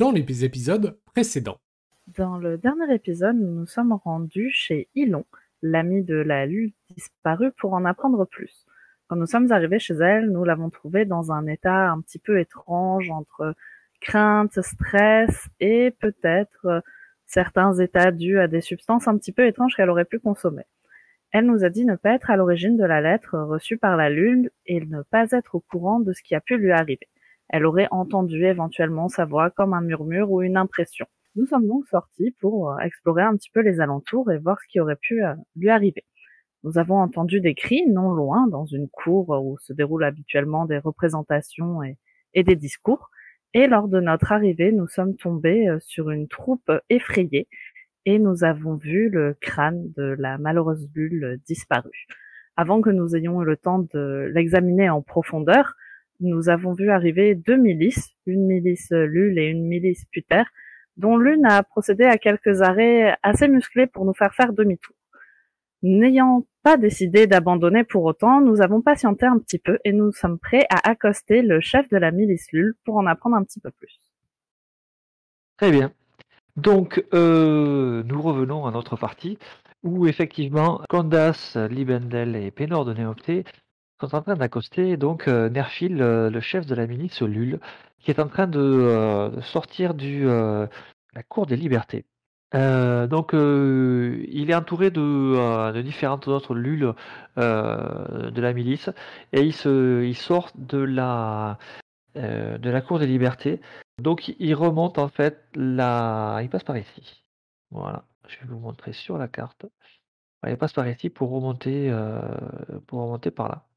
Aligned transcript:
dans 0.00 0.12
les 0.12 0.46
épisodes 0.46 0.98
précédents. 1.04 1.58
Dans 2.06 2.38
le 2.38 2.56
dernier 2.56 2.94
épisode, 2.94 3.36
nous 3.36 3.52
nous 3.52 3.66
sommes 3.66 3.92
rendus 3.92 4.50
chez 4.50 4.88
Ilon, 4.94 5.26
l'ami 5.60 6.02
de 6.02 6.14
la 6.14 6.46
lune 6.46 6.72
disparue, 6.96 7.52
pour 7.58 7.74
en 7.74 7.84
apprendre 7.84 8.24
plus. 8.24 8.64
Quand 9.08 9.16
nous 9.16 9.26
sommes 9.26 9.52
arrivés 9.52 9.78
chez 9.78 9.92
elle, 9.92 10.30
nous 10.30 10.42
l'avons 10.42 10.70
trouvée 10.70 11.04
dans 11.04 11.32
un 11.32 11.46
état 11.46 11.90
un 11.90 12.00
petit 12.00 12.18
peu 12.18 12.40
étrange 12.40 13.10
entre 13.10 13.54
crainte, 14.00 14.58
stress 14.62 15.50
et 15.60 15.90
peut-être 15.90 16.64
euh, 16.64 16.80
certains 17.26 17.74
états 17.74 18.10
dus 18.10 18.38
à 18.38 18.48
des 18.48 18.62
substances 18.62 19.06
un 19.06 19.18
petit 19.18 19.32
peu 19.32 19.46
étranges 19.46 19.76
qu'elle 19.76 19.90
aurait 19.90 20.06
pu 20.06 20.18
consommer. 20.18 20.64
Elle 21.30 21.44
nous 21.44 21.62
a 21.62 21.68
dit 21.68 21.84
ne 21.84 21.96
pas 21.96 22.14
être 22.14 22.30
à 22.30 22.36
l'origine 22.36 22.78
de 22.78 22.86
la 22.86 23.02
lettre 23.02 23.38
reçue 23.38 23.76
par 23.76 23.98
la 23.98 24.08
Lune 24.08 24.48
et 24.64 24.80
ne 24.80 25.02
pas 25.02 25.30
être 25.32 25.56
au 25.56 25.60
courant 25.60 26.00
de 26.00 26.14
ce 26.14 26.22
qui 26.22 26.34
a 26.34 26.40
pu 26.40 26.56
lui 26.56 26.72
arriver. 26.72 27.10
Elle 27.52 27.66
aurait 27.66 27.88
entendu 27.90 28.44
éventuellement 28.44 29.08
sa 29.08 29.24
voix 29.24 29.50
comme 29.50 29.74
un 29.74 29.80
murmure 29.80 30.30
ou 30.30 30.40
une 30.40 30.56
impression. 30.56 31.06
Nous 31.34 31.46
sommes 31.46 31.66
donc 31.66 31.86
sortis 31.88 32.30
pour 32.40 32.70
euh, 32.70 32.78
explorer 32.78 33.22
un 33.22 33.36
petit 33.36 33.50
peu 33.50 33.60
les 33.60 33.80
alentours 33.80 34.30
et 34.30 34.38
voir 34.38 34.58
ce 34.60 34.68
qui 34.68 34.78
aurait 34.78 34.96
pu 34.96 35.24
euh, 35.24 35.34
lui 35.56 35.68
arriver. 35.68 36.04
Nous 36.62 36.78
avons 36.78 36.96
entendu 36.96 37.40
des 37.40 37.54
cris 37.54 37.86
non 37.88 38.12
loin 38.12 38.46
dans 38.46 38.66
une 38.66 38.88
cour 38.88 39.30
où 39.30 39.58
se 39.58 39.72
déroulent 39.72 40.04
habituellement 40.04 40.64
des 40.64 40.78
représentations 40.78 41.82
et, 41.82 41.96
des 42.42 42.54
discours. 42.54 43.10
Et 43.52 43.66
lors 43.66 43.88
de 43.88 44.00
notre 44.00 44.30
arrivée, 44.30 44.70
nous 44.70 44.86
sommes 44.86 45.16
tombés 45.16 45.68
euh, 45.68 45.78
sur 45.80 46.10
une 46.10 46.28
troupe 46.28 46.70
effrayée 46.88 47.48
et 48.06 48.20
nous 48.20 48.44
avons 48.44 48.76
vu 48.76 49.08
le 49.08 49.34
crâne 49.40 49.90
de 49.96 50.14
la 50.18 50.38
malheureuse 50.38 50.88
bulle 50.88 51.40
disparue. 51.46 52.06
Avant 52.56 52.80
que 52.80 52.90
nous 52.90 53.16
ayons 53.16 53.42
eu 53.42 53.44
le 53.44 53.56
temps 53.56 53.80
de 53.92 54.30
l'examiner 54.32 54.88
en 54.88 55.02
profondeur, 55.02 55.74
nous 56.20 56.48
avons 56.48 56.72
vu 56.72 56.90
arriver 56.90 57.34
deux 57.34 57.56
milices, 57.56 58.10
une 58.26 58.46
milice 58.46 58.90
Lul 58.90 59.38
et 59.38 59.46
une 59.46 59.66
milice 59.66 60.04
Puter, 60.12 60.42
dont 60.96 61.16
l'une 61.16 61.46
a 61.46 61.62
procédé 61.62 62.04
à 62.04 62.18
quelques 62.18 62.62
arrêts 62.62 63.16
assez 63.22 63.48
musclés 63.48 63.86
pour 63.86 64.04
nous 64.04 64.14
faire 64.14 64.34
faire 64.34 64.52
demi-tour. 64.52 64.94
N'ayant 65.82 66.44
pas 66.62 66.76
décidé 66.76 67.26
d'abandonner 67.26 67.84
pour 67.84 68.04
autant, 68.04 68.42
nous 68.42 68.60
avons 68.60 68.82
patienté 68.82 69.24
un 69.24 69.38
petit 69.38 69.58
peu 69.58 69.78
et 69.84 69.92
nous 69.92 70.12
sommes 70.12 70.38
prêts 70.38 70.66
à 70.68 70.90
accoster 70.90 71.40
le 71.40 71.60
chef 71.60 71.88
de 71.88 71.96
la 71.96 72.10
milice 72.10 72.52
Lul 72.52 72.74
pour 72.84 72.96
en 72.96 73.06
apprendre 73.06 73.36
un 73.36 73.44
petit 73.44 73.60
peu 73.60 73.70
plus. 73.70 73.98
Très 75.56 75.70
bien. 75.70 75.92
Donc, 76.56 77.02
euh, 77.14 78.02
nous 78.04 78.20
revenons 78.20 78.66
à 78.66 78.70
notre 78.70 78.96
partie 78.96 79.38
où 79.82 80.06
effectivement 80.06 80.82
Candace, 80.90 81.56
Libendel 81.56 82.36
et 82.36 82.50
Pénor 82.50 82.84
de 82.84 82.92
Néopté 82.92 83.44
en 84.04 84.22
train 84.22 84.36
d'accoster 84.36 84.96
donc 84.96 85.28
euh, 85.28 85.48
Nerfil, 85.48 85.96
le 85.96 86.40
chef 86.40 86.66
de 86.66 86.74
la 86.74 86.86
milice 86.86 87.22
Lul, 87.22 87.60
qui 87.98 88.10
est 88.10 88.20
en 88.20 88.28
train 88.28 88.46
de 88.46 88.58
euh, 88.58 89.40
sortir 89.42 89.94
du 89.94 90.26
la 90.26 91.22
cour 91.28 91.46
des 91.46 91.56
libertés. 91.56 92.04
donc, 92.52 93.32
il 93.32 94.50
est 94.50 94.54
entouré 94.54 94.90
de, 94.90 95.80
différentes 95.82 96.28
autres 96.28 96.54
lules 96.54 96.94
de 97.36 98.40
la 98.40 98.52
milice 98.52 98.90
et 99.32 99.42
il, 99.42 99.54
il 100.04 100.16
sort 100.16 100.50
de 100.54 100.78
la, 100.78 101.58
de 102.14 102.70
la 102.70 102.80
cour 102.80 102.98
des 102.98 103.06
libertés. 103.06 103.60
Donc, 103.98 104.28
il 104.38 104.54
remonte 104.54 104.98
en 104.98 105.08
fait 105.08 105.44
la. 105.54 106.40
Il 106.42 106.48
passe 106.48 106.64
par 106.64 106.76
ici. 106.76 107.24
Voilà, 107.70 108.04
je 108.28 108.38
vais 108.40 108.46
vous 108.46 108.58
montrer 108.58 108.92
sur 108.92 109.18
la 109.18 109.28
carte. 109.28 109.66
Il 110.46 110.56
passe 110.56 110.72
par 110.72 110.88
ici 110.88 111.10
pour 111.10 111.30
remonter, 111.30 111.92
pour 112.86 113.02
remonter 113.02 113.30
par 113.30 113.48
là. 113.48 113.69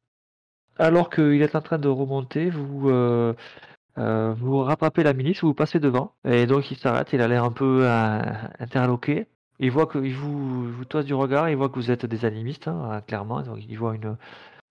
Alors 0.77 1.09
qu'il 1.09 1.41
est 1.41 1.55
en 1.55 1.61
train 1.61 1.77
de 1.77 1.87
remonter, 1.87 2.49
vous, 2.49 2.89
euh, 3.97 4.33
vous 4.33 4.59
rattrapez 4.59 5.03
la 5.03 5.13
milice, 5.13 5.43
vous 5.43 5.53
passez 5.53 5.79
devant, 5.79 6.13
et 6.25 6.47
donc 6.47 6.71
il 6.71 6.77
s'arrête, 6.77 7.13
il 7.13 7.21
a 7.21 7.27
l'air 7.27 7.43
un 7.43 7.51
peu 7.51 7.81
euh, 7.83 8.21
interloqué. 8.59 9.27
Il 9.59 9.71
voit 9.71 9.85
que 9.85 9.99
vous, 9.99 10.71
vous 10.73 10.85
toise 10.85 11.05
du 11.05 11.13
regard, 11.13 11.49
il 11.49 11.55
voit 11.55 11.69
que 11.69 11.75
vous 11.75 11.91
êtes 11.91 12.05
des 12.05 12.25
animistes, 12.25 12.67
hein, 12.67 13.01
clairement. 13.07 13.41
Donc 13.43 13.59
il 13.67 13.77
voit 13.77 13.95
une, 13.95 14.17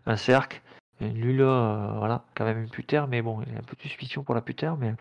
un 0.07 0.17
cercle, 0.17 0.61
une 1.01 1.15
lula, 1.15 1.45
euh, 1.45 1.99
voilà, 1.99 2.25
quand 2.35 2.45
même 2.45 2.63
une 2.63 2.71
putère, 2.71 3.07
mais 3.07 3.23
bon, 3.23 3.41
il 3.47 3.55
a 3.55 3.59
un 3.59 3.63
peu 3.63 3.77
de 3.77 3.83
suspicion 3.83 4.25
pour 4.25 4.35
la 4.35 4.41
putère, 4.41 4.77
mais, 4.77 4.95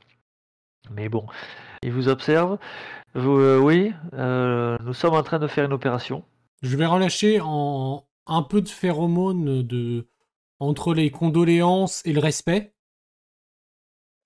mais 0.91 1.09
bon. 1.09 1.25
Il 1.81 1.91
vous 1.91 2.09
observe. 2.09 2.59
oui, 3.15 3.91
nous 4.13 4.93
sommes 4.93 5.15
en 5.15 5.23
train 5.23 5.39
de 5.39 5.47
faire 5.47 5.65
une 5.65 5.73
opération. 5.73 6.23
Je 6.61 6.77
vais 6.77 6.85
relâcher 6.85 7.39
un 7.39 8.43
peu 8.43 8.61
de 8.61 8.69
phéromones 8.69 9.63
de 9.63 10.05
entre 10.61 10.93
les 10.93 11.09
condoléances 11.09 12.05
et 12.05 12.13
le 12.13 12.19
respect. 12.19 12.75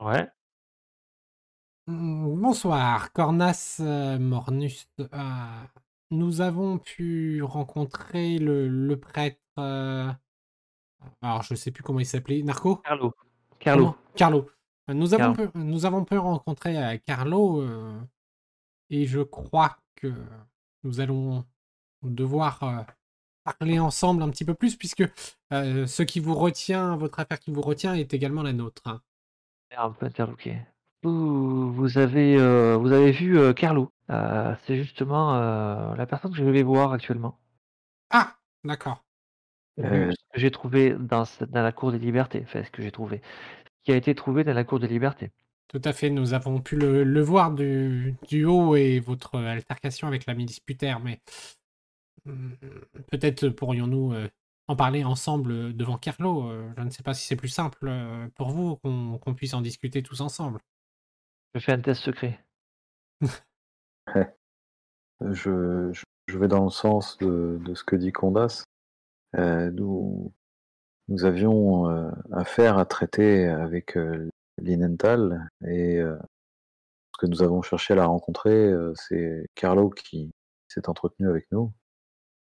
Ouais. 0.01 0.27
Mmh, 1.87 2.41
bonsoir, 2.41 3.13
Cornas 3.13 3.77
euh, 3.79 4.19
Mornus. 4.19 4.89
Euh, 4.99 5.63
nous 6.11 6.41
avons 6.41 6.77
pu 6.77 7.41
rencontrer 7.41 8.37
le, 8.37 8.95
prêtre. 8.99 9.39
Euh, 9.59 10.11
alors, 11.21 11.41
je 11.43 11.55
sais 11.55 11.71
plus 11.71 11.83
comment 11.83 12.01
il 12.01 12.05
s'appelait. 12.05 12.43
Narco? 12.43 12.75
Carlo. 12.83 13.13
Carlo. 13.57 13.95
Carlo. 14.15 14.49
Nous 14.89 15.13
avons, 15.13 15.33
Pu, 15.33 15.47
nous 15.55 15.85
avons 15.85 16.03
pu 16.03 16.17
rencontrer 16.17 17.01
Carlo 17.07 17.65
et 18.91 19.07
je 19.07 19.21
crois 19.21 19.77
que 19.95 20.13
nous 20.83 20.99
allons 20.99 21.43
devoir 22.03 22.85
parler 23.45 23.79
ensemble 23.79 24.23
un 24.23 24.29
petit 24.29 24.45
peu 24.45 24.53
plus 24.53 24.75
puisque 24.75 25.03
ce 25.51 26.01
qui 26.01 26.19
vous 26.19 26.35
retient, 26.35 26.97
votre 26.97 27.19
affaire 27.19 27.39
qui 27.39 27.51
vous 27.51 27.61
retient 27.61 27.93
est 27.93 28.13
également 28.13 28.43
la 28.43 28.53
nôtre. 28.53 28.99
Interloqué. 30.01 30.61
Vous, 31.03 31.71
vous 31.71 31.97
avez, 31.97 32.35
euh, 32.37 32.77
vous 32.77 32.91
avez 32.91 33.11
vu 33.11 33.37
euh, 33.37 33.53
Carlo. 33.53 33.91
Euh, 34.09 34.55
c'est 34.65 34.75
justement 34.75 35.33
la 35.95 36.05
personne 36.05 36.31
que 36.31 36.37
je 36.37 36.43
vais 36.43 36.63
voir 36.63 36.93
actuellement. 36.93 37.37
Ah, 38.09 38.35
d'accord. 38.63 39.03
ce 39.77 39.83
que 39.83 40.39
j'ai 40.39 40.51
trouvé 40.51 40.95
dans, 40.97 41.25
dans 41.47 41.61
la 41.61 41.71
cour 41.71 41.91
des 41.91 41.99
libertés. 41.99 42.41
Enfin, 42.43 42.63
ce 42.63 42.71
que 42.71 42.81
j'ai 42.81 42.91
trouvé. 42.91 43.21
qui 43.83 43.91
a 43.91 43.95
été 43.95 44.15
trouvé 44.15 44.43
dans 44.43 44.53
la 44.53 44.63
cour 44.63 44.79
des 44.79 44.87
libertés. 44.87 45.31
Tout 45.67 45.81
à 45.83 45.93
fait, 45.93 46.09
nous 46.09 46.33
avons 46.33 46.61
pu 46.61 46.75
le, 46.75 47.21
voir 47.21 47.51
du, 47.51 48.15
du, 48.27 48.45
haut 48.45 48.75
et 48.75 48.99
votre 48.99 49.35
altercation 49.35 50.07
avec 50.07 50.25
la 50.25 50.33
milice 50.33 50.59
mais 51.03 51.19
peut-être 53.11 53.49
pourrions-nous 53.49 54.13
en 54.67 54.75
parler 54.75 55.03
ensemble 55.03 55.51
euh, 55.51 55.73
devant 55.73 55.97
Carlo. 55.97 56.49
Euh, 56.49 56.71
je 56.77 56.83
ne 56.83 56.89
sais 56.89 57.03
pas 57.03 57.13
si 57.13 57.25
c'est 57.27 57.35
plus 57.35 57.49
simple 57.49 57.87
euh, 57.87 58.27
pour 58.35 58.49
vous 58.49 58.77
qu'on 58.77 59.35
puisse 59.35 59.53
en 59.53 59.61
discuter 59.61 60.01
tous 60.03 60.21
ensemble. 60.21 60.59
Je 61.53 61.59
fais 61.59 61.71
un 61.71 61.79
test 61.79 62.01
secret. 62.01 62.43
je, 65.21 65.91
je, 66.27 66.37
vais 66.37 66.47
dans 66.47 66.65
le 66.65 66.69
sens 66.69 67.17
de, 67.19 67.59
de 67.63 67.75
ce 67.75 67.83
que 67.83 67.95
dit 67.95 68.11
Condas. 68.11 68.65
nous, 69.33 70.33
nous 71.07 71.25
avions 71.25 71.85
affaire 72.33 72.77
à 72.77 72.85
traiter 72.85 73.47
avec 73.47 73.97
Linenthal 74.57 75.49
et 75.65 76.01
ce 76.01 77.17
que 77.17 77.27
nous 77.27 77.41
avons 77.41 77.61
cherché 77.61 77.93
à 77.93 77.95
la 77.95 78.07
rencontrer, 78.07 78.73
c'est 78.95 79.47
Carlo 79.55 79.89
qui 79.89 80.33
s'est 80.67 80.89
entretenu 80.89 81.29
avec 81.29 81.47
nous 81.51 81.71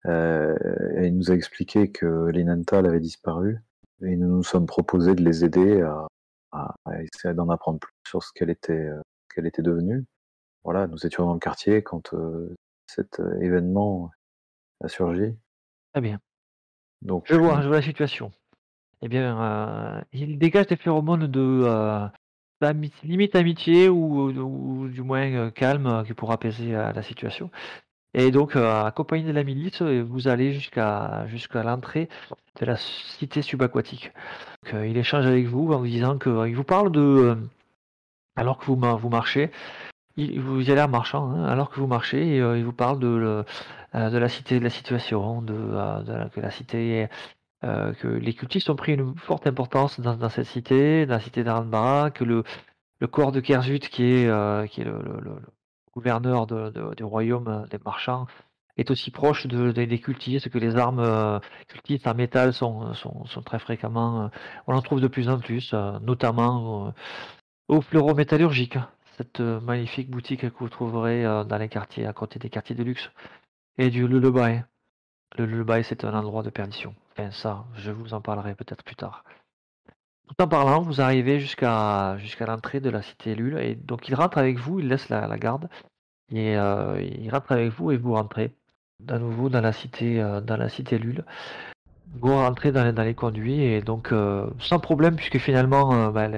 euh, 0.06 0.56
et 0.97 1.07
il 1.07 1.17
nous 1.17 1.31
a 1.31 1.35
expliqué 1.35 1.91
que 1.91 2.29
les 2.31 2.44
Nantal 2.44 2.85
avaient 2.85 3.00
disparu 3.00 3.62
et 4.01 4.16
nous 4.16 4.28
nous 4.28 4.44
sommes 4.44 4.66
proposés 4.66 5.16
de 5.16 5.23
les 5.23 5.45
aider 5.45 5.81
à, 5.81 6.07
à, 6.51 6.75
essayer 7.01 7.34
d'en 7.34 7.50
apprendre 7.50 7.79
plus 7.79 7.94
sur 8.07 8.23
ce 8.23 8.31
qu'elle 8.34 8.50
était, 8.50 8.73
euh, 8.73 9.01
qu'elle 9.34 9.45
était 9.45 9.62
devenue. 9.62 10.06
Voilà, 10.63 10.88
nous 10.88 11.06
étions 11.06 11.25
dans 11.25 11.33
le 11.33 11.39
quartier 11.39 11.81
quand 11.81 12.13
euh, 12.13 12.56
cet 12.88 13.19
euh, 13.19 13.39
événement 13.42 14.12
a 14.83 14.88
surgi. 14.88 15.36
Très 15.94 16.01
bien. 16.01 16.19
Donc, 17.01 17.25
je 17.27 17.36
vois, 17.36 17.62
je 17.62 17.68
vois 17.68 17.77
la 17.77 17.81
situation. 17.81 18.31
Eh 19.01 19.07
bien, 19.07 20.03
il 20.13 20.38
dégage 20.38 20.68
des 20.68 20.75
phéromones 20.75 21.25
de 21.25 22.07
limite 23.01 23.36
amitié 23.36 23.89
ou, 23.89 24.30
ou, 24.30 24.88
du 24.89 25.01
moins 25.01 25.50
calme 25.50 26.03
qui 26.06 26.13
pourra 26.13 26.36
apaiser 26.36 26.74
la 26.74 27.01
situation. 27.01 27.50
Et 28.13 28.31
donc, 28.31 28.56
euh, 28.56 28.84
accompagné 28.86 29.24
de 29.24 29.31
la 29.31 29.44
milice, 29.44 29.81
euh, 29.81 30.02
vous 30.04 30.28
allez 30.28 30.52
jusqu'à 30.52 31.25
jusqu'à 31.28 31.63
l'entrée 31.63 32.10
de 32.60 32.66
la 32.66 32.75
cité 32.75 33.42
subaquatique. 33.42 34.12
Euh, 34.74 34.86
il 34.88 34.98
échange 34.98 35.25
avec 35.25 35.46
vous 35.48 35.72
en 35.72 35.80
vous 35.80 35.88
disant 35.88 36.18
que 36.18 36.48
il 36.48 36.56
vous 36.56 36.66
parle 36.66 36.92
de 36.92 37.38
alors 38.36 38.58
que 38.58 38.66
vous 38.66 38.75
vous 38.75 39.10
marchez, 39.10 39.52
il, 40.18 40.42
vous 40.42 40.62
y 40.69 40.72
allez 40.72 40.81
en 40.81 40.90
marchant, 40.90 41.31
hein, 41.31 41.46
alors 41.46 41.69
que 41.69 41.80
vous 41.80 41.88
marchez, 41.88 42.38
il 42.38 42.63
vous 42.66 42.74
parle 42.74 43.00
de 43.00 43.46
de 43.94 44.18
la 44.18 44.30
cité, 44.30 44.60
de 44.60 44.63
la 44.63 44.69
situation, 44.69 45.42
de, 45.42 45.54
que 46.34 46.40
la 46.42 46.52
cité 46.52 47.08
que 47.62 48.08
les 48.08 48.34
cultistes 48.34 48.69
ont 48.69 48.75
pris 48.75 48.94
une 48.94 49.16
forte 49.18 49.48
importance 49.48 50.00
dans, 50.00 50.30
cette 50.30 50.48
cité, 50.48 51.06
dans 51.06 51.16
la 51.16 51.19
cité 51.22 51.44
d'Aranbara, 51.44 52.12
que 52.12 52.24
le 52.24 52.44
le 53.00 53.08
corps 53.08 53.31
de 53.31 53.40
Kerzut 53.42 53.80
qui 53.80 54.04
est 54.04 54.69
qui 54.69 54.81
est 54.81 54.86
le 54.86 55.02
gouverneur 55.93 56.47
du 56.47 57.03
royaume 57.03 57.47
euh, 57.47 57.67
des 57.67 57.79
marchands 57.83 58.27
est 58.77 58.89
aussi 58.89 59.11
proche 59.11 59.47
de, 59.47 59.71
des 59.71 59.99
cultistes 59.99 60.49
que 60.49 60.57
les 60.57 60.77
armes 60.77 60.99
euh, 60.99 61.39
cultistes 61.67 62.07
en 62.07 62.15
métal 62.15 62.53
sont, 62.53 62.93
sont, 62.93 63.25
sont, 63.25 63.41
très 63.41 63.59
fréquemment. 63.59 64.23
Euh, 64.23 64.27
on 64.67 64.75
en 64.75 64.81
trouve 64.81 65.01
de 65.01 65.07
plus 65.07 65.29
en 65.29 65.39
plus, 65.39 65.73
notamment 65.73 66.93
au 67.67 67.81
fleurométallurgique. 67.81 68.77
cette 69.17 69.41
magnifique 69.41 70.09
boutique 70.09 70.41
que 70.49 70.59
vous 70.59 70.69
trouverez 70.69 71.23
dans 71.23 71.57
les 71.57 71.69
quartiers, 71.69 72.07
à 72.07 72.13
côté 72.13 72.39
des 72.39 72.49
quartiers 72.49 72.75
de 72.75 72.83
luxe, 72.83 73.11
et 73.77 73.89
du 73.89 74.07
Lullaby. 74.07 74.61
Le 75.38 75.45
Lullaby, 75.45 75.83
c'est 75.83 76.05
un 76.05 76.13
endroit 76.13 76.43
de 76.43 76.49
perdition. 76.49 76.95
Enfin, 77.11 77.29
ça, 77.31 77.65
je 77.75 77.91
vous 77.91 78.13
en 78.13 78.21
parlerai 78.21 78.55
peut-être 78.55 78.83
plus 78.83 78.95
tard. 78.95 79.23
Tout 80.38 80.44
en 80.44 80.48
parlant, 80.48 80.81
vous 80.81 81.01
arrivez 81.01 81.39
jusqu'à 81.39 82.18
jusqu'à 82.18 82.45
l'entrée 82.45 82.80
de 82.80 82.89
la 82.89 83.01
cité 83.01 83.36
Lul, 83.36 83.57
et 83.57 83.75
donc 83.75 84.07
il 84.07 84.16
rentre 84.16 84.38
avec 84.38 84.57
vous, 84.57 84.80
il 84.80 84.88
laisse 84.88 85.10
la, 85.10 85.38
garde, 85.38 85.68
et 86.31 86.54
il 86.54 87.30
rentre 87.31 87.51
avec 87.51 87.72
vous 87.74 87.92
et 87.92 87.98
vous 87.98 88.13
rentrez 88.13 88.56
à 89.10 89.19
nouveau 89.19 89.50
dans 89.50 89.62
la 89.62 89.74
cité, 89.74 90.24
dans 90.45 90.57
la 90.57 90.69
cité 90.69 90.98
Lul. 90.98 91.25
Vous 92.22 92.33
rentrez 92.33 92.72
dans 92.72 92.83
les, 93.04 93.13
conduits, 93.13 93.62
et 93.62 93.81
donc 93.81 94.13
sans 94.60 94.80
problème, 94.80 95.16
puisque 95.16 95.38
finalement, 95.38 96.12
bah, 96.12 96.30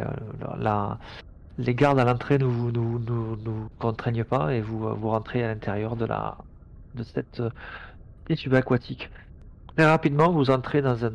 les 1.57 1.75
gardes 1.75 2.00
à 2.00 2.06
l'entrée 2.06 2.38
ne 2.38 2.46
vous, 2.46 3.69
contraignent 3.80 4.24
pas 4.24 4.54
et 4.54 4.62
vous, 4.62 4.80
vous 4.96 5.10
rentrez 5.10 5.44
à 5.44 5.48
l'intérieur 5.48 5.96
de, 5.96 6.07
de 6.96 7.04
cette 7.04 7.39
euh, 7.39 8.36
subaquatique. 8.36 9.10
Très 9.75 9.86
rapidement, 9.86 10.31
vous 10.31 10.50
entrez 10.50 10.81
dans, 10.81 10.96
une, 10.96 11.10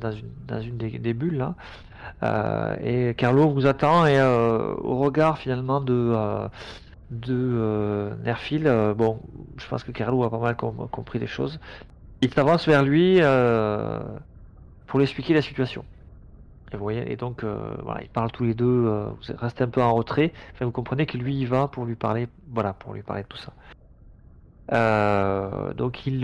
dans 0.47 0.61
une 0.61 0.77
des, 0.77 1.15
bulles 1.15 1.39
là, 1.39 1.55
euh, 1.55 1.88
et 2.23 3.15
Carlo 3.17 3.49
vous 3.51 3.67
attend 3.67 4.07
et 4.07 4.19
euh, 4.19 4.75
au 4.79 4.99
regard 4.99 5.39
finalement 5.39 5.81
de, 5.81 6.15
de 7.11 8.11
Nerfil, 8.25 8.95
bon, 8.97 9.21
je 9.57 9.67
pense 9.69 9.85
que 9.85 9.93
Carlo 9.93 10.25
a 10.25 10.31
pas 10.31 10.39
mal 10.39 10.57
compris 10.57 11.19
les 11.19 11.27
choses. 11.27 11.61
Il 12.21 12.33
s'avance 12.33 12.67
vers 12.67 12.83
lui 12.83 13.21
pour 14.87 14.99
lui 14.99 15.05
expliquer 15.05 15.35
la 15.35 15.43
situation. 15.43 15.85
Et 16.73 16.77
vous 16.77 16.83
voyez, 16.83 17.11
et 17.11 17.17
donc 17.17 17.45
euh, 17.45 17.77
voilà, 17.83 18.03
ils 18.03 18.11
parlent 18.11 18.31
tous 18.31 18.45
les 18.45 18.55
deux, 18.55 18.67
euh, 18.87 19.09
vous 19.09 19.35
restez 19.39 19.65
un 19.65 19.69
peu 19.69 19.83
en 19.83 19.95
retrait. 19.95 20.33
Vous 20.61 20.71
comprenez 20.71 21.07
que 21.07 21.17
lui 21.17 21.35
il 21.39 21.47
va 21.47 21.69
pour 21.69 21.87
lui 21.87 21.95
parler, 21.95 22.29
voilà, 22.51 22.75
pour 22.75 22.93
lui 22.93 23.03
parler 23.03 23.23
de 23.23 23.29
tout 23.29 23.39
ça. 23.39 23.53
Euh, 24.73 25.73
donc 25.73 26.07
il, 26.07 26.21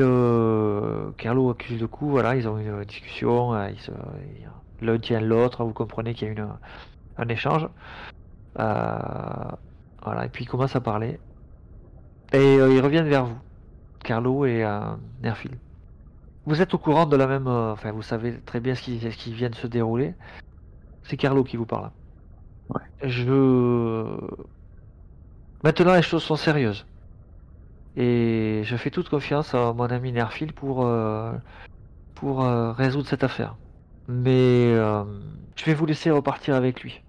Carlo 1.16 1.50
accuse 1.50 1.80
le 1.80 1.86
coup, 1.86 2.10
voilà, 2.10 2.36
ils 2.36 2.46
ont 2.46 2.58
une 2.58 2.84
discussion, 2.84 3.54
l'un 4.84 4.98
tient 4.98 5.20
l'autre, 5.20 5.64
vous 5.64 5.72
comprenez 5.72 6.14
qu'il 6.14 6.28
y 6.28 6.30
a 6.30 6.32
une, 6.34 6.48
un 7.18 7.28
échange. 7.28 7.68
voilà, 8.56 9.58
et 10.24 10.28
puis 10.28 10.44
ils 10.44 10.48
commencent 10.48 10.76
à 10.76 10.80
parler. 10.80 11.18
Et 12.32 12.54
ils 12.54 12.80
reviennent 12.80 13.08
vers 13.08 13.26
vous, 13.26 13.38
Carlo 14.02 14.44
et 14.46 14.64
Nerfil. 15.22 15.58
Vous 16.46 16.60
êtes 16.60 16.74
au 16.74 16.78
courant 16.78 17.06
de 17.06 17.16
la 17.16 17.26
même. 17.26 17.46
Euh, 17.46 17.72
enfin, 17.72 17.92
vous 17.92 18.02
savez 18.02 18.38
très 18.44 18.60
bien 18.60 18.74
ce 18.74 18.82
qui, 18.82 19.00
ce 19.00 19.16
qui 19.16 19.32
vient 19.32 19.48
de 19.48 19.54
se 19.54 19.66
dérouler. 19.66 20.14
C'est 21.02 21.16
Carlo 21.16 21.42
qui 21.42 21.56
vous 21.56 21.66
parle. 21.66 21.90
Ouais. 22.68 22.82
Je. 23.02 24.18
Maintenant, 25.62 25.94
les 25.94 26.02
choses 26.02 26.22
sont 26.22 26.36
sérieuses. 26.36 26.86
Et 27.96 28.62
je 28.64 28.76
fais 28.76 28.90
toute 28.90 29.08
confiance 29.08 29.54
à 29.54 29.72
mon 29.72 29.86
ami 29.86 30.12
Nerfil 30.12 30.52
pour, 30.52 30.84
euh, 30.84 31.32
pour 32.14 32.44
euh, 32.44 32.72
résoudre 32.72 33.06
cette 33.06 33.24
affaire. 33.24 33.56
Mais 34.08 34.74
je 34.74 35.64
vais 35.64 35.74
vous 35.74 35.86
laisser 35.86 36.10
repartir 36.10 36.54
avec 36.54 36.82
lui. 36.82 37.02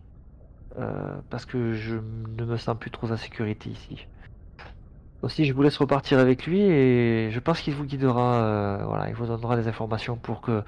parce 1.29 1.45
que 1.45 1.73
je 1.73 1.95
ne 2.37 2.45
me 2.45 2.57
sens 2.57 2.77
plus 2.77 2.91
trop 2.91 3.11
en 3.11 3.17
sécurité 3.17 3.69
ici. 3.69 4.07
Aussi, 5.25 5.45
je 5.45 5.53
vous 5.53 5.63
laisse 5.63 5.77
repartir 5.77 6.19
avec 6.19 6.45
lui 6.45 6.61
et 6.61 7.31
je 7.31 7.39
pense 7.39 7.59
qu'il 7.59 7.73
vous 7.73 7.85
guidera, 7.85 8.35
euh, 8.35 8.85
voilà, 8.85 9.09
il 9.09 9.15
vous 9.15 9.25
donnera 9.25 9.55
des 9.55 9.67
informations 9.67 10.17
pour 10.17 10.39
que 10.39 10.61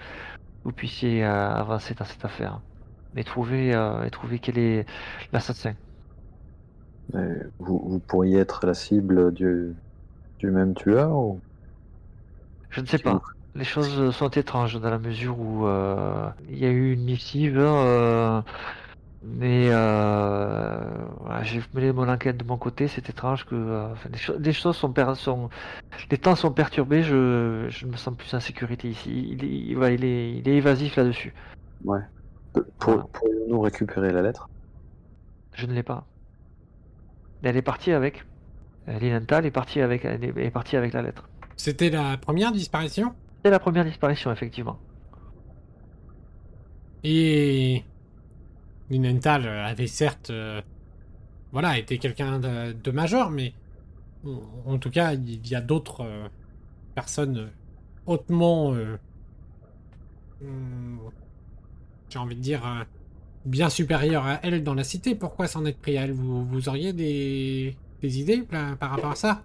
vous 0.63 0.71
puissiez 0.71 1.23
euh, 1.23 1.53
avancer 1.53 1.93
dans 1.93 2.05
cette 2.05 2.25
affaire 2.25 2.59
et 3.15 3.23
trouver, 3.23 3.75
euh, 3.75 4.03
et 4.03 4.09
trouver 4.09 4.39
quel 4.39 4.57
est 4.57 4.85
l'assassin. 5.31 5.73
Vous, 7.13 7.83
vous, 7.85 7.99
pourriez 7.99 8.39
être 8.39 8.65
la 8.65 8.73
cible 8.73 9.31
du, 9.31 9.75
du 10.39 10.49
même 10.49 10.73
tueur 10.73 11.15
ou... 11.15 11.39
Je 12.71 12.81
ne 12.81 12.87
sais 12.87 12.97
pas. 12.97 13.21
Les 13.57 13.63
choses 13.63 14.15
sont 14.15 14.29
étranges 14.29 14.79
dans 14.79 14.89
la 14.89 14.99
mesure 14.99 15.39
où 15.39 15.67
il 16.49 16.57
y 16.57 16.65
a 16.65 16.69
eu 16.69 16.93
une 16.93 17.03
missive. 17.03 17.59
Mais 19.23 19.69
euh, 19.71 20.79
j'ai 21.41 21.61
mené 21.73 21.91
mon 21.91 22.07
enquête 22.07 22.37
de 22.37 22.43
mon 22.43 22.57
côté, 22.57 22.87
c'est 22.87 23.09
étrange 23.09 23.45
que 23.45 23.55
euh, 23.55 23.87
les, 24.39 24.53
choses 24.53 24.77
sont, 24.77 24.93
sont, 25.15 25.49
les 26.09 26.17
temps 26.17 26.35
sont 26.35 26.51
perturbés, 26.51 27.03
je, 27.03 27.65
je 27.69 27.85
me 27.87 27.97
sens 27.97 28.15
plus 28.15 28.33
en 28.33 28.39
sécurité 28.39 28.89
ici. 28.89 29.29
Il, 29.31 29.43
est, 29.43 29.93
il, 29.93 30.05
est, 30.05 30.37
il 30.37 30.47
est 30.47 30.55
évasif 30.55 30.95
là-dessus. 30.95 31.33
Ouais. 31.83 31.99
Pour, 32.79 33.09
nous 33.49 33.59
récupérer 33.59 34.11
la 34.11 34.21
lettre? 34.21 34.49
Je 35.53 35.65
ne 35.65 35.73
l'ai 35.73 35.83
pas. 35.83 36.05
Elle 37.43 37.57
est 37.57 37.61
partie 37.61 37.91
avec. 37.91 38.23
Linenthal 38.87 39.45
est 39.45 39.51
partie 39.51 39.81
avec, 39.81 40.05
est 40.05 40.51
partie 40.51 40.77
avec 40.77 40.93
la 40.93 41.01
lettre. 41.01 41.27
C'était 41.57 41.89
la 41.89 42.17
première 42.17 42.51
disparition? 42.51 43.13
La 43.49 43.59
première 43.59 43.85
disparition, 43.85 44.31
effectivement. 44.31 44.77
Et 47.03 47.83
Linenthal 48.89 49.47
avait 49.47 49.87
certes 49.87 50.29
euh, 50.29 50.61
voilà, 51.51 51.77
été 51.77 51.97
quelqu'un 51.97 52.39
de, 52.39 52.91
majeur, 52.91 53.29
mais 53.29 53.53
en 54.65 54.77
tout 54.77 54.89
cas, 54.89 55.13
il 55.13 55.47
y 55.47 55.55
a 55.55 55.61
d'autres 55.61 56.01
euh, 56.01 56.27
personnes 56.95 57.49
hautement, 58.05 58.73
euh, 58.73 58.97
hmm, 60.41 60.97
j'ai 62.09 62.19
envie 62.19 62.35
de 62.35 62.41
dire, 62.41 62.85
bien 63.45 63.69
supérieures 63.69 64.25
à 64.25 64.39
elle 64.43 64.63
dans 64.63 64.73
la 64.73 64.83
cité. 64.83 65.15
Pourquoi 65.15 65.47
s'en 65.47 65.65
être 65.65 65.79
pris 65.79 65.97
à 65.97 66.03
elle? 66.03 66.13
Vous, 66.13 66.45
vous 66.45 66.67
auriez 66.67 66.93
des, 66.93 67.75
des 68.01 68.19
idées 68.19 68.41
par 68.41 68.77
rapport 68.79 69.11
à 69.11 69.15
ça? 69.15 69.43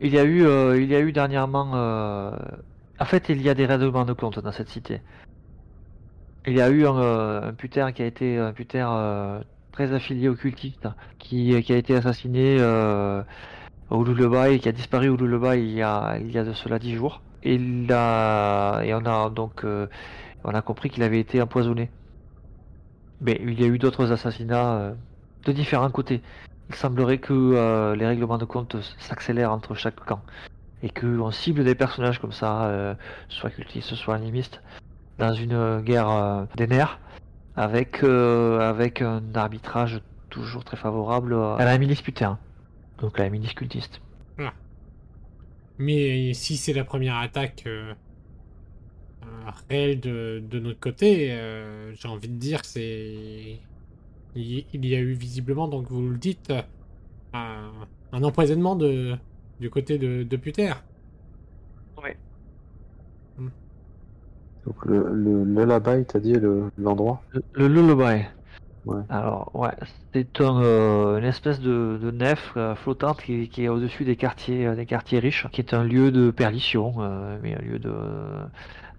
Il 0.00 0.12
y 0.12 0.18
a 0.18 0.24
eu, 0.24 0.40
il 0.80 0.88
y 0.88 0.94
a 0.94 1.00
eu 1.00 1.12
dernièrement. 1.12 2.32
En 2.98 3.04
fait, 3.04 3.28
il 3.28 3.42
y 3.42 3.48
a 3.50 3.54
des 3.54 3.66
règlements 3.66 4.06
de 4.06 4.14
compte 4.14 4.38
dans 4.38 4.52
cette 4.52 4.68
cité. 4.68 5.02
Il 6.46 6.54
y 6.54 6.62
a 6.62 6.70
eu 6.70 6.86
un, 6.86 6.96
euh, 6.98 7.52
puter 7.52 7.86
qui 7.94 8.02
a 8.02 8.06
été 8.06 8.38
un 8.38 8.52
puter 8.52 8.84
euh, 8.86 9.40
très 9.72 9.92
affilié 9.92 10.28
au 10.28 10.34
cultiste, 10.34 10.88
qui, 11.18 11.60
qui 11.62 11.72
a 11.72 11.76
été 11.76 11.94
assassiné 11.94 12.56
euh, 12.60 13.22
au 13.90 14.02
Lullaby, 14.02 14.60
qui 14.60 14.68
a 14.68 14.72
disparu 14.72 15.08
au 15.08 15.16
Lullaby 15.16 15.60
il 15.60 15.72
y 15.72 15.82
a, 15.82 16.16
il 16.20 16.30
y 16.30 16.38
a 16.38 16.44
de 16.44 16.52
cela 16.54 16.78
dix 16.78 16.94
jours. 16.94 17.20
Et, 17.42 17.54
il 17.56 17.90
et 17.90 18.94
on 18.94 19.06
a 19.06 19.30
donc 19.30 19.64
on 20.44 20.50
a 20.54 20.62
compris 20.62 20.88
qu'il 20.90 21.02
avait 21.02 21.20
été 21.20 21.42
empoisonné. 21.42 21.90
Mais 23.20 23.38
il 23.42 23.60
y 23.60 23.64
a 23.64 23.66
eu 23.66 23.78
d'autres 23.78 24.12
assassinats 24.12 24.94
de 25.44 25.52
différents 25.52 25.90
côtés. 25.90 26.22
Il 26.70 26.74
semblerait 26.74 27.18
que 27.18 27.94
les 27.94 28.06
règlements 28.06 28.38
de 28.38 28.44
compte 28.44 28.76
s'accélèrent 28.98 29.52
entre 29.52 29.74
chaque 29.74 29.96
camp 29.96 30.22
et 30.82 30.90
qu'on 30.90 31.30
cible 31.30 31.64
des 31.64 31.74
personnages 31.74 32.20
comme 32.20 32.32
ça, 32.32 32.96
soit 33.28 33.50
cultistes, 33.50 33.94
soit 33.94 34.14
animistes, 34.14 34.60
dans 35.18 35.32
une 35.32 35.80
guerre 35.80 36.10
euh, 36.10 36.44
des 36.56 36.66
nerfs, 36.66 36.98
avec, 37.56 38.02
euh, 38.02 38.60
avec 38.60 39.02
un 39.02 39.22
arbitrage 39.34 40.00
toujours 40.30 40.64
très 40.64 40.76
favorable 40.76 41.34
à 41.34 41.64
la 41.64 41.78
milice 41.78 42.02
putain, 42.02 42.38
donc 42.98 43.18
la 43.18 43.30
milice 43.30 43.54
cultiste. 43.54 44.00
Ah. 44.38 44.52
Mais 45.78 46.34
si 46.34 46.56
c'est 46.56 46.72
la 46.72 46.84
première 46.84 47.16
attaque 47.16 47.64
euh, 47.66 47.94
réelle 49.70 50.00
de, 50.00 50.42
de, 50.46 50.60
notre 50.60 50.80
côté, 50.80 51.28
j'ai 51.94 52.08
envie 52.08 52.28
de 52.28 52.38
dire 52.38 52.60
c'est. 52.64 53.58
Il 54.34 54.84
y 54.84 54.94
a 54.94 54.98
eu 54.98 55.14
visiblement, 55.14 55.66
donc 55.66 55.90
vous 55.90 56.10
le 56.10 56.18
dites, 56.18 56.52
un, 57.32 57.72
empoisonnement 58.12 58.76
de, 58.76 59.16
du 59.60 59.70
côté 59.70 59.98
de, 59.98 60.22
de 60.22 60.36
Puter. 60.36 60.72
Donc 64.66 64.84
le, 64.84 65.14
le 65.14 65.44
lullaby, 65.44 66.04
t'as 66.06 66.18
dit 66.18 66.34
l'endroit 66.76 67.22
le, 67.30 67.42
le, 67.52 67.68
lullaby. 67.68 68.24
Ouais. 68.84 69.02
Alors 69.08 69.50
ouais, 69.54 69.70
c'est 70.12 70.40
un, 70.40 70.60
euh, 70.60 71.18
une 71.18 71.24
espèce 71.24 71.60
de, 71.60 71.98
de 72.02 72.10
nef 72.10 72.52
euh, 72.56 72.74
flottante 72.74 73.22
qui, 73.22 73.48
qui 73.48 73.64
est 73.64 73.68
au-dessus 73.68 74.04
des 74.04 74.16
quartiers, 74.16 74.66
euh, 74.66 74.74
des 74.74 74.86
quartiers 74.86 75.20
riches, 75.20 75.46
qui 75.52 75.60
est 75.60 75.72
un 75.72 75.84
lieu 75.84 76.10
de 76.10 76.30
perdition, 76.32 76.94
mais 77.42 77.54
un 77.54 77.62
lieu 77.62 77.78
de 77.78 77.94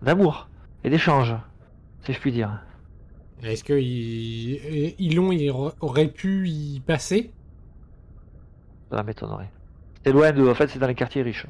d'amour 0.01 0.47
et 0.83 0.89
d'échange, 0.89 1.35
si 2.03 2.13
je 2.13 2.19
puis 2.19 2.31
dire. 2.31 2.61
Est-ce 3.43 3.63
que 3.63 3.73
il, 3.73 4.95
Ilon 4.99 5.31
il 5.31 5.51
aurait 5.51 6.07
pu 6.07 6.47
y 6.47 6.79
passer? 6.79 7.31
Ça 8.89 9.03
m'étonnerait. 9.03 9.49
C'est 10.07 10.13
loin 10.13 10.31
de, 10.31 10.47
en 10.47 10.55
fait, 10.55 10.69
c'est 10.69 10.79
dans 10.79 10.87
les 10.87 10.95
quartiers 10.95 11.21
riches. 11.21 11.47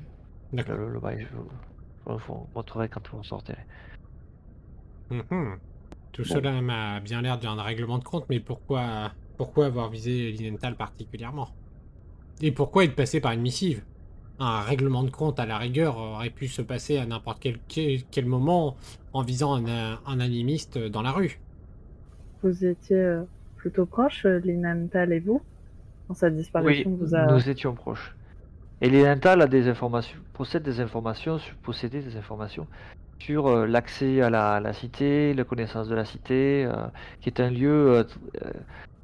D'accord. 0.52 0.78
Le, 0.78 0.90
le, 0.90 1.00
je 1.20 2.26
vous 2.26 2.48
montrerai 2.56 2.90
quand 2.90 3.08
vous 3.12 3.20
en 3.20 3.24
sortirez. 3.24 3.64
Mhm. 5.12 5.58
Tout 6.12 6.24
cela 6.24 6.60
m'a 6.60 7.00
bien 7.00 7.22
l'air 7.22 7.38
d'un 7.38 7.62
règlement 7.62 8.00
de 8.00 8.04
compte, 8.04 8.26
mais 8.32 8.40
pourquoi, 8.40 9.12
pourquoi 9.38 9.68
avoir 9.68 9.92
visé 9.92 10.32
Linenthal 10.32 10.76
particulièrement? 10.76 11.50
Et 12.42 12.52
pourquoi 12.52 12.86
être 12.86 12.96
passé 12.96 13.22
par 13.22 13.34
une 13.34 13.42
missive? 13.42 13.84
Un 14.40 14.62
règlement 14.62 15.04
de 15.04 15.12
compte, 15.12 15.40
à 15.40 15.46
la 15.46 15.60
rigueur, 15.60 15.98
aurait 15.98 16.32
pu 16.32 16.48
se 16.48 16.64
passer 16.64 16.98
à 16.98 17.06
n'importe 17.06 17.40
quel, 17.40 17.60
quel, 18.10 18.26
moment 18.26 18.76
en 19.14 19.22
visant 19.22 19.54
un, 19.54 20.00
un, 20.04 20.20
animiste 20.20 20.80
dans 20.80 21.04
la 21.04 21.12
rue. 21.12 21.40
Vous 22.42 22.66
étiez 22.66 22.98
euh, 22.98 23.22
plutôt 23.58 23.86
proche, 23.86 24.26
Linenthal 24.26 25.14
et 25.14 25.20
vous? 25.20 25.44
Quand 26.08 26.16
sa 26.16 26.30
Oui, 26.30 26.38
disparition 26.38 26.96
vous 26.96 27.14
a... 27.14 27.28
nous 27.28 27.50
étions 27.50 27.76
proches. 27.76 28.17
Et 28.82 28.90
l'Elemental 28.90 29.42
a 29.42 29.48
des 29.48 29.68
informations, 29.68 30.20
possède 30.34 30.64
des 30.64 30.80
informations, 30.80 31.40
sur- 31.40 31.56
possédait 31.58 32.02
des 32.02 32.16
informations 32.16 32.68
sur 33.20 33.48
euh, 33.48 33.66
l'accès 33.66 34.22
à 34.22 34.30
la, 34.30 34.60
la 34.60 34.74
cité, 34.74 35.34
la 35.34 35.44
connaissance 35.44 35.88
de 35.88 35.96
la 35.96 36.06
cité, 36.06 36.66
euh, 36.66 36.88
qui 37.20 37.30
est 37.30 37.40
un 37.40 37.50
lieu 37.50 37.98
euh, 37.98 38.04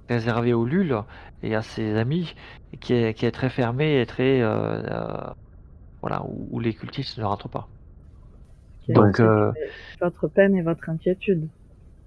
réservé 0.08 0.54
aux 0.54 0.66
Lul 0.66 0.96
et 1.42 1.56
à 1.56 1.64
ses 1.64 1.96
amis, 1.98 2.36
et 2.72 2.78
qui 2.78 2.94
est, 2.94 3.14
qui 3.16 3.26
est 3.26 3.32
très 3.32 3.50
fermé 3.50 4.00
et 4.00 4.06
très 4.06 4.42
euh, 4.42 4.84
euh, 4.84 5.34
voilà 6.02 6.22
où, 6.24 6.48
où 6.52 6.60
les 6.60 6.74
cultistes 6.76 7.18
ne 7.18 7.24
rentrent 7.24 7.50
pas. 7.50 7.68
Donc, 8.90 9.20
euh, 9.20 9.52
votre 10.02 10.28
peine 10.28 10.56
et 10.56 10.62
votre 10.62 10.90
inquiétude. 10.90 11.48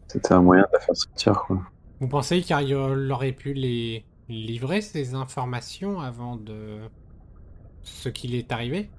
C'était 0.06 0.35
un 0.35 0.42
moyen 0.42 0.62
de 0.62 0.68
la 0.73 0.78
faire 0.78 0.94
sortir, 0.96 1.42
quoi. 1.46 1.61
Vous 1.99 2.08
pensez 2.08 2.42
qu'Ariol 2.42 3.11
aurait 3.11 3.32
pu 3.32 3.54
les 3.54 4.04
livrer 4.28 4.82
ces 4.82 5.14
informations 5.14 6.00
avant 6.00 6.37
de 6.37 6.78
ce 7.87 8.09
qu'il 8.09 8.35
est 8.35 8.52
arrivé 8.52 8.90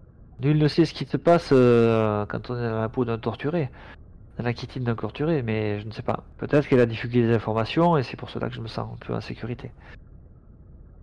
Nul 0.41 0.58
ne 0.58 0.67
sait 0.67 0.86
ce 0.86 0.94
qui 0.94 1.06
se 1.06 1.17
passe 1.17 1.50
euh, 1.51 2.25
quand 2.27 2.50
on 2.50 2.56
est 2.56 2.70
dans 2.70 2.79
la 2.79 2.89
peau 2.89 3.06
d'un 3.06 3.17
torturé, 3.17 3.72
dans 4.38 4.44
la 4.44 4.53
quittine 4.53 4.84
d'un 4.84 4.96
torturé, 4.96 5.41
mais 5.41 5.79
je 5.79 5.88
ne 5.88 5.91
sais 5.91 6.03
pas. 6.03 6.24
Peut-être 6.38 6.67
qu'elle 6.67 6.79
a 6.79 6.86
divulgué 6.86 7.25
des 7.25 7.34
informations 7.34 7.98
et 7.98 8.03
c'est 8.03 8.17
pour 8.17 8.29
cela 8.29 8.48
que 8.48 8.53
je 8.53 8.62
me 8.62 8.67
sens 8.67 8.88
un 8.94 8.98
peu 9.06 9.15
en 9.15 9.22
sécurité. 9.22 9.72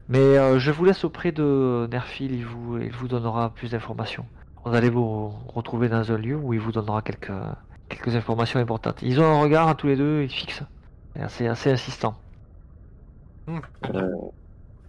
Mais 0.08 0.18
euh, 0.18 0.58
je 0.58 0.70
vous 0.70 0.84
laisse 0.84 1.04
auprès 1.04 1.32
de 1.32 1.88
Nerfil, 1.90 2.32
il 2.32 2.44
vous, 2.44 2.78
il 2.78 2.92
vous 2.92 3.08
donnera 3.08 3.50
plus 3.50 3.72
d'informations. 3.72 4.24
Vous 4.64 4.74
allez 4.74 4.90
vous 4.90 5.28
retrouver 5.48 5.88
dans 5.88 6.12
un 6.12 6.16
lieu 6.16 6.36
où 6.36 6.54
il 6.54 6.60
vous 6.60 6.72
donnera 6.72 7.02
quelques, 7.02 7.32
quelques 7.88 8.14
informations 8.14 8.60
importantes. 8.60 9.02
Ils 9.02 9.20
ont 9.20 9.24
un 9.24 9.40
regard 9.40 9.68
à 9.68 9.74
tous 9.74 9.88
les 9.88 9.96
deux, 9.96 10.22
ils 10.22 10.30
fixent. 10.30 10.62
C'est 11.14 11.22
assez, 11.22 11.46
assez 11.48 11.72
insistant. 11.72 12.14
Hmm. 13.46 13.58
Euh, 13.94 14.10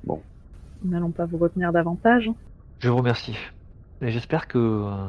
Nous 0.06 0.22
n'allons 0.84 1.12
pas 1.12 1.26
vous 1.26 1.38
retenir 1.38 1.72
davantage. 1.72 2.30
Je 2.80 2.90
vous 2.90 2.98
remercie. 2.98 3.38
Et 4.02 4.12
j'espère 4.12 4.48
que 4.48 4.58
euh, 4.58 5.08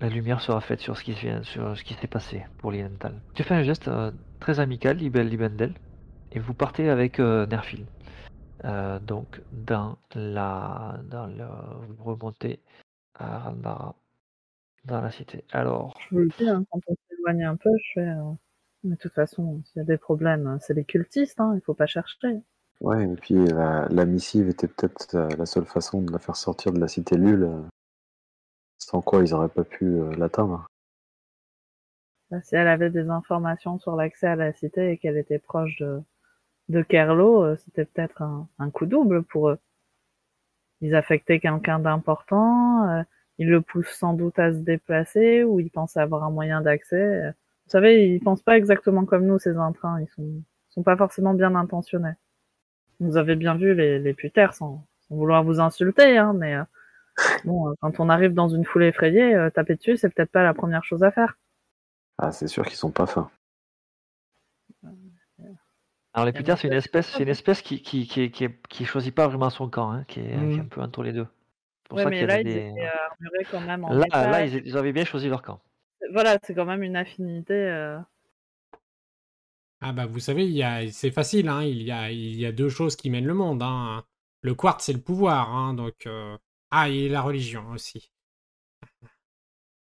la 0.00 0.08
lumière 0.08 0.40
sera 0.40 0.60
faite 0.60 0.80
sur 0.80 0.96
ce 0.96 1.02
qui 1.02 1.14
s'est 1.14 2.06
passé 2.06 2.44
pour 2.58 2.70
l'Ilental. 2.70 3.20
Tu 3.34 3.42
fais 3.42 3.54
un 3.54 3.62
geste 3.62 3.88
euh, 3.88 4.12
très 4.38 4.60
amical, 4.60 4.98
Libel 4.98 5.28
Libendel, 5.28 5.74
et 6.32 6.38
vous 6.38 6.54
partez 6.54 6.88
avec 6.88 7.18
euh, 7.18 7.46
Nerfil. 7.46 7.86
Donc 9.06 9.40
dans 9.52 9.96
la, 10.14 11.00
vous 11.88 12.04
remontez 12.04 12.60
à 13.14 13.38
Randara, 13.38 13.94
dans 14.84 15.00
la 15.00 15.10
cité. 15.10 15.44
Alors, 15.50 15.98
Je 16.10 16.14
vous 16.14 16.20
le 16.20 16.28
dis, 16.38 16.46
hein, 16.46 16.62
quand 16.70 16.80
on 16.86 16.94
s'éloigne 17.08 17.44
un 17.44 17.56
peu, 17.56 17.70
je 17.78 18.00
fais... 18.00 18.10
Mais 18.84 18.96
de 18.96 19.00
toute 19.00 19.14
façon, 19.14 19.62
s'il 19.64 19.78
y 19.78 19.80
a 19.80 19.84
des 19.84 19.98
problèmes, 19.98 20.58
c'est 20.60 20.74
les 20.74 20.84
cultistes, 20.84 21.40
hein, 21.40 21.52
il 21.54 21.62
faut 21.62 21.74
pas 21.74 21.86
chercher. 21.86 22.42
Ouais, 22.80 23.04
et 23.04 23.16
puis 23.16 23.34
la, 23.34 24.06
missive 24.06 24.48
était 24.48 24.66
peut-être 24.66 25.14
euh, 25.14 25.28
la 25.36 25.44
seule 25.44 25.66
façon 25.66 26.00
de 26.00 26.10
la 26.10 26.18
faire 26.18 26.36
sortir 26.36 26.72
de 26.72 26.80
la 26.80 26.88
cité 26.88 27.16
Lul, 27.16 27.42
euh, 27.42 27.60
sans 28.78 29.02
quoi 29.02 29.22
ils 29.22 29.34
auraient 29.34 29.50
pas 29.50 29.64
pu 29.64 29.84
euh, 29.84 30.10
l'atteindre. 30.16 30.66
Bah, 32.30 32.40
si 32.42 32.54
elle 32.56 32.68
avait 32.68 32.88
des 32.88 33.10
informations 33.10 33.78
sur 33.78 33.96
l'accès 33.96 34.28
à 34.28 34.36
la 34.36 34.52
cité 34.54 34.92
et 34.92 34.98
qu'elle 34.98 35.18
était 35.18 35.38
proche 35.38 35.76
de, 35.78 36.00
de 36.70 36.82
Kerlo, 36.82 37.44
euh, 37.44 37.56
c'était 37.56 37.84
peut-être 37.84 38.22
un, 38.22 38.70
coup 38.70 38.86
double 38.86 39.24
pour 39.24 39.50
eux. 39.50 39.58
Ils 40.80 40.94
affectaient 40.94 41.40
quelqu'un 41.40 41.80
d'important, 41.80 43.04
ils 43.36 43.48
le 43.50 43.60
poussent 43.60 43.90
sans 43.98 44.14
doute 44.14 44.38
à 44.38 44.52
se 44.52 44.58
déplacer 44.58 45.44
ou 45.44 45.60
ils 45.60 45.70
pensent 45.70 45.98
avoir 45.98 46.24
un 46.24 46.30
moyen 46.30 46.62
d'accès. 46.62 47.34
Vous 47.66 47.70
savez, 47.70 48.14
ils 48.14 48.20
pensent 48.20 48.42
pas 48.42 48.56
exactement 48.56 49.04
comme 49.04 49.26
nous, 49.26 49.38
ces 49.38 49.56
intrins. 49.58 50.00
Ils 50.00 50.08
sont, 50.08 50.42
sont 50.70 50.82
pas 50.82 50.96
forcément 50.96 51.34
bien 51.34 51.54
intentionnés. 51.54 52.14
Vous 53.00 53.16
avez 53.16 53.34
bien 53.36 53.56
vu 53.56 53.74
les, 53.74 53.98
les 53.98 54.14
putaires 54.14 54.54
sans, 54.54 54.86
sans 55.00 55.16
vouloir 55.16 55.42
vous 55.44 55.60
insulter, 55.60 56.18
hein, 56.18 56.32
mais 56.34 56.54
euh, 56.54 56.64
bon, 57.44 57.70
euh, 57.70 57.74
quand 57.80 58.00
on 58.00 58.08
arrive 58.10 58.34
dans 58.34 58.48
une 58.48 58.64
foule 58.66 58.84
effrayée, 58.84 59.34
euh, 59.34 59.50
taper 59.50 59.76
dessus, 59.76 59.96
c'est 59.98 60.10
peut-être 60.10 60.32
pas 60.32 60.44
la 60.44 60.54
première 60.54 60.84
chose 60.84 61.04
à 61.04 61.12
faire. 61.12 61.36
Ah, 62.18 62.30
c'est 62.30 62.46
sûr 62.46 62.64
qu'ils 62.64 62.76
sont 62.76 62.92
pas 62.92 63.08
fins. 63.08 63.32
alors 66.12 66.26
les 66.26 66.32
Et 66.34 66.38
putains, 66.42 66.54
c'est 66.56 66.68
une 66.68 66.72
espèce, 66.74 67.08
c'est 67.08 67.22
une 67.24 67.28
espèce 67.28 67.62
qui, 67.62 67.82
qui, 67.82 68.06
qui, 68.06 68.30
qui, 68.30 68.48
qui 68.68 68.84
choisit 68.84 69.14
pas 69.14 69.26
vraiment 69.28 69.50
son 69.50 69.68
camp, 69.68 69.90
hein, 69.92 70.04
qui, 70.08 70.20
est, 70.20 70.48
qui 70.50 70.60
est 70.60 70.62
Mhm. 70.62 70.64
un 70.64 70.68
peu 70.68 70.80
entre 70.80 71.02
les 71.02 71.12
deux. 71.12 71.26
Pour 71.88 71.98
Ouais, 71.98 72.02
ça 72.02 72.08
mais 72.08 72.24
là, 72.26 72.38
avait 72.38 72.40
ils 72.40 72.46
des... 72.46 72.56
étaient 72.56 72.86
armurés 73.10 73.46
quand 73.46 73.60
même 73.60 73.84
en 73.84 73.96
Là, 73.96 74.26
là, 74.26 74.42
ils, 74.44 74.62
ils 74.66 74.76
avaient 74.78 74.92
bien 74.92 75.04
choisi 75.04 75.28
leur 75.28 75.42
camp. 75.42 75.60
Voilà, 76.12 76.38
c'est 76.42 76.54
quand 76.54 76.64
même 76.66 76.82
une 76.82 76.96
affinité. 76.96 77.54
Ah 79.80 79.92
bah 79.92 80.06
vous 80.06 80.20
savez, 80.20 80.90
c'est 80.92 81.10
facile, 81.10 81.48
hein, 81.48 81.62
il, 81.62 81.82
y 81.82 81.90
a... 81.90 82.10
il 82.10 82.38
y 82.38 82.46
a 82.46 82.52
deux 82.52 82.68
choses 82.68 82.96
qui 82.96 83.10
mènent 83.10 83.26
le 83.26 83.34
monde. 83.34 83.62
Hein. 83.62 84.04
Le 84.42 84.54
quartz, 84.54 84.84
c'est 84.84 84.92
le 84.92 85.00
pouvoir, 85.00 85.54
hein, 85.54 85.74
donc... 85.74 86.06
euh, 86.06 86.36
Ah, 86.70 86.88
et 86.88 87.08
la 87.08 87.22
religion 87.22 87.68
aussi. 87.70 88.12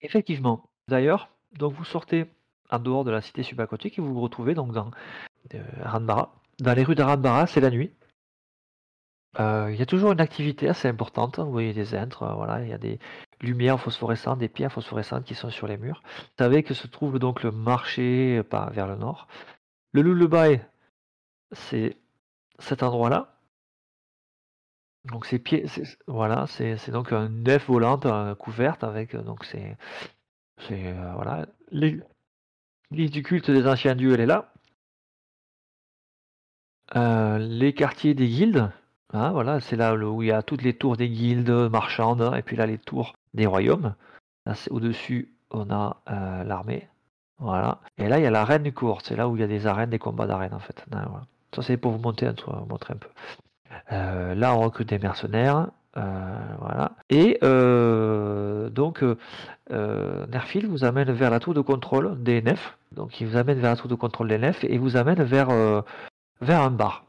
Effectivement. 0.02 0.70
D'ailleurs, 0.88 1.30
donc 1.58 1.74
vous 1.74 1.86
sortez 1.86 2.26
en 2.70 2.80
dehors 2.80 3.04
de 3.04 3.12
la 3.12 3.22
cité 3.22 3.44
subaquatique 3.44 3.98
et 3.98 4.02
vous 4.02 4.14
vous 4.14 4.22
retrouvez 4.22 4.56
donc 4.56 4.72
dans 4.74 4.92
euh. 5.54 6.28
Dans 6.60 6.74
les 6.74 6.84
rues 6.84 6.96
d'Aranbara, 6.96 7.48
c'est 7.48 7.62
la 7.62 7.70
nuit. 7.70 7.92
Euh, 9.40 9.70
Il 9.72 9.80
y 9.80 9.82
a 9.82 9.86
toujours 9.86 10.12
une 10.12 10.22
activité 10.22 10.68
assez 10.70 10.88
importante. 10.88 11.40
Vous 11.40 11.52
voyez 11.52 11.74
des 11.74 11.94
euh, 11.96 12.06
voilà, 12.36 12.62
il 12.62 12.70
y 12.70 12.74
a 12.74 12.78
des 12.78 13.00
lumières 13.42 13.80
phosphorescentes, 13.80 14.40
des 14.40 14.50
pierres 14.50 14.72
phosphorescentes 14.72 15.26
qui 15.26 15.36
sont 15.36 15.50
sur 15.50 15.68
les 15.68 15.78
murs. 15.78 16.02
Vous 16.06 16.44
savez 16.44 16.64
que 16.64 16.74
se 16.74 16.88
trouve 16.88 17.20
donc 17.20 17.44
le 17.44 17.52
marché 17.52 18.42
vers 18.52 18.88
le 18.88 18.96
nord. 18.96 19.28
Le 19.94 20.02
Lullaby, 20.02 20.60
c'est 21.54 21.98
cet 22.60 22.84
endroit-là. 22.84 23.40
Donc 25.06 25.26
c'est 25.26 25.40
pieds, 25.40 25.66
voilà, 26.08 26.48
c'est 26.48 26.90
donc 26.92 27.12
une 27.12 27.44
nef 27.44 27.68
volante 27.68 28.06
euh, 28.06 28.36
couverte 28.36 28.84
avec 28.84 29.16
euh, 29.16 29.22
donc 29.22 29.44
c'est 29.46 29.78
euh, 30.72 31.12
voilà 31.16 31.46
l'é- 31.72 32.00
l'église 32.92 33.12
du 33.12 33.24
culte 33.24 33.52
des 33.52 33.68
anciens 33.68 33.96
dieux, 33.96 34.14
elle 34.14 34.22
est 34.22 34.26
là. 34.28 34.54
Euh, 36.96 37.38
les 37.40 37.74
quartiers 37.74 38.14
des 38.14 38.28
guildes, 38.28 38.72
hein, 39.14 39.32
voilà, 39.32 39.60
c'est 39.60 39.76
là 39.76 39.96
où 39.96 40.22
il 40.22 40.28
y 40.28 40.32
a 40.32 40.44
toutes 40.44 40.62
les 40.62 40.78
tours 40.78 40.96
des 40.98 41.10
guildes 41.10 41.50
marchandes, 41.72 42.22
hein, 42.22 42.36
et 42.36 42.42
puis 42.44 42.56
là 42.56 42.66
les 42.66 42.78
tours 42.78 43.16
des 43.34 43.46
royaumes. 43.46 43.96
Là, 44.46 44.54
au-dessus, 44.70 45.34
on 45.52 45.70
a 45.72 46.02
l'armée, 46.46 46.88
voilà. 47.40 47.80
Et 47.98 48.08
là, 48.08 48.20
il 48.20 48.24
y 48.24 48.28
a 48.28 48.32
l'arène 48.32 48.64
du 48.64 48.74
court, 48.74 49.02
c'est 49.04 49.16
là 49.16 49.28
où 49.28 49.36
il 49.36 49.42
y 49.42 49.44
a 49.44 49.48
des 49.48 49.68
arènes, 49.68 49.90
des 49.90 50.00
combats 50.00 50.28
d'arène 50.28 50.54
en 50.54 50.60
fait. 50.60 50.86
Hein, 50.92 51.06
voilà. 51.10 51.26
Ça, 51.56 51.62
c'est 51.62 51.78
pour 51.78 51.92
vous 51.92 52.00
monter 52.00 52.26
un, 52.26 52.36
vous 52.48 52.66
montrer 52.66 52.94
un 52.94 52.98
peu. 52.98 53.10
Euh, 53.92 54.36
là, 54.36 54.56
on 54.56 54.62
recrute 54.62 54.90
des 54.90 55.00
mercenaires, 55.00 55.68
euh, 55.98 56.56
voilà. 56.60 56.94
Et 57.10 57.38
euh, 57.44 58.70
donc, 58.70 59.04
Nerfil 59.70 60.68
vous 60.68 60.84
amène 60.84 61.12
vers 61.12 61.30
la 61.30 61.40
tour 61.40 61.54
de 61.54 61.62
contrôle 61.62 62.22
des 62.24 62.42
nefs. 62.42 62.78
Donc, 62.92 63.20
il 63.22 63.28
vous 63.28 63.38
amène 63.38 63.60
vers 63.60 63.72
la 63.72 63.78
tour 63.78 63.90
de 63.90 63.96
contrôle 63.96 64.30
des 64.30 64.38
nefs 64.38 64.64
et 64.64 64.78
vous 64.78 64.98
amène 64.98 65.22
vers, 65.24 65.50
vers 66.42 66.62
un 66.62 66.72
bar. 66.72 67.06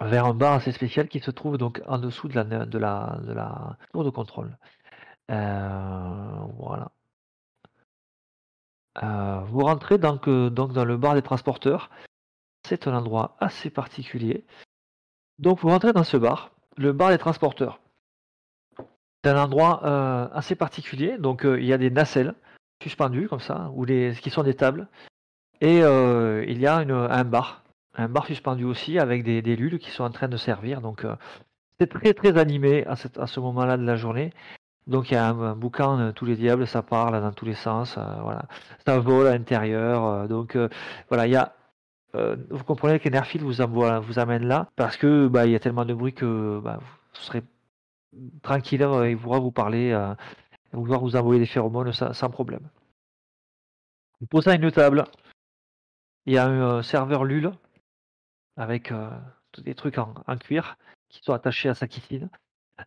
Vers 0.00 0.24
un 0.24 0.34
bar 0.34 0.54
assez 0.54 0.72
spécial 0.72 1.08
qui 1.08 1.20
se 1.20 1.30
trouve 1.30 1.58
donc 1.58 1.82
en 1.86 1.98
dessous 1.98 2.28
de 2.28 2.34
la, 2.34 2.44
de 2.44 2.78
la, 2.78 3.76
tour 3.92 4.04
de 4.04 4.10
contrôle. 4.10 4.56
Voilà. 5.28 6.90
Euh, 9.02 9.40
vous 9.46 9.60
rentrez 9.60 9.98
donc, 9.98 10.28
euh, 10.28 10.50
donc 10.50 10.72
dans 10.72 10.84
le 10.84 10.96
bar 10.96 11.14
des 11.14 11.22
transporteurs. 11.22 11.90
C'est 12.66 12.86
un 12.86 12.94
endroit 12.94 13.36
assez 13.40 13.70
particulier. 13.70 14.44
Donc 15.38 15.60
vous 15.60 15.68
rentrez 15.68 15.92
dans 15.92 16.04
ce 16.04 16.16
bar, 16.16 16.50
le 16.76 16.92
bar 16.92 17.10
des 17.10 17.18
transporteurs. 17.18 17.80
C'est 19.24 19.30
un 19.30 19.42
endroit 19.42 19.82
euh, 19.84 20.28
assez 20.32 20.54
particulier. 20.54 21.16
Donc 21.18 21.42
il 21.44 21.64
y 21.64 21.72
a 21.72 21.78
des 21.78 21.90
nacelles 21.90 22.34
suspendues 22.82 23.28
comme 23.28 23.40
ça, 23.40 23.70
qui 24.22 24.30
sont 24.30 24.42
des 24.42 24.54
tables. 24.54 24.88
Et 25.60 25.78
il 25.78 26.58
y 26.58 26.66
a 26.66 26.76
un 26.76 27.24
bar, 27.24 27.62
un 27.94 28.08
bar 28.08 28.26
suspendu 28.26 28.64
aussi 28.64 28.98
avec 28.98 29.22
des, 29.24 29.56
lules 29.56 29.78
qui 29.78 29.90
sont 29.90 30.04
en 30.04 30.10
train 30.10 30.28
de 30.28 30.38
servir. 30.38 30.80
Donc 30.80 31.06
c'est 31.78 31.88
très 31.88 32.14
très 32.14 32.38
animé 32.38 32.86
à 32.86 32.96
ce 32.96 33.40
moment-là 33.40 33.76
de 33.76 33.84
la 33.84 33.96
journée. 33.96 34.32
Donc 34.90 35.10
il 35.10 35.14
y 35.14 35.16
a 35.16 35.28
un, 35.28 35.40
un 35.40 35.56
boucan 35.56 36.00
euh, 36.00 36.12
tous 36.12 36.24
les 36.26 36.34
diables, 36.34 36.66
ça 36.66 36.82
parle 36.82 37.20
dans 37.20 37.32
tous 37.32 37.44
les 37.46 37.54
sens, 37.54 37.96
euh, 37.96 38.02
voilà, 38.22 38.46
ça 38.84 38.98
vole 38.98 39.28
à 39.28 39.38
l'intérieur. 39.38 40.04
euh, 40.04 40.26
donc 40.26 40.56
euh, 40.56 40.68
voilà, 41.08 41.28
il 41.28 41.32
y 41.32 41.36
a 41.36 41.54
euh, 42.16 42.36
vous 42.50 42.64
comprenez 42.64 42.98
que 42.98 43.08
Nerfil 43.08 43.40
vous, 43.42 43.52
vous 44.02 44.18
amène 44.18 44.44
là 44.46 44.68
parce 44.74 44.96
que 44.96 45.28
bah, 45.28 45.46
il 45.46 45.52
y 45.52 45.54
a 45.54 45.60
tellement 45.60 45.84
de 45.84 45.94
bruit 45.94 46.12
que 46.12 46.58
bah, 46.58 46.78
vous 46.80 47.20
serez 47.20 47.42
tranquille, 48.42 48.84
il 49.08 49.16
pourra 49.16 49.38
vous 49.38 49.52
parler, 49.52 49.92
euh, 49.92 50.12
vouloir 50.72 51.00
vous 51.00 51.14
envoyer 51.14 51.38
des 51.40 51.46
phéromones 51.46 51.92
sans, 51.92 52.30
problème. 52.30 52.68
Vous 54.20 54.26
posez 54.26 54.52
une 54.54 54.72
table, 54.72 55.04
il 56.26 56.34
y 56.34 56.38
a 56.38 56.46
un 56.48 56.82
serveur 56.82 57.24
Lul 57.24 57.52
avec 58.56 58.92
des 59.58 59.74
trucs 59.76 59.98
en, 59.98 60.14
en 60.26 60.36
cuir 60.36 60.76
qui 61.08 61.22
sont 61.22 61.32
attachés 61.32 61.68
à 61.68 61.74
sa 61.74 61.86
kitine. 61.86 62.28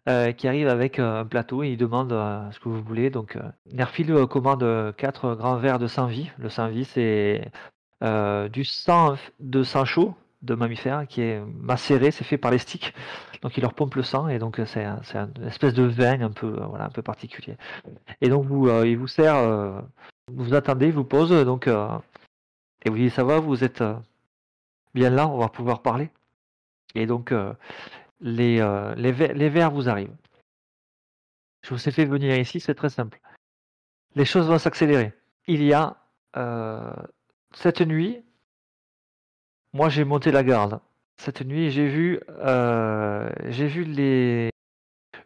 Euh, 0.09 0.31
qui 0.33 0.47
arrive 0.47 0.67
avec 0.67 0.99
euh, 0.99 1.21
un 1.21 1.25
plateau 1.25 1.63
et 1.63 1.69
il 1.69 1.77
demande 1.77 2.11
euh, 2.11 2.51
ce 2.51 2.59
que 2.59 2.69
vous 2.69 2.81
voulez. 2.81 3.09
Donc, 3.09 3.37
Nerfil 3.71 4.27
commande 4.27 4.93
quatre 4.97 5.35
grands 5.35 5.57
verres 5.57 5.79
de 5.79 5.87
sang 5.87 6.07
vie. 6.07 6.29
Le 6.37 6.49
sang 6.49 6.67
vie, 6.67 6.85
c'est 6.85 7.49
du 8.51 8.65
sang 8.65 9.15
de 9.39 9.63
sang 9.63 9.85
chaud, 9.85 10.13
de 10.41 10.55
mammifère 10.55 11.07
qui 11.07 11.21
est 11.21 11.41
macéré, 11.61 12.11
c'est 12.11 12.25
fait 12.25 12.37
par 12.37 12.51
les 12.51 12.57
sticks. 12.57 12.93
Donc 13.41 13.55
il 13.55 13.61
leur 13.61 13.73
pompe 13.73 13.95
le 13.95 14.03
sang 14.03 14.27
et 14.27 14.39
donc 14.39 14.59
c'est 14.65 14.85
une 14.85 15.47
espèce 15.47 15.73
de 15.73 15.83
veine 15.83 16.21
un 16.21 16.31
peu, 16.31 16.59
voilà, 16.67 16.85
un 16.85 16.89
peu 16.89 17.01
particulier. 17.01 17.55
Et 18.19 18.27
donc 18.27 18.45
il 18.85 18.97
vous 18.97 19.07
sert, 19.07 19.81
vous 20.27 20.53
attendez, 20.53 20.91
vous 20.91 21.05
pose 21.05 21.31
donc 21.45 21.67
et 21.67 22.89
vous 22.89 22.97
dites 22.97 23.13
ça 23.13 23.23
va, 23.23 23.39
vous 23.39 23.63
êtes 23.63 23.81
bien 24.93 25.09
là, 25.09 25.29
on 25.29 25.37
va 25.37 25.47
pouvoir 25.47 25.81
parler. 25.81 26.09
Et 26.95 27.05
donc 27.05 27.33
les, 28.23 28.57
les 28.97 29.49
verres 29.49 29.71
vous 29.71 29.87
arrivent. 29.87 30.15
Je 31.61 31.69
vous 31.73 31.87
ai 31.87 31.91
fait 31.91 32.05
venir 32.05 32.35
ici, 32.37 32.59
c'est 32.59 32.75
très 32.75 32.89
simple. 32.89 33.19
Les 34.15 34.25
choses 34.25 34.47
vont 34.47 34.57
s'accélérer. 34.57 35.13
Il 35.47 35.63
y 35.63 35.73
a 35.73 35.97
cette 37.53 37.81
nuit, 37.81 38.23
moi 39.73 39.89
j'ai 39.89 40.03
monté 40.03 40.31
la 40.31 40.43
garde. 40.43 40.79
Cette 41.17 41.41
nuit, 41.41 41.69
j'ai 41.69 41.87
vu, 41.87 42.19
euh, 42.29 43.29
j'ai 43.49 43.67
vu 43.67 43.83
les... 43.83 44.49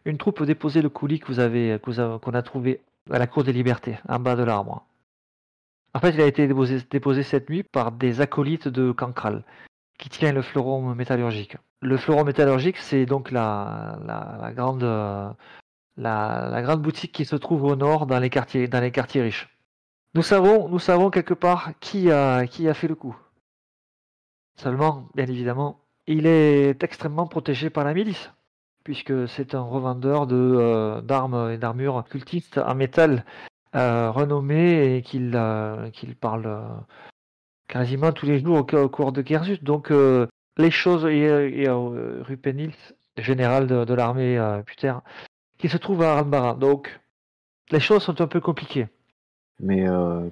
une 0.04 0.18
troupe 0.18 0.42
déposer 0.42 0.82
le 0.82 0.90
coulis 0.90 1.18
que 1.18 1.26
vous 1.28 1.38
avez, 1.40 1.78
qu'on 1.80 2.34
a 2.34 2.42
trouvé 2.42 2.82
à 3.10 3.18
la 3.18 3.26
cour 3.26 3.42
des 3.42 3.54
libertés, 3.54 3.96
en 4.06 4.18
bas 4.18 4.36
de 4.36 4.42
l'arbre. 4.42 4.86
En 5.94 6.00
fait, 6.00 6.10
il 6.10 6.20
a 6.20 6.26
été 6.26 6.46
déposé, 6.46 7.22
cette 7.22 7.48
nuit 7.48 7.62
par 7.62 7.90
des 7.90 8.20
acolytes 8.20 8.68
de 8.68 8.92
Cancral, 8.92 9.44
qui 9.98 10.08
tient 10.08 10.32
le 10.32 10.42
fleuron 10.42 10.94
métallurgique. 10.94 11.56
Le 11.80 11.96
fleuron 11.96 12.24
métallurgique, 12.24 12.78
c'est 12.78 13.06
donc 13.06 13.30
la, 13.30 13.98
grande, 14.54 14.82
la, 14.82 16.48
la, 16.50 16.62
grande 16.62 16.82
boutique 16.82 17.12
qui 17.12 17.24
se 17.24 17.36
trouve 17.36 17.64
au 17.64 17.76
nord 17.76 18.06
dans 18.06 18.18
les 18.18 18.30
quartiers, 18.30 18.68
dans 18.68 18.80
les 18.80 18.90
quartiers 18.90 19.22
riches. 19.22 19.48
Nous 20.14 20.22
savons, 20.22 20.68
nous 20.68 20.78
savons 20.78 21.10
quelque 21.10 21.34
part 21.34 21.72
qui 21.80 22.10
a, 22.10 22.46
qui 22.46 22.68
a 22.68 22.74
fait 22.74 22.88
le 22.88 22.94
coup. 22.94 23.16
Seulement, 24.56 25.08
bien 25.14 25.26
évidemment, 25.26 25.80
il 26.08 26.26
est 26.26 26.82
extrêmement 26.82 27.26
protégé 27.26 27.70
par 27.70 27.84
la 27.84 27.94
milice, 27.94 28.32
puisque 28.82 29.28
c'est 29.28 29.54
un 29.54 29.60
revendeur 29.60 30.26
de, 30.26 30.34
euh, 30.36 31.00
d'armes 31.02 31.50
et 31.52 31.58
d'armures 31.58 32.04
cultistes 32.08 32.58
en 32.58 32.74
métal 32.74 33.24
euh, 33.76 34.10
renommé 34.10 34.96
et 34.96 35.04
euh, 35.14 35.90
qu'il 35.90 36.16
parle 36.16 36.66
quasiment 37.68 38.12
tous 38.12 38.26
les 38.26 38.40
jours 38.40 38.66
au, 38.72 38.88
cours 38.88 39.12
de 39.12 39.26
Gersus. 39.26 39.62
Donc 39.62 39.92
les 40.56 40.70
choses, 40.70 41.04
et, 41.06 41.62
et 41.62 41.68
Rupenils, 41.68 42.74
général 43.16 43.66
de, 43.66 43.94
l'armée 43.94 44.38
Puter, 44.66 44.94
qui 45.58 45.68
se 45.68 45.76
trouve 45.76 46.02
à 46.02 46.16
Ranbara. 46.16 46.54
Donc 46.54 47.00
les 47.70 47.80
choses 47.80 48.02
sont 48.02 48.20
un 48.20 48.26
peu 48.26 48.40
compliquées. 48.40 48.88
Mais 49.60 49.86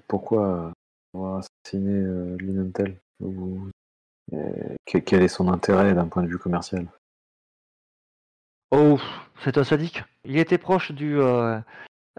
pourquoi 0.09 0.73
avoir 1.14 1.43
assassiné 1.64 2.37
Linentel 2.38 2.97
quel 4.85 5.23
est 5.23 5.28
son 5.28 5.49
intérêt 5.49 5.95
d'un 5.95 6.09
point 6.09 6.23
de 6.23 6.28
vue 6.28 6.38
commercial? 6.38 6.87
Oh, 8.71 8.99
c'est 9.45 9.59
un 9.59 9.64
sadique. 9.64 10.02
Il 10.25 10.38
était 10.38 10.59
proche 10.59 10.93
du, 10.93 11.19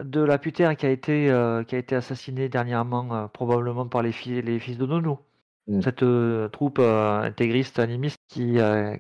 de 0.01 0.21
la 0.21 0.37
putère 0.37 0.75
qui 0.75 0.85
a 0.85 0.89
été, 0.89 1.25
qui 1.67 1.75
a 1.75 1.77
été 1.77 1.95
assassinée 1.95 2.49
dernièrement, 2.49 3.27
probablement 3.29 3.87
par 3.87 4.03
les, 4.03 4.13
les 4.25 4.59
fils 4.59 4.77
de 4.77 4.85
Nono. 4.85 5.19
Hmm. 5.67 5.81
Cette 5.81 6.05
troupe 6.51 6.79
intégriste, 6.79 7.79
animiste 7.79 8.19
qui 8.27 8.57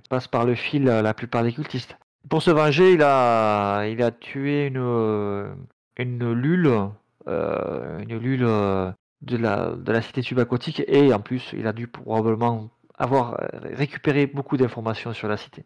passe 0.09 0.27
par 0.27 0.45
le 0.45 0.55
fil 0.55 0.85
la 0.85 1.13
plupart 1.13 1.43
des 1.43 1.53
cultistes. 1.53 1.97
Pour 2.29 2.41
se 2.41 2.51
venger, 2.51 2.93
il 2.93 3.03
a, 3.03 3.85
il 3.87 4.01
a 4.01 4.11
tué 4.11 4.67
une, 4.67 5.55
une 5.97 6.31
lule 6.33 6.89
euh, 7.27 7.99
une 7.99 8.17
lule 8.17 8.45
euh, 8.45 8.91
de 9.21 9.35
la, 9.35 9.71
de 9.71 9.91
la 9.91 10.01
cité 10.01 10.21
subaquatique 10.21 10.81
et 10.87 11.13
en 11.13 11.19
plus 11.19 11.51
il 11.53 11.67
a 11.67 11.73
dû 11.73 11.87
probablement 11.87 12.69
avoir 12.97 13.33
euh, 13.33 13.47
récupéré 13.73 14.27
beaucoup 14.27 14.55
d'informations 14.55 15.11
sur 15.11 15.27
la 15.27 15.35
cité. 15.35 15.65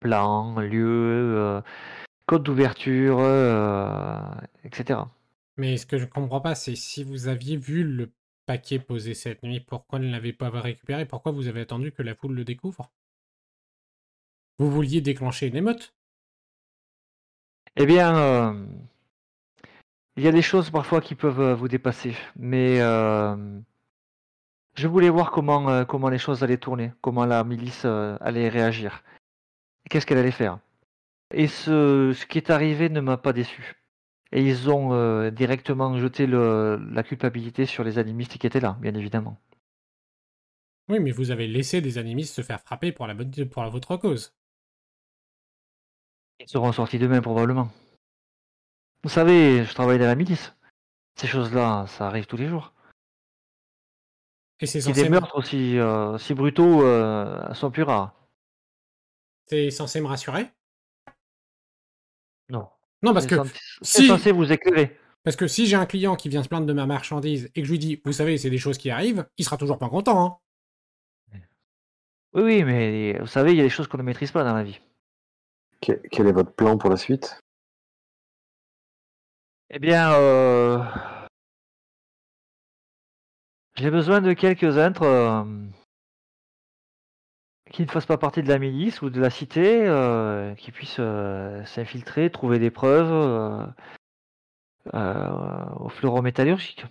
Plan, 0.00 0.58
lieu, 0.58 1.62
code 2.26 2.42
d'ouverture, 2.42 3.20
etc. 4.64 5.00
Mais 5.56 5.76
ce 5.76 5.86
que 5.86 5.98
je 5.98 6.04
ne 6.04 6.10
comprends 6.10 6.40
pas, 6.40 6.54
c'est 6.54 6.76
si 6.76 7.04
vous 7.04 7.28
aviez 7.28 7.56
vu 7.56 7.84
le 7.84 8.12
paquet 8.46 8.78
posé 8.78 9.14
cette 9.14 9.42
nuit, 9.42 9.60
pourquoi 9.60 9.98
ne 9.98 10.10
l'avez 10.10 10.32
pas 10.32 10.50
récupéré? 10.50 11.06
Pourquoi 11.06 11.32
vous 11.32 11.48
avez 11.48 11.62
attendu 11.62 11.92
que 11.92 12.02
la 12.02 12.14
foule 12.14 12.34
le 12.34 12.44
découvre? 12.44 12.90
Vous 14.58 14.70
vouliez 14.70 15.00
déclencher 15.00 15.48
une 15.48 15.56
émeute? 15.56 15.94
Eh 17.76 17.86
bien, 17.86 18.54
il 20.16 20.24
y 20.24 20.28
a 20.28 20.32
des 20.32 20.42
choses 20.42 20.70
parfois 20.70 21.00
qui 21.02 21.14
peuvent 21.14 21.40
euh, 21.40 21.54
vous 21.54 21.68
dépasser, 21.68 22.16
mais 22.36 22.80
euh, 22.80 23.36
je 24.74 24.88
voulais 24.88 25.10
voir 25.10 25.30
comment, 25.30 25.68
euh, 25.68 25.84
comment 25.84 26.08
les 26.08 26.18
choses 26.18 26.42
allaient 26.42 26.56
tourner, 26.56 26.92
comment 27.02 27.26
la 27.26 27.44
milice 27.44 27.84
allait 27.84 28.48
réagir, 28.48 29.02
qu'est-ce 29.90 30.06
qu'elle 30.06 30.18
allait 30.18 30.30
faire? 30.30 30.58
Et 31.32 31.48
ce, 31.48 32.12
ce, 32.14 32.26
qui 32.26 32.38
est 32.38 32.50
arrivé 32.50 32.88
ne 32.88 33.00
m'a 33.00 33.16
pas 33.16 33.32
déçu. 33.32 33.82
Et 34.32 34.42
ils 34.42 34.70
ont 34.70 35.30
directement 35.30 35.98
jeté 35.98 36.26
le, 36.26 36.76
la 36.90 37.02
culpabilité 37.02 37.64
sur 37.64 37.84
les 37.84 37.98
animistes 37.98 38.38
qui 38.38 38.46
étaient 38.46 38.60
là, 38.60 38.76
bien 38.80 38.94
évidemment. 38.94 39.38
Oui, 40.88 41.00
mais 41.00 41.10
vous 41.10 41.30
avez 41.30 41.46
laissé 41.46 41.80
des 41.80 41.98
animistes 41.98 42.34
se 42.34 42.42
faire 42.42 42.60
frapper 42.60 42.92
pour, 42.92 43.06
la 43.06 43.14
bonne, 43.14 43.32
pour 43.50 43.68
votre 43.70 43.96
cause. 43.96 44.34
Ils 46.38 46.48
seront 46.48 46.72
sortis 46.72 46.98
demain 46.98 47.20
probablement. 47.20 47.70
Vous 49.02 49.08
savez, 49.08 49.64
je 49.64 49.74
travaille 49.74 49.98
dans 49.98 50.06
la 50.06 50.14
milice. 50.14 50.54
Ces 51.16 51.26
choses-là, 51.26 51.86
ça 51.86 52.06
arrive 52.06 52.26
tous 52.26 52.36
les 52.36 52.48
jours. 52.48 52.72
Et 54.60 54.66
c'est 54.66 54.92
des 54.92 55.08
meurtres 55.08 55.36
aussi, 55.36 55.78
euh, 55.78 56.16
brutaux 56.30 56.82
euh, 56.82 57.52
sont 57.54 57.70
plus 57.70 57.82
rares. 57.82 58.14
C'est 59.46 59.70
censé 59.70 60.00
me 60.00 60.06
rassurer? 60.06 60.50
Non. 62.48 62.68
Non, 63.02 63.12
parce 63.12 63.26
que 63.26 63.36
c'est 63.82 64.06
censé 64.06 64.32
vous 64.32 64.50
éclairer. 64.50 64.98
Parce 65.22 65.36
que 65.36 65.48
si 65.48 65.66
j'ai 65.66 65.76
un 65.76 65.86
client 65.86 66.14
qui 66.14 66.28
vient 66.28 66.42
se 66.42 66.48
plaindre 66.48 66.66
de 66.66 66.72
ma 66.72 66.86
marchandise 66.86 67.50
et 67.54 67.60
que 67.60 67.66
je 67.66 67.72
lui 67.72 67.78
dis, 67.78 68.00
vous 68.04 68.12
savez, 68.12 68.38
c'est 68.38 68.50
des 68.50 68.58
choses 68.58 68.78
qui 68.78 68.90
arrivent, 68.90 69.26
il 69.38 69.44
sera 69.44 69.56
toujours 69.56 69.78
pas 69.78 69.88
content. 69.88 70.24
Hein 70.24 71.40
oui, 72.32 72.42
oui, 72.42 72.64
mais 72.64 73.18
vous 73.18 73.26
savez, 73.26 73.52
il 73.52 73.56
y 73.56 73.60
a 73.60 73.64
des 73.64 73.70
choses 73.70 73.88
qu'on 73.88 73.98
ne 73.98 74.02
maîtrise 74.02 74.30
pas 74.30 74.44
dans 74.44 74.54
la 74.54 74.62
vie. 74.62 74.80
Quel 75.80 76.26
est 76.26 76.32
votre 76.32 76.52
plan 76.52 76.78
pour 76.78 76.90
la 76.90 76.96
suite? 76.96 77.40
Eh 79.70 79.78
bien, 79.78 80.12
euh, 80.12 80.78
j'ai 83.74 83.90
besoin 83.90 84.20
de 84.20 84.32
quelques 84.32 84.76
êtres 84.76 85.02
euh, 85.02 85.44
qui 87.76 87.82
ne 87.82 87.90
fassent 87.90 88.06
pas 88.06 88.16
partie 88.16 88.42
de 88.42 88.48
la 88.48 88.58
milice 88.58 89.02
ou 89.02 89.10
de 89.10 89.20
la 89.20 89.28
cité, 89.28 89.86
euh, 89.86 90.54
qui 90.54 90.72
puissent 90.72 91.02
s'infiltrer, 91.66 92.30
trouver 92.30 92.58
des 92.58 92.70
preuves 92.70 93.12
au 94.94 95.88
fleuron 95.90 96.22
métallurgique, 96.22 96.86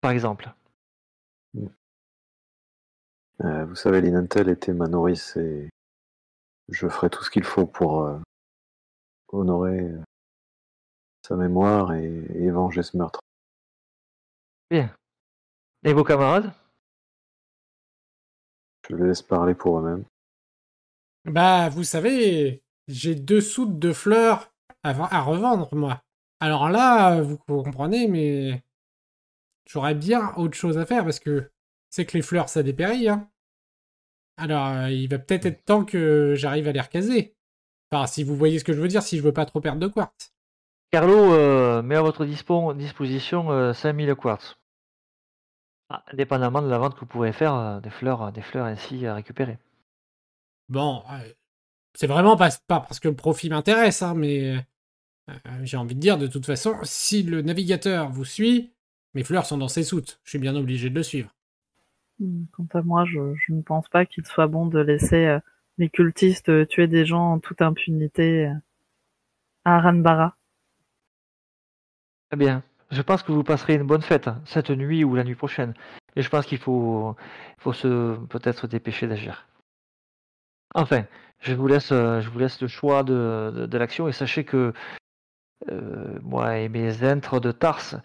par 0.00 0.12
exemple. 0.12 0.50
vous 3.40 3.74
savez, 3.74 4.00
Linentel 4.00 4.48
était 4.48 4.72
ma 4.72 4.88
nourrice 4.88 5.36
et 5.36 5.68
je 6.70 6.88
ferai 6.88 7.10
tout 7.10 7.22
ce 7.22 7.30
qu'il 7.30 7.44
faut 7.44 7.66
pour 7.66 8.10
honorer 9.28 9.92
sa 11.20 11.36
mémoire 11.36 11.92
et, 11.92 12.24
et 12.34 12.50
venger 12.50 12.82
ce 12.82 12.96
meurtre. 12.96 13.20
Bien. 14.70 14.90
Et 15.84 15.92
vos 15.92 16.04
camarades? 16.04 16.50
Je 18.88 18.96
les 18.96 19.08
laisse 19.08 19.20
parler 19.20 19.54
pour 19.54 19.78
eux-mêmes. 19.78 20.04
Bah, 21.24 21.68
vous 21.68 21.84
savez, 21.84 22.62
j'ai 22.88 23.14
deux 23.14 23.40
soutes 23.40 23.78
de 23.78 23.92
fleurs 23.92 24.52
à, 24.82 25.22
revendre, 25.22 25.74
moi. 25.74 26.02
Alors 26.40 26.70
là, 26.70 27.20
vous 27.20 27.36
comprenez, 27.36 28.08
mais 28.08 28.62
j'aurais 29.66 29.94
bien 29.94 30.32
autre 30.36 30.56
chose 30.56 30.78
à 30.78 30.86
faire 30.86 31.04
parce 31.04 31.20
que 31.20 31.50
c'est 31.90 32.06
que 32.06 32.16
les 32.16 32.22
fleurs, 32.22 32.48
ça 32.48 32.62
dépérit. 32.62 33.08
Hein. 33.08 33.28
Alors, 34.38 34.68
euh, 34.68 34.90
il 34.90 35.08
va 35.08 35.18
peut-être 35.18 35.46
être 35.46 35.64
temps 35.64 35.84
que 35.84 36.34
j'arrive 36.36 36.68
à 36.68 36.72
les 36.72 36.80
recaser. 36.80 37.36
Enfin, 37.90 38.06
si 38.06 38.24
vous 38.24 38.36
voyez 38.36 38.58
ce 38.58 38.64
que 38.64 38.72
je 38.72 38.80
veux 38.80 38.88
dire, 38.88 39.02
si 39.02 39.18
je 39.18 39.22
veux 39.22 39.32
pas 39.32 39.46
trop 39.46 39.60
perdre 39.60 39.80
de 39.80 39.88
quartz. 39.88 40.32
Carlo 40.90 41.34
euh, 41.34 41.82
met 41.82 41.94
à 41.94 42.02
votre 42.02 42.24
disposition 42.24 43.72
5000 43.74 44.10
euh, 44.10 44.14
quartz. 44.14 44.56
Ah, 45.88 46.04
indépendamment 46.12 46.62
de 46.62 46.68
la 46.68 46.78
vente 46.78 46.94
que 46.94 47.00
vous 47.00 47.06
pourrez 47.06 47.32
faire 47.32 47.54
euh, 47.54 47.80
des 47.80 47.90
fleurs, 47.90 48.32
des 48.32 48.42
fleurs 48.42 48.66
ainsi 48.66 49.06
à 49.06 49.14
récupérer. 49.14 49.58
Bon, 50.70 51.02
c'est 51.94 52.06
vraiment 52.06 52.36
pas, 52.36 52.50
parce 52.68 53.00
que 53.00 53.08
le 53.08 53.16
profit 53.16 53.50
m'intéresse, 53.50 54.02
hein, 54.02 54.14
mais 54.14 54.64
j'ai 55.64 55.76
envie 55.76 55.96
de 55.96 56.00
dire 56.00 56.16
de 56.16 56.28
toute 56.28 56.46
façon, 56.46 56.76
si 56.84 57.24
le 57.24 57.42
navigateur 57.42 58.08
vous 58.10 58.24
suit, 58.24 58.72
mes 59.14 59.24
fleurs 59.24 59.46
sont 59.46 59.58
dans 59.58 59.68
ses 59.68 59.82
soutes. 59.82 60.20
Je 60.22 60.30
suis 60.30 60.38
bien 60.38 60.54
obligé 60.54 60.88
de 60.88 60.94
le 60.94 61.02
suivre. 61.02 61.34
Hmm, 62.20 62.44
quant 62.52 62.68
à 62.74 62.82
moi, 62.82 63.04
je, 63.04 63.52
ne 63.52 63.62
pense 63.62 63.88
pas 63.88 64.06
qu'il 64.06 64.24
soit 64.24 64.46
bon 64.46 64.66
de 64.66 64.78
laisser 64.78 65.38
les 65.78 65.90
cultistes 65.90 66.68
tuer 66.68 66.86
des 66.86 67.04
gens 67.04 67.32
en 67.32 67.38
toute 67.40 67.62
impunité 67.62 68.52
à 69.64 69.80
Ranbara. 69.80 70.36
Très 72.30 72.38
bien. 72.38 72.62
Je 72.92 73.02
pense 73.02 73.24
que 73.24 73.32
vous 73.32 73.42
passerez 73.42 73.74
une 73.74 73.82
bonne 73.82 74.02
fête, 74.02 74.28
hein, 74.28 74.40
cette 74.44 74.70
nuit 74.70 75.02
ou 75.02 75.16
la 75.16 75.24
nuit 75.24 75.34
prochaine. 75.34 75.74
Et 76.14 76.22
je 76.22 76.28
pense 76.28 76.46
qu'il 76.46 76.58
faut, 76.58 77.16
faut 77.58 77.72
se 77.72 78.16
peut-être 78.26 78.60
se 78.60 78.66
dépêcher 78.68 79.08
d'agir. 79.08 79.49
Enfin, 80.74 81.04
je 81.40 81.54
vous 81.54 81.66
laisse, 81.66 81.90
euh, 81.92 82.20
je 82.20 82.30
vous 82.30 82.38
laisse 82.38 82.60
le 82.60 82.68
choix 82.68 83.02
de, 83.02 83.68
l'action 83.76 84.08
et 84.08 84.12
sachez 84.12 84.44
que 84.44 84.72
euh, 85.70 86.18
moi 86.22 86.58
et 86.58 86.68
mes 86.68 87.02
êtres 87.04 87.40
de 87.40 87.50
Tars, 87.52 88.00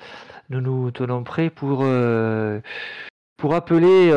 nous 0.49 0.61
nous 0.61 0.91
tenons 0.91 1.23
prêts 1.23 1.49
pour, 1.49 1.81
euh, 1.83 2.59
appeler 3.51 4.09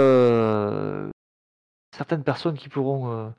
certaines 1.94 2.24
personnes 2.24 2.56
qui 2.56 2.70
pourront 2.70 3.34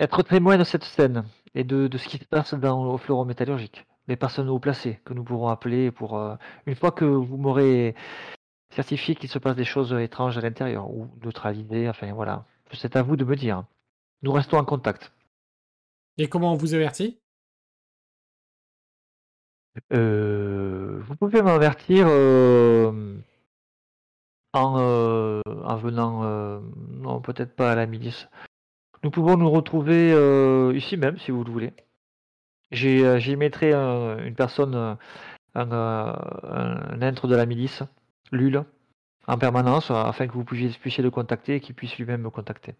être 0.00 0.22
témoins 0.24 0.58
de 0.58 0.64
cette 0.64 0.82
scène 0.82 1.24
et 1.54 1.62
de, 1.62 1.88
ce 1.96 2.08
qui 2.08 2.18
se 2.18 2.24
passe 2.24 2.54
dans 2.54 2.90
le 2.92 2.98
fleuron 2.98 3.24
métallurgique. 3.24 3.86
Les 4.08 4.16
personnes 4.16 4.48
haut 4.48 4.58
placées 4.58 5.00
que 5.04 5.14
nous 5.14 5.22
pourrons 5.22 5.48
appeler 5.48 5.92
pour 5.92 6.18
une 6.66 6.74
fois 6.74 6.90
que 6.90 7.04
vous 7.04 7.36
m'aurez 7.36 7.94
certifié 8.70 9.14
qu'il 9.14 9.30
se 9.30 9.38
passe 9.38 9.54
des 9.54 9.64
choses 9.64 9.92
étranges 9.92 10.36
à 10.36 10.40
l'intérieur 10.40 10.90
ou 10.90 11.08
neutralisées, 11.24 11.88
enfin 11.88 12.12
voilà. 12.12 12.44
C'est 12.72 12.96
à 12.96 13.02
vous 13.02 13.16
de 13.16 13.24
me 13.24 13.36
dire. 13.36 13.62
Nous 14.24 14.32
restons 14.32 14.56
en 14.56 14.64
contact. 14.64 15.12
Et 16.16 16.30
comment 16.30 16.54
on 16.54 16.56
vous 16.56 16.72
avertit? 16.72 17.20
Euh, 19.92 20.98
vous 21.02 21.14
pouvez 21.16 21.42
m'avertir 21.42 22.06
euh, 22.08 23.18
en, 24.54 24.78
euh, 24.78 25.42
en 25.62 25.76
venant, 25.76 26.22
non 26.88 27.20
peut-être 27.20 27.54
pas 27.54 27.72
à 27.72 27.74
la 27.74 27.84
milice. 27.84 28.26
Nous 29.02 29.10
pouvons 29.10 29.36
nous 29.36 29.50
retrouver 29.50 30.12
ici 30.74 30.96
même 30.96 31.18
si 31.18 31.30
vous 31.30 31.44
le 31.44 31.52
voulez. 31.52 31.74
J'y 32.70 33.36
mettrai 33.36 33.74
un- 33.74 34.24
une 34.24 34.34
personne, 34.34 34.74
un, 35.54 35.68
un 35.70 37.00
être 37.02 37.28
de 37.28 37.36
la 37.36 37.44
milice, 37.44 37.82
Lul, 38.32 38.64
en 39.26 39.36
permanence, 39.36 39.90
afin 39.90 40.26
que 40.26 40.32
vous 40.32 40.44
puissiez, 40.44 40.70
puissiez 40.80 41.02
le 41.04 41.10
contacter 41.10 41.56
et 41.56 41.60
qu'il 41.60 41.74
puisse 41.74 41.98
lui-même 41.98 42.22
me 42.22 42.30
contacter. 42.30 42.74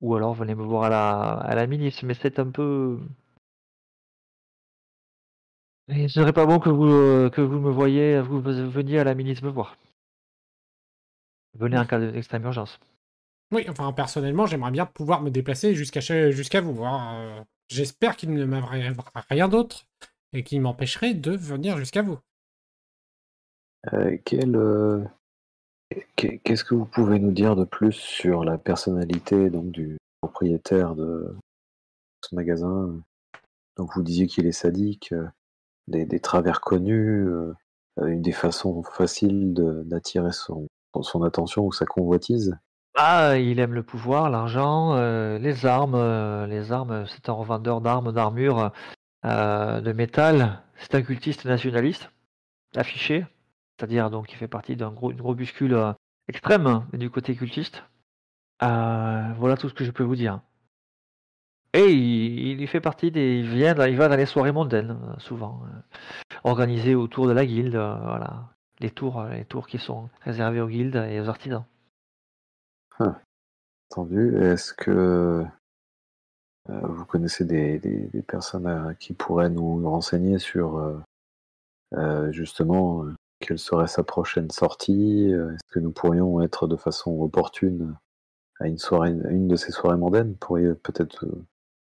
Ou 0.00 0.14
alors 0.16 0.34
venez 0.34 0.54
me 0.56 0.64
voir 0.64 0.84
à 0.84 0.88
la, 0.88 1.32
à 1.34 1.54
la 1.54 1.66
milice, 1.68 2.02
mais 2.02 2.14
c'est 2.14 2.38
un 2.40 2.50
peu... 2.50 2.98
Et 5.88 6.08
ce 6.08 6.20
serait 6.20 6.32
pas 6.32 6.46
bon 6.46 6.58
que 6.60 6.68
vous, 6.70 6.86
euh, 6.86 7.30
que 7.30 7.40
vous 7.40 7.58
me 7.58 7.70
voyez, 7.70 8.20
vous 8.20 8.40
veniez 8.40 8.98
à 8.98 9.04
la 9.04 9.14
milice 9.14 9.42
me 9.42 9.50
voir. 9.50 9.76
Venez 11.54 11.78
en 11.78 11.84
cas 11.84 11.98
d'extrême 11.98 12.44
urgence. 12.44 12.78
Oui, 13.50 13.66
enfin, 13.68 13.92
personnellement, 13.92 14.46
j'aimerais 14.46 14.70
bien 14.70 14.86
pouvoir 14.86 15.22
me 15.22 15.30
déplacer 15.30 15.74
jusqu'à 15.74 16.60
vous. 16.60 16.84
hein. 16.84 17.14
Euh, 17.14 17.44
J'espère 17.68 18.16
qu'il 18.16 18.32
ne 18.32 18.44
m'arrivera 18.44 19.24
rien 19.28 19.48
d'autre 19.48 19.86
et 20.32 20.42
qui 20.42 20.58
m'empêcherait 20.58 21.14
de 21.14 21.32
venir 21.32 21.76
jusqu'à 21.76 22.02
vous. 22.02 22.18
Euh, 23.92 24.16
quel, 24.24 24.56
euh, 24.56 25.04
Qu'est-ce 26.16 26.64
que 26.64 26.74
vous 26.74 26.84
pouvez 26.84 27.18
nous 27.18 27.32
dire 27.32 27.56
de 27.56 27.64
plus 27.64 27.92
sur 27.92 28.44
la 28.44 28.58
personnalité 28.58 29.50
donc, 29.50 29.70
du 29.70 29.96
propriétaire 30.20 30.94
de 30.94 31.34
ce 32.24 32.34
magasin? 32.34 33.00
Donc 33.78 33.94
vous 33.94 34.02
disiez 34.02 34.26
qu'il 34.26 34.46
est 34.46 34.52
sadique, 34.52 35.12
euh, 35.12 35.28
des, 35.86 36.20
travers 36.20 36.60
connus, 36.60 37.28
euh, 37.28 37.54
euh, 38.00 38.16
des 38.16 38.32
façons 38.32 38.82
faciles 38.82 39.54
d'attirer 39.54 40.32
son, 40.32 40.66
attention 41.24 41.64
ou 41.64 41.72
sa 41.72 41.86
convoitise? 41.86 42.58
Ah, 42.96 43.38
il 43.38 43.60
aime 43.60 43.74
le 43.74 43.84
pouvoir, 43.84 44.28
l'argent, 44.28 44.96
les 45.38 45.66
armes. 45.66 46.46
les 46.46 46.72
armes, 46.72 47.06
c'est 47.06 47.28
un 47.28 47.32
revendeur 47.32 47.80
d'armes, 47.80 48.10
d'armures, 48.10 48.72
de 49.22 49.92
métal. 49.92 50.62
C'est 50.74 50.96
un 50.96 51.02
cultiste 51.02 51.44
nationaliste, 51.44 52.10
affiché. 52.74 53.24
C'est-à-dire 53.78 54.10
donc 54.10 54.32
il 54.32 54.36
fait 54.36 54.48
partie 54.48 54.74
d'un 54.76 54.90
gros, 54.90 55.12
une 55.12 55.20
euh, 55.72 55.92
extrême 56.26 56.66
hein, 56.66 56.86
du 56.92 57.10
côté 57.10 57.36
cultiste. 57.36 57.84
Euh, 58.62 59.32
voilà 59.38 59.56
tout 59.56 59.68
ce 59.68 59.74
que 59.74 59.84
je 59.84 59.92
peux 59.92 60.02
vous 60.02 60.16
dire. 60.16 60.40
Et 61.74 61.92
il, 61.92 62.60
il 62.60 62.66
fait 62.66 62.80
partie 62.80 63.12
des. 63.12 63.38
Il 63.38 63.48
vient, 63.48 63.74
il 63.86 63.96
va 63.96 64.08
dans 64.08 64.16
les 64.16 64.26
soirées 64.26 64.52
mondaines, 64.52 64.98
euh, 65.00 65.18
souvent, 65.18 65.62
euh, 65.64 66.36
organisées 66.42 66.96
autour 66.96 67.28
de 67.28 67.32
la 67.32 67.46
guilde. 67.46 67.74
voilà, 67.76 68.48
les 68.80 68.90
tours, 68.90 69.22
les 69.24 69.44
tours 69.44 69.68
qui 69.68 69.78
sont 69.78 70.08
réservés 70.22 70.60
aux 70.60 70.68
guildes 70.68 70.96
et 71.08 71.20
aux 71.20 71.28
artisans. 71.28 71.64
Entendu. 73.90 74.36
Est-ce 74.38 74.74
que 74.74 75.44
vous 76.68 77.04
connaissez 77.06 77.44
des, 77.44 77.78
des- 77.78 78.22
personnes 78.22 78.94
qui 78.98 79.14
pourraient 79.14 79.48
nous 79.48 79.88
renseigner 79.88 80.38
sur 80.38 81.00
justement 82.30 83.04
quelle 83.40 83.58
serait 83.58 83.86
sa 83.86 84.02
prochaine 84.02 84.50
sortie 84.50 85.32
euh, 85.32 85.54
Est-ce 85.54 85.72
que 85.72 85.80
nous 85.80 85.92
pourrions 85.92 86.40
être 86.42 86.66
de 86.66 86.76
façon 86.76 87.20
opportune 87.20 87.96
à 88.60 88.66
une 88.66 88.78
soirée, 88.78 89.14
à 89.24 89.30
une 89.30 89.48
de 89.48 89.56
ces 89.56 89.72
soirées 89.72 89.96
mondaines? 89.96 90.36
Pourriez 90.36 90.74
peut-être 90.74 91.24
euh, 91.24 91.46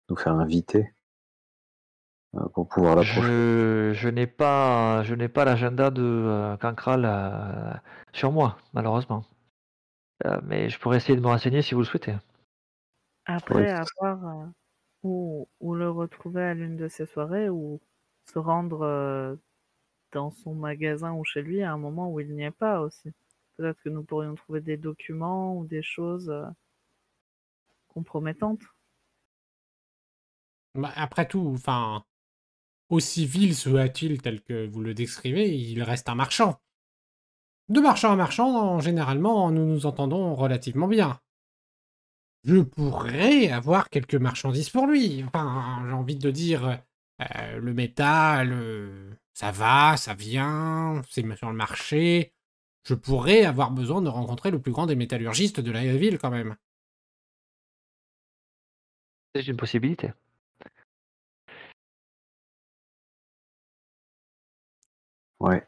nous 0.09 0.15
faire 0.15 0.33
inviter 0.33 0.93
euh, 2.35 2.47
pour 2.53 2.67
pouvoir 2.67 2.95
l'approcher. 2.95 3.21
Je, 3.21 3.91
je 3.93 4.09
n'ai 4.09 4.27
pas, 4.27 5.03
je 5.03 5.15
n'ai 5.15 5.27
pas 5.29 5.45
l'agenda 5.45 5.91
de 5.91 6.03
euh, 6.03 6.57
Cancral 6.57 7.05
euh, 7.05 7.73
sur 8.13 8.31
moi, 8.31 8.57
malheureusement. 8.73 9.23
Euh, 10.25 10.39
mais 10.43 10.69
je 10.69 10.79
pourrais 10.79 10.97
essayer 10.97 11.15
de 11.15 11.21
me 11.21 11.27
renseigner 11.27 11.61
si 11.61 11.73
vous 11.73 11.81
le 11.81 11.85
souhaitez. 11.85 12.15
Après 13.25 13.69
avoir 13.71 14.27
euh, 14.27 14.45
ou, 15.03 15.73
le 15.73 15.89
retrouver 15.89 16.43
à 16.43 16.53
l'une 16.53 16.77
de 16.77 16.87
ses 16.87 17.05
soirées 17.05 17.49
ou 17.49 17.79
se 18.31 18.39
rendre 18.39 18.81
euh, 18.83 19.35
dans 20.15 20.31
son 20.31 20.55
magasin 20.55 21.11
ou 21.13 21.25
chez 21.25 21.41
lui 21.41 21.61
à 21.61 21.73
un 21.73 21.77
moment 21.77 22.09
où 22.09 22.21
il 22.21 22.33
n'y 22.33 22.43
est 22.43 22.51
pas 22.51 22.79
aussi. 22.79 23.11
Peut-être 23.57 23.81
que 23.83 23.89
nous 23.89 24.03
pourrions 24.03 24.33
trouver 24.35 24.61
des 24.61 24.77
documents 24.77 25.57
ou 25.57 25.65
des 25.65 25.83
choses 25.83 26.29
euh, 26.29 26.45
compromettantes. 27.89 28.61
Bah, 30.73 30.91
après 30.95 31.27
tout, 31.27 31.51
enfin, 31.53 32.05
aussi 32.89 33.25
vil 33.25 33.55
soit-il 33.55 34.21
tel 34.21 34.41
que 34.41 34.65
vous 34.65 34.81
le 34.81 34.93
décrivez, 34.93 35.53
il 35.53 35.83
reste 35.83 36.07
un 36.07 36.15
marchand. 36.15 36.61
De 37.67 37.81
marchand 37.81 38.13
à 38.13 38.15
marchand, 38.15 38.79
généralement, 38.79 39.51
nous 39.51 39.65
nous 39.65 39.85
entendons 39.85 40.33
relativement 40.33 40.87
bien. 40.87 41.19
Je 42.45 42.61
pourrais 42.61 43.49
avoir 43.49 43.89
quelques 43.89 44.15
marchandises 44.15 44.69
pour 44.69 44.87
lui. 44.87 45.23
Enfin, 45.25 45.83
j'ai 45.87 45.93
envie 45.93 46.15
de 46.15 46.31
dire, 46.31 46.79
euh, 47.21 47.59
le 47.59 47.73
métal, 47.73 48.51
euh, 48.53 49.15
ça 49.35 49.51
va, 49.51 49.97
ça 49.97 50.13
vient, 50.13 51.01
c'est 51.09 51.35
sur 51.35 51.49
le 51.49 51.55
marché. 51.55 52.33
Je 52.83 52.93
pourrais 52.93 53.43
avoir 53.43 53.69
besoin 53.69 54.01
de 54.01 54.07
rencontrer 54.07 54.49
le 54.49 54.61
plus 54.61 54.71
grand 54.71 54.85
des 54.85 54.95
métallurgistes 54.95 55.59
de 55.59 55.71
la 55.71 55.83
ville 55.97 56.17
quand 56.17 56.29
même. 56.29 56.55
C'est 59.35 59.45
une 59.45 59.57
possibilité. 59.57 60.13
Ouais. 65.41 65.67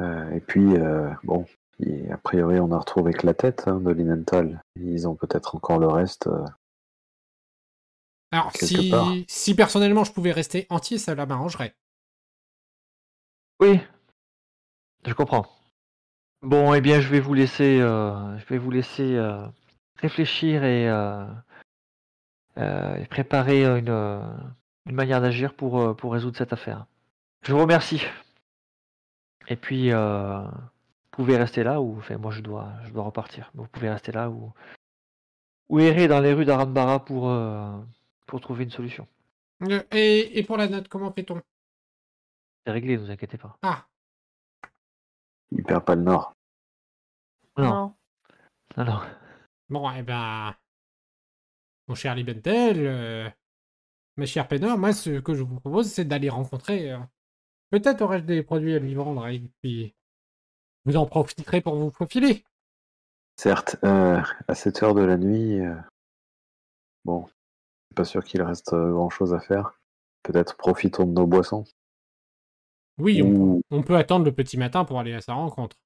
Euh, 0.00 0.30
et 0.32 0.40
puis, 0.40 0.76
euh, 0.76 1.10
bon, 1.22 1.46
et 1.80 2.10
a 2.10 2.18
priori, 2.18 2.60
on 2.60 2.70
a 2.72 2.78
retrouvé 2.78 3.14
que 3.14 3.24
la 3.24 3.32
tête 3.32 3.66
hein, 3.66 3.80
de 3.80 3.92
Linenthal. 3.92 4.62
Ils 4.76 5.08
ont 5.08 5.14
peut-être 5.14 5.54
encore 5.54 5.78
le 5.78 5.88
reste. 5.88 6.26
euh, 6.26 6.44
Alors, 8.30 8.52
si, 8.54 8.90
part. 8.90 9.14
si 9.26 9.54
personnellement 9.54 10.04
je 10.04 10.12
pouvais 10.12 10.32
rester 10.32 10.66
entier, 10.68 10.98
ça 10.98 11.14
m'arrangerait. 11.14 11.74
Oui, 13.64 13.80
je 15.06 15.14
comprends. 15.14 15.46
Bon, 16.42 16.74
eh 16.74 16.82
bien, 16.82 17.00
je 17.00 17.08
vais 17.08 17.20
vous 17.20 17.32
laisser, 17.32 17.80
euh, 17.80 18.36
je 18.38 18.44
vais 18.44 18.58
vous 18.58 18.70
laisser 18.70 19.16
euh, 19.16 19.46
réfléchir 19.96 20.64
et, 20.64 20.86
euh, 20.86 21.24
préparer 23.08 23.64
une, 23.64 24.20
manière 24.84 25.22
d'agir 25.22 25.54
pour, 25.54 25.96
pour 25.96 26.12
résoudre 26.12 26.36
cette 26.36 26.52
affaire. 26.52 26.84
Je 27.40 27.54
vous 27.54 27.60
remercie. 27.60 28.02
Et 29.48 29.56
puis, 29.56 29.92
vous 29.92 30.50
pouvez 31.10 31.38
rester 31.38 31.64
là 31.64 31.80
ou, 31.80 31.96
enfin, 31.96 32.18
moi, 32.18 32.32
je 32.32 32.42
dois, 32.42 32.68
je 32.84 32.90
dois 32.90 33.04
repartir. 33.04 33.50
Vous 33.54 33.66
pouvez 33.66 33.88
rester 33.88 34.12
là 34.12 34.28
ou, 34.28 34.52
ou 35.70 35.80
errer 35.80 36.06
dans 36.06 36.20
les 36.20 36.34
rues 36.34 36.44
d'Arambara 36.44 37.02
pour, 37.02 37.34
pour 38.26 38.40
trouver 38.42 38.64
une 38.64 38.70
solution. 38.70 39.08
Et, 39.90 40.38
et 40.38 40.42
pour 40.42 40.58
la 40.58 40.68
note, 40.68 40.88
comment 40.88 41.10
fait-on? 41.10 41.40
C'est 42.64 42.72
réglé, 42.72 42.96
ne 42.96 43.02
vous 43.04 43.10
inquiétez 43.10 43.38
pas. 43.38 43.56
Ah, 43.62 43.86
Il 45.50 45.62
perd 45.62 45.84
pas 45.84 45.94
le 45.94 46.02
nord. 46.02 46.34
Non, 47.56 47.94
non, 48.76 48.84
non. 48.84 49.00
bon, 49.68 49.90
eh 49.92 50.02
ben, 50.02 50.54
mon 51.86 51.94
cher 51.94 52.14
Libentel, 52.14 52.78
euh, 52.86 53.30
mes 54.16 54.26
chers 54.26 54.48
Pénor, 54.48 54.76
moi, 54.76 54.92
ce 54.92 55.20
que 55.20 55.34
je 55.34 55.42
vous 55.42 55.60
propose, 55.60 55.92
c'est 55.92 56.04
d'aller 56.04 56.30
rencontrer. 56.30 56.90
euh, 56.92 56.98
Peut-être 57.70 58.02
aurais-je 58.02 58.24
des 58.24 58.42
produits 58.42 58.74
à 58.74 58.78
lui 58.78 58.94
vendre, 58.94 59.26
et 59.28 59.40
puis 59.62 59.94
vous 60.84 60.96
en 60.96 61.06
profiterez 61.06 61.60
pour 61.60 61.76
vous 61.76 61.90
faufiler. 61.90 62.44
Certes, 63.36 63.76
euh, 63.84 64.20
à 64.48 64.54
cette 64.54 64.82
heure 64.82 64.94
de 64.94 65.02
la 65.02 65.16
nuit, 65.16 65.60
euh, 65.60 65.74
bon, 67.04 67.28
pas 67.94 68.04
sûr 68.04 68.24
qu'il 68.24 68.42
reste 68.42 68.74
grand 68.74 69.10
chose 69.10 69.34
à 69.34 69.40
faire. 69.40 69.80
Peut-être 70.22 70.56
profitons 70.56 71.04
de 71.04 71.12
nos 71.12 71.26
boissons. 71.26 71.64
Oui, 72.98 73.22
on, 73.22 73.26
ou 73.26 73.60
on 73.70 73.82
peut 73.82 73.96
attendre 73.96 74.24
le 74.24 74.32
petit 74.32 74.56
matin 74.56 74.84
pour 74.84 74.98
aller 75.00 75.14
à 75.14 75.20
sa 75.20 75.34
rencontre. 75.34 75.76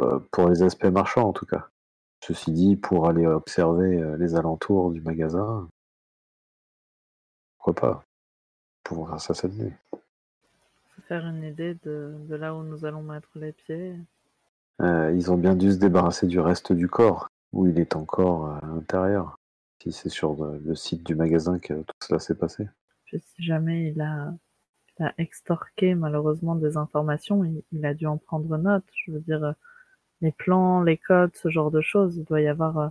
euh, 0.00 0.18
pour 0.32 0.48
les 0.48 0.62
aspects 0.62 0.84
marchands 0.86 1.28
en 1.28 1.32
tout 1.32 1.46
cas. 1.46 1.68
Ceci 2.22 2.52
dit, 2.52 2.76
pour 2.76 3.08
aller 3.08 3.26
observer 3.26 3.96
euh, 3.96 4.16
les 4.16 4.34
alentours 4.34 4.90
du 4.92 5.00
magasin, 5.00 5.68
pourquoi 7.58 7.74
pas? 7.74 8.04
Pour 8.84 9.08
faire 9.08 9.20
ça 9.20 9.34
cette 9.34 9.54
nuit. 9.54 9.72
Faire 11.08 11.26
une 11.26 11.42
idée 11.44 11.74
de, 11.82 12.14
de 12.28 12.34
là 12.36 12.54
où 12.54 12.62
nous 12.62 12.84
allons 12.84 13.02
mettre 13.02 13.30
les 13.36 13.52
pieds. 13.52 13.96
Euh, 14.80 15.12
ils 15.14 15.30
ont 15.30 15.36
bien 15.36 15.54
dû 15.54 15.72
se 15.72 15.78
débarrasser 15.78 16.26
du 16.26 16.40
reste 16.40 16.72
du 16.72 16.88
corps, 16.88 17.28
où 17.52 17.66
il 17.66 17.78
est 17.78 17.96
encore 17.96 18.46
à 18.50 18.60
l'intérieur. 18.66 19.36
Si 19.82 19.92
c'est 19.92 20.08
sur 20.10 20.34
le, 20.34 20.58
le 20.58 20.74
site 20.74 21.04
du 21.04 21.14
magasin 21.14 21.58
que 21.58 21.72
tout 21.74 21.94
cela 22.02 22.18
s'est 22.20 22.34
passé. 22.34 22.68
Puis 23.06 23.20
si 23.20 23.42
jamais 23.42 23.88
il 23.90 24.00
a, 24.00 24.34
il 25.00 25.04
a 25.06 25.14
extorqué 25.18 25.94
malheureusement 25.94 26.54
des 26.54 26.76
informations, 26.76 27.44
il, 27.44 27.62
il 27.72 27.84
a 27.86 27.94
dû 27.94 28.06
en 28.06 28.18
prendre 28.18 28.56
note. 28.58 28.84
Je 29.06 29.12
veux 29.12 29.20
dire, 29.20 29.42
euh, 29.42 29.52
les 30.20 30.32
plans, 30.32 30.82
les 30.82 30.98
codes, 30.98 31.34
ce 31.36 31.48
genre 31.48 31.70
de 31.70 31.80
choses. 31.80 32.16
Il 32.16 32.24
doit 32.24 32.40
y 32.42 32.48
avoir 32.48 32.78
euh, 32.78 32.88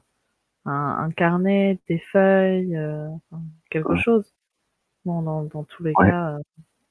un, 0.66 0.98
un 1.06 1.12
carnet, 1.12 1.80
des 1.88 2.00
feuilles, 2.00 2.76
euh, 2.76 3.08
quelque 3.70 3.94
Ouais. 3.94 4.00
chose. 4.02 4.34
Bon, 5.06 5.22
dans, 5.22 5.44
dans 5.44 5.64
tous 5.64 5.84
les 5.84 5.94
Ouais. 5.96 6.10
cas, 6.10 6.36
euh, 6.36 6.40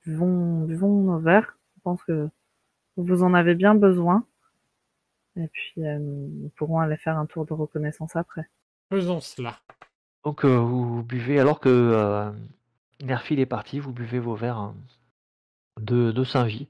buvons, 0.06 0.64
buvons 0.64 1.02
nos 1.02 1.18
verres. 1.18 1.58
Je 1.76 1.82
pense 1.82 2.02
que 2.04 2.28
vous 2.96 3.22
en 3.22 3.34
avez 3.34 3.54
bien 3.54 3.74
besoin. 3.74 4.24
Et 5.36 5.48
puis, 5.48 5.84
euh, 5.84 5.98
nous 5.98 6.50
pourrons 6.56 6.80
aller 6.80 6.96
faire 6.96 7.18
un 7.18 7.26
tour 7.26 7.44
de 7.44 7.52
reconnaissance 7.52 8.16
après. 8.16 8.48
Faisons 8.90 9.20
cela. 9.20 9.56
Donc 10.24 10.44
euh, 10.44 10.56
vous 10.58 11.02
buvez, 11.02 11.38
alors 11.38 11.60
que 11.60 11.68
euh, 11.68 12.30
Nerfil 13.02 13.38
est 13.38 13.46
parti, 13.46 13.78
vous 13.78 13.92
buvez 13.92 14.18
vos 14.18 14.34
verres 14.34 14.58
hein, 14.58 14.74
de, 15.80 16.12
de 16.12 16.24
Saint-Vie. 16.24 16.68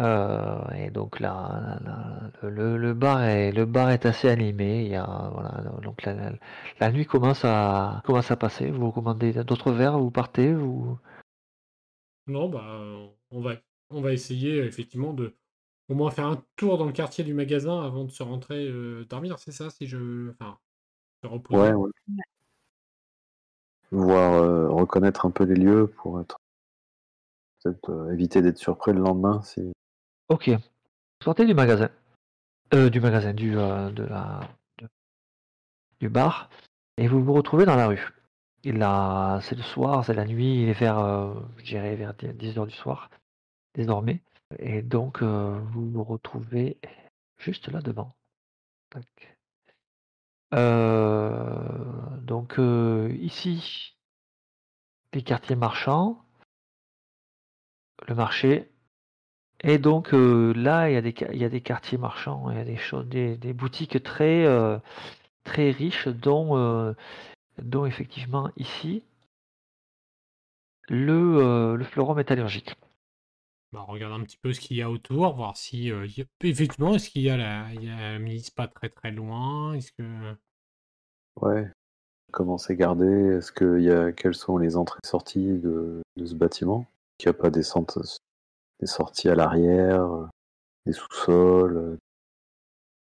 Euh, 0.00 0.58
et 0.76 0.90
donc 0.90 1.20
là, 1.20 1.78
là, 1.84 2.48
le, 2.50 2.76
le 2.78 2.94
bar 2.94 3.22
est, 3.24 3.52
le 3.52 3.66
bar 3.66 3.90
est 3.90 4.06
assez 4.06 4.28
animé. 4.28 4.82
Il 4.84 4.88
y 4.92 4.96
a, 4.96 5.30
voilà, 5.32 5.62
donc 5.82 6.02
la, 6.04 6.14
la- 6.14 6.32
la 6.80 6.92
nuit 6.92 7.06
commence 7.06 7.44
à, 7.44 8.02
commence 8.06 8.30
à 8.30 8.36
passer. 8.36 8.70
Vous 8.70 8.92
commandez 8.92 9.32
d'autres 9.44 9.72
verres, 9.72 9.98
vous 9.98 10.10
partez, 10.10 10.52
vous... 10.54 10.98
Non, 12.26 12.48
bah, 12.48 12.80
on 13.30 13.40
va, 13.40 13.54
on 13.90 14.00
va 14.00 14.12
essayer 14.12 14.58
effectivement 14.58 15.12
de 15.12 15.36
au 15.88 15.94
moins 15.94 16.10
faire 16.10 16.26
un 16.26 16.44
tour 16.56 16.78
dans 16.78 16.86
le 16.86 16.92
quartier 16.92 17.24
du 17.24 17.34
magasin 17.34 17.82
avant 17.82 18.04
de 18.04 18.10
se 18.10 18.22
rentrer 18.24 18.66
euh, 18.68 19.04
dormir, 19.06 19.38
c'est 19.38 19.52
ça, 19.52 19.70
si 19.70 19.86
je, 19.86 20.30
enfin, 20.30 20.58
se 21.22 21.28
reposer? 21.28 21.68
Ouais, 21.68 21.72
ouais. 21.72 21.90
Voir, 23.90 24.34
euh, 24.34 24.68
reconnaître 24.68 25.26
un 25.26 25.32
peu 25.32 25.42
les 25.42 25.56
lieux 25.56 25.88
pour 25.88 26.20
être 26.20 26.38
euh, 27.88 28.12
éviter 28.12 28.42
d'être 28.42 28.58
surpris 28.58 28.92
le 28.92 29.00
lendemain 29.00 29.42
si. 29.42 29.72
Ok. 30.28 30.50
Sortez 31.22 31.46
du 31.46 31.54
magasin. 31.54 31.90
Euh, 32.74 32.90
du 32.90 33.00
magasin, 33.00 33.32
du, 33.32 33.56
euh, 33.56 33.90
de 33.90 34.04
la, 34.04 34.40
du 36.00 36.08
bar. 36.08 36.50
Et 36.98 37.08
vous 37.08 37.22
vous 37.22 37.32
retrouvez 37.32 37.64
dans 37.64 37.76
la 37.76 37.86
rue. 37.86 38.12
Il 38.64 38.82
a, 38.82 39.40
c'est 39.42 39.54
le 39.54 39.62
soir, 39.62 40.04
c'est 40.04 40.14
la 40.14 40.24
nuit, 40.24 40.62
il 40.62 40.68
est 40.68 40.78
vers, 40.78 40.98
je 41.58 41.64
dirais, 41.64 41.94
vers 41.94 42.14
10h 42.14 42.66
du 42.66 42.74
soir, 42.74 43.10
désormais. 43.74 44.22
Et 44.58 44.82
donc, 44.82 45.22
vous 45.22 45.90
vous 45.90 46.02
retrouvez 46.02 46.76
juste 47.38 47.68
là 47.68 47.80
devant. 47.80 48.16
Donc, 52.26 52.58
ici, 53.20 53.94
les 55.12 55.22
quartiers 55.22 55.56
marchands, 55.56 56.25
le 58.08 58.14
marché. 58.14 58.70
Et 59.64 59.78
donc 59.78 60.14
euh, 60.14 60.52
là, 60.54 60.90
il 60.90 60.94
y, 60.94 60.96
a 60.96 61.02
des, 61.02 61.14
il 61.32 61.38
y 61.40 61.44
a 61.44 61.48
des 61.50 61.60
quartiers 61.62 61.98
marchands, 61.98 62.50
il 62.50 62.56
y 62.58 62.60
a 62.60 62.64
des 62.64 62.76
choses, 62.78 63.06
des, 63.08 63.36
des 63.36 63.52
boutiques 63.54 64.02
très, 64.02 64.44
euh, 64.46 64.78
très 65.44 65.70
riches, 65.72 66.08
dont, 66.08 66.56
euh, 66.58 66.94
dont 67.62 67.86
effectivement 67.86 68.50
ici 68.56 69.04
le, 70.88 71.36
euh, 71.38 71.76
le 71.76 71.84
fleuron 71.84 72.14
métallurgique. 72.14 72.74
Bah, 73.72 73.84
on 73.88 73.92
regarde 73.92 74.12
un 74.20 74.24
petit 74.24 74.38
peu 74.38 74.52
ce 74.52 74.60
qu'il 74.60 74.76
y 74.76 74.82
a 74.82 74.90
autour, 74.90 75.34
voir 75.34 75.56
si 75.56 75.90
euh, 75.92 76.06
il 76.06 76.18
y 76.18 76.22
a- 76.22 76.24
effectivement 76.42 76.94
est-ce 76.94 77.10
qu'il 77.10 77.22
y 77.22 77.30
a 77.30 77.36
la, 77.36 77.68
il 77.74 77.84
y 77.84 77.88
a 77.90 78.12
la 78.12 78.18
milice 78.18 78.50
pas 78.50 78.68
très 78.68 78.88
très 78.88 79.10
loin, 79.12 79.74
est-ce 79.74 79.92
que 79.92 80.36
Ouais. 81.40 81.70
Comment 82.32 82.58
c'est 82.58 82.76
gardé? 82.76 83.06
Est-ce 83.06 83.52
qu'il 83.52 83.82
y 83.82 83.90
a 83.90 84.12
quelles 84.12 84.34
sont 84.34 84.58
les 84.58 84.76
entrées-sorties 84.76 85.58
de, 85.60 86.02
de 86.16 86.26
ce 86.26 86.34
bâtiment? 86.34 86.86
Qu'il 87.18 87.30
n'y 87.30 87.36
a 87.36 87.40
pas 87.40 87.50
des, 87.50 87.62
des 88.80 88.86
sorties 88.86 89.28
à 89.28 89.34
l'arrière, 89.34 90.02
euh, 90.02 90.26
des 90.84 90.92
sous-sols 90.92 91.76
euh, 91.76 91.96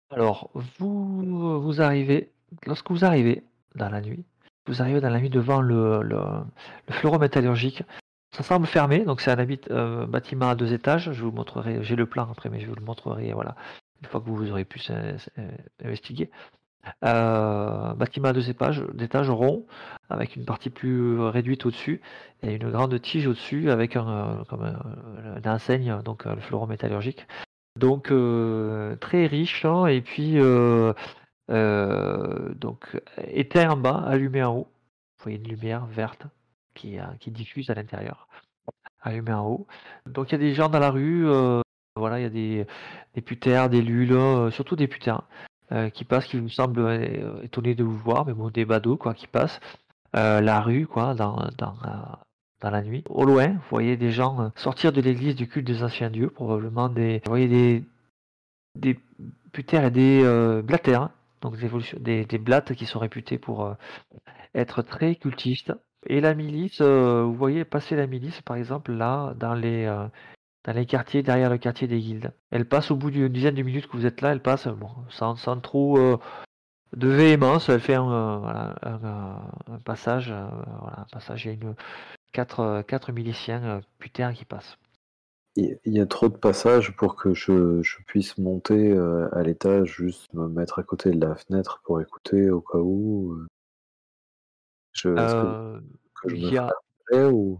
Alors, 0.09 0.49
vous, 0.79 1.61
vous 1.61 1.81
arrivez, 1.81 2.31
lorsque 2.65 2.91
vous 2.91 3.05
arrivez 3.05 3.43
dans 3.75 3.89
la 3.89 4.01
nuit, 4.01 4.25
vous 4.67 4.81
arrivez 4.81 5.01
dans 5.01 5.09
la 5.09 5.19
nuit 5.19 5.29
devant 5.29 5.61
le, 5.61 6.01
le, 6.03 6.19
métallurgique. 7.19 7.83
Ça 8.35 8.43
semble 8.43 8.65
fermé, 8.65 9.03
donc 9.03 9.19
c'est 9.19 9.31
un 9.31 9.39
habit- 9.39 9.59
euh, 9.71 10.05
bâtiment 10.05 10.49
à 10.49 10.55
deux 10.55 10.71
étages. 10.73 11.11
Je 11.11 11.23
vous 11.23 11.31
montrerai, 11.31 11.83
j'ai 11.83 11.95
le 11.95 12.05
plan 12.05 12.29
après, 12.29 12.49
mais 12.49 12.61
je 12.61 12.67
vous 12.67 12.75
le 12.75 12.83
montrerai, 12.83 13.33
voilà, 13.33 13.55
une 14.01 14.07
fois 14.07 14.21
que 14.21 14.29
vous 14.29 14.49
aurez 14.51 14.65
pu 14.65 14.81
investiguer. 15.83 16.29
Euh, 17.05 17.93
bâtiment 17.93 18.29
à 18.29 18.33
deux 18.33 18.49
étages, 18.49 18.83
d'étages 18.93 19.29
ronds, 19.29 19.65
avec 20.09 20.35
une 20.35 20.45
partie 20.45 20.69
plus 20.69 21.19
réduite 21.19 21.65
au-dessus 21.65 22.01
et 22.41 22.55
une 22.55 22.71
grande 22.71 22.99
tige 23.01 23.27
au-dessus 23.27 23.69
avec 23.69 23.95
un, 23.95 24.07
euh, 24.07 24.43
comme 24.49 24.63
enseigne, 25.45 26.01
donc 26.03 26.25
euh, 26.25 26.35
le 26.35 26.41
fleuron 26.41 26.67
métallurgique. 26.67 27.27
Donc 27.79 28.11
euh, 28.11 28.95
très 28.97 29.27
riche, 29.27 29.63
hein, 29.63 29.85
et 29.85 30.01
puis 30.01 30.39
euh, 30.39 30.93
euh, 31.51 32.53
donc 32.55 32.99
éteint 33.27 33.71
en 33.71 33.77
bas, 33.77 34.03
allumé 34.07 34.43
en 34.43 34.55
haut. 34.55 34.67
Vous 35.17 35.23
voyez 35.23 35.37
une 35.37 35.47
lumière 35.47 35.85
verte 35.85 36.23
qui, 36.73 36.99
euh, 36.99 37.03
diffuse 37.27 37.69
à 37.69 37.75
l'intérieur, 37.75 38.27
allumé 39.01 39.33
en 39.33 39.45
haut. 39.45 39.67
Donc 40.07 40.29
il 40.29 40.31
y 40.33 40.35
a 40.35 40.39
des 40.39 40.53
gens 40.53 40.67
dans 40.67 40.79
la 40.79 40.89
rue, 40.89 41.27
euh, 41.27 41.61
voilà, 41.95 42.19
il 42.19 42.23
y 42.23 42.25
a 42.25 42.29
des, 42.29 42.65
des 43.13 43.69
des 43.69 43.81
lules, 43.81 44.13
euh, 44.13 44.49
surtout 44.51 44.75
des 44.75 44.87
putains 44.87 45.23
euh, 45.71 45.89
qui 45.89 46.03
passent, 46.03 46.27
qui 46.27 46.39
vous 46.39 46.49
semblent 46.49 46.81
euh, 46.81 47.41
étonnés 47.43 47.75
de 47.75 47.83
vous 47.83 47.97
voir, 47.97 48.25
mais 48.25 48.33
bon, 48.33 48.49
des 48.49 48.65
badauds 48.65 48.97
quoi, 48.97 49.13
qui 49.13 49.27
passent 49.27 49.59
euh, 50.15 50.41
la 50.41 50.61
rue 50.61 50.87
quoi, 50.87 51.13
dans, 51.13 51.49
dans, 51.57 51.75
dans 52.61 52.69
la 52.69 52.81
nuit. 52.81 53.03
Au 53.09 53.25
loin, 53.25 53.47
vous 53.47 53.69
voyez 53.69 53.97
des 53.97 54.11
gens 54.11 54.51
sortir 54.55 54.91
de 54.91 55.01
l'église 55.01 55.35
du 55.35 55.47
culte 55.47 55.67
des 55.67 55.83
anciens 55.83 56.09
dieux, 56.09 56.29
probablement 56.29 56.89
des, 56.89 57.21
vous 57.25 57.29
voyez 57.31 57.47
des, 57.47 57.83
des 58.75 58.99
putains 59.51 59.85
et 59.87 59.91
des 59.91 60.61
blatters, 60.63 61.01
hein, 61.01 61.11
donc 61.41 61.57
des, 61.57 61.69
des, 61.99 62.25
des 62.25 62.37
blattes 62.37 62.73
qui 62.73 62.85
sont 62.85 62.99
réputés 62.99 63.37
pour 63.37 63.75
être 64.53 64.81
très 64.81 65.15
cultistes. 65.15 65.73
Et 66.07 66.19
la 66.19 66.33
milice, 66.33 66.81
vous 66.81 67.33
voyez 67.33 67.63
passer 67.63 67.95
la 67.95 68.07
milice 68.07 68.41
par 68.41 68.57
exemple 68.57 68.91
là 68.91 69.33
dans 69.39 69.53
les 69.53 69.87
dans 70.63 70.73
les 70.73 70.85
quartiers 70.85 71.23
derrière 71.23 71.49
le 71.49 71.57
quartier 71.57 71.87
des 71.87 71.99
guildes. 71.99 72.33
Elle 72.51 72.67
passe 72.67 72.91
au 72.91 72.95
bout 72.95 73.11
d'une 73.11 73.29
dizaine 73.29 73.55
de 73.55 73.63
minutes 73.63 73.87
que 73.87 73.97
vous 73.97 74.05
êtes 74.05 74.21
là, 74.21 74.31
elle 74.31 74.41
passe 74.41 74.67
bon, 74.67 74.89
sans, 75.09 75.35
sans 75.35 75.59
trop 75.59 75.97
euh, 75.97 76.17
de 76.95 77.07
véhémence, 77.07 77.69
elle 77.69 77.79
fait 77.79 77.95
un, 77.95 78.11
euh, 78.11 78.37
voilà, 78.37 78.75
un, 78.83 79.73
un 79.73 79.79
passage, 79.79 80.29
euh, 80.31 80.45
voilà, 80.81 80.99
un 81.01 81.07
passage, 81.11 81.45
il 81.45 81.47
y 81.47 81.51
a 81.51 81.53
une, 81.53 81.75
quatre, 82.31 82.59
euh, 82.59 82.81
quatre 82.83 83.11
miliciens 83.11 83.81
putains 83.97 84.33
qui 84.33 84.45
passent. 84.45 84.77
Il 85.57 85.79
y 85.83 85.99
a 85.99 86.05
trop 86.05 86.29
de 86.29 86.37
passages 86.37 86.95
pour 86.95 87.17
que 87.17 87.33
je, 87.33 87.81
je 87.81 87.97
puisse 88.07 88.37
monter 88.37 88.97
à 89.33 89.43
l'étage, 89.43 89.97
juste 89.97 90.33
me 90.33 90.47
mettre 90.47 90.79
à 90.79 90.83
côté 90.83 91.11
de 91.11 91.19
la 91.19 91.35
fenêtre 91.35 91.81
pour 91.83 91.99
écouter 91.99 92.49
au 92.49 92.61
cas 92.61 92.77
où. 92.77 93.37
Je, 94.93 95.09
est-ce 95.09 95.35
que, 95.35 95.81
que 96.21 96.29
je 96.29 96.35
me 96.35 96.41
il 96.47 96.53
y 96.53 96.57
a- 96.57 96.71
ferais 97.09 97.25
ou? 97.25 97.59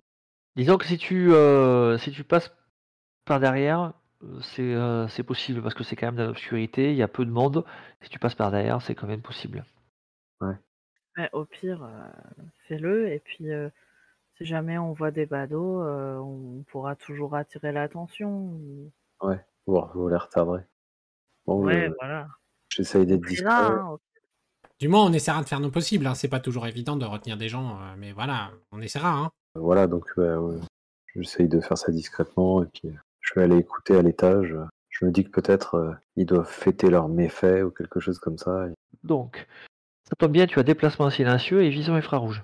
Disons 0.55 0.77
que 0.77 0.85
si 0.85 0.97
tu, 0.97 1.33
si 1.99 2.11
tu 2.11 2.23
passes 2.23 2.55
par 3.25 3.39
derrière, 3.39 3.93
euh, 4.23 4.39
c'est 4.41 4.73
euh, 4.73 5.07
c'est 5.07 5.23
possible 5.23 5.61
parce 5.61 5.73
que 5.73 5.83
c'est 5.83 5.95
quand 5.95 6.07
même 6.07 6.15
dans 6.15 6.27
l'obscurité, 6.27 6.91
il 6.91 6.97
y 6.97 7.03
a 7.03 7.07
peu 7.07 7.25
de 7.25 7.31
monde. 7.31 7.65
Si 8.01 8.09
tu 8.09 8.19
passes 8.19 8.35
par 8.35 8.51
derrière, 8.51 8.81
c'est 8.81 8.95
quand 8.95 9.07
même 9.07 9.21
possible. 9.21 9.65
Mais 11.17 11.29
au 11.33 11.43
pire, 11.43 11.83
euh, 11.83 12.07
fais-le. 12.69 13.09
Et 13.11 13.19
puis, 13.19 13.51
euh, 13.51 13.69
si 14.37 14.45
jamais 14.45 14.77
on 14.77 14.93
voit 14.93 15.11
des 15.11 15.25
badauds, 15.25 15.81
euh, 15.81 16.15
on 16.17 16.63
pourra 16.71 16.95
toujours 16.95 17.35
attirer 17.35 17.73
l'attention. 17.73 18.57
voir 19.67 19.91
vous 19.93 20.07
les 20.07 20.15
retarderait 20.15 20.65
Bon, 21.45 21.63
Ouais, 21.65 21.87
je- 21.89 21.93
voilà. 21.99 22.27
j'essaye 22.69 23.05
d'être 23.05 23.25
discret. 23.25 23.49
hein, 23.51 23.97
du 24.79 24.87
moins 24.87 25.05
on 25.05 25.11
essaiera 25.13 25.43
de 25.43 25.47
faire 25.49 25.59
nos 25.59 25.69
possibles. 25.69 26.07
Hein. 26.07 26.15
C'est 26.15 26.29
pas 26.29 26.39
toujours 26.39 26.65
évident 26.65 26.95
de 26.95 27.05
retenir 27.05 27.35
des 27.37 27.49
gens, 27.49 27.77
euh, 27.81 27.95
mais 27.97 28.13
voilà, 28.13 28.51
on 28.71 28.81
essaiera. 28.81 29.11
Hein. 29.11 29.31
Voilà, 29.55 29.87
donc 29.87 30.05
ouais, 30.17 30.33
ouais, 30.35 30.59
j'essaye 31.13 31.49
de 31.49 31.59
faire 31.59 31.77
ça 31.77 31.91
discrètement 31.91 32.63
et 32.63 32.67
puis 32.67 32.89
je 33.33 33.39
vais 33.39 33.45
aller 33.45 33.57
écouter 33.57 33.95
à 33.97 34.01
l'étage. 34.01 34.55
Je 34.89 35.05
me 35.05 35.11
dis 35.11 35.23
que 35.23 35.29
peut-être 35.31 35.75
euh, 35.75 35.91
ils 36.15 36.25
doivent 36.25 36.49
fêter 36.49 36.89
leurs 36.89 37.07
méfaits 37.07 37.63
ou 37.63 37.71
quelque 37.71 37.99
chose 37.99 38.19
comme 38.19 38.37
ça. 38.37 38.67
et- 38.67 38.73
Donc, 39.03 39.47
ça 40.09 40.15
tombe 40.17 40.31
bien, 40.31 40.45
tu 40.47 40.59
as 40.59 40.63
déplacement 40.63 41.09
silencieux 41.09 41.63
et 41.63 41.69
vision 41.69 41.95
infrarouge. 41.95 42.43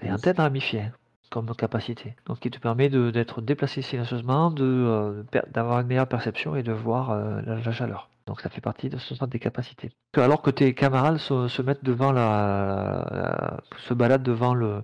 Et 0.00 0.06
Oui. 0.06 0.12
antenne 0.12 0.36
ramifiée. 0.36 0.90
comme 1.30 1.54
capacité. 1.56 2.14
Donc 2.26 2.40
qui 2.40 2.50
te 2.50 2.58
permet 2.58 2.90
d'être 2.90 3.40
déplacé 3.40 3.80
silencieusement, 3.80 4.54
euh, 4.58 5.22
d'avoir 5.50 5.80
une 5.80 5.86
meilleure 5.86 6.06
perception 6.06 6.56
et 6.56 6.62
de 6.62 6.72
voir 6.72 7.10
euh, 7.10 7.40
la, 7.46 7.54
la 7.56 7.72
chaleur. 7.72 8.10
Donc 8.26 8.42
ça 8.42 8.50
fait 8.50 8.60
partie 8.60 8.90
de 8.90 8.98
ce 8.98 9.14
centre 9.14 9.30
des 9.30 9.38
capacités. 9.38 9.92
Alors 10.14 10.42
que 10.42 10.50
tes 10.50 10.74
camarades 10.74 11.16
se, 11.16 11.48
se 11.48 11.62
mettent 11.62 11.84
devant 11.84 12.12
la, 12.12 13.06
la- 13.10 13.60
se 13.78 13.94
baladent 13.94 14.22
devant 14.22 14.52
le, 14.52 14.82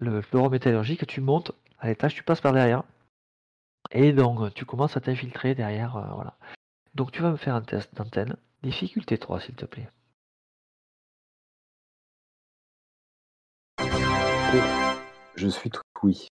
le 0.00 0.20
métallurgique, 0.50 1.06
tu 1.06 1.20
montes 1.20 1.52
à 1.78 1.86
l'étage, 1.86 2.12
tu 2.16 2.24
passes 2.24 2.40
par 2.40 2.52
derrière. 2.52 2.82
Et 3.92 4.12
donc 4.12 4.52
tu 4.54 4.64
commences 4.64 4.96
à 4.96 5.00
t'infiltrer 5.00 5.54
derrière. 5.54 5.96
euh, 5.96 6.02
voilà. 6.14 6.36
Donc 6.94 7.12
tu 7.12 7.22
vas 7.22 7.30
me 7.30 7.36
faire 7.36 7.54
un 7.54 7.62
test 7.62 7.94
d'antenne. 7.94 8.36
Difficulté 8.62 9.18
3 9.18 9.40
s'il 9.40 9.54
te 9.54 9.66
plaît. 9.66 9.88
Je 15.36 15.48
suis 15.48 15.70
tout 15.70 15.82
oui. 16.02 16.28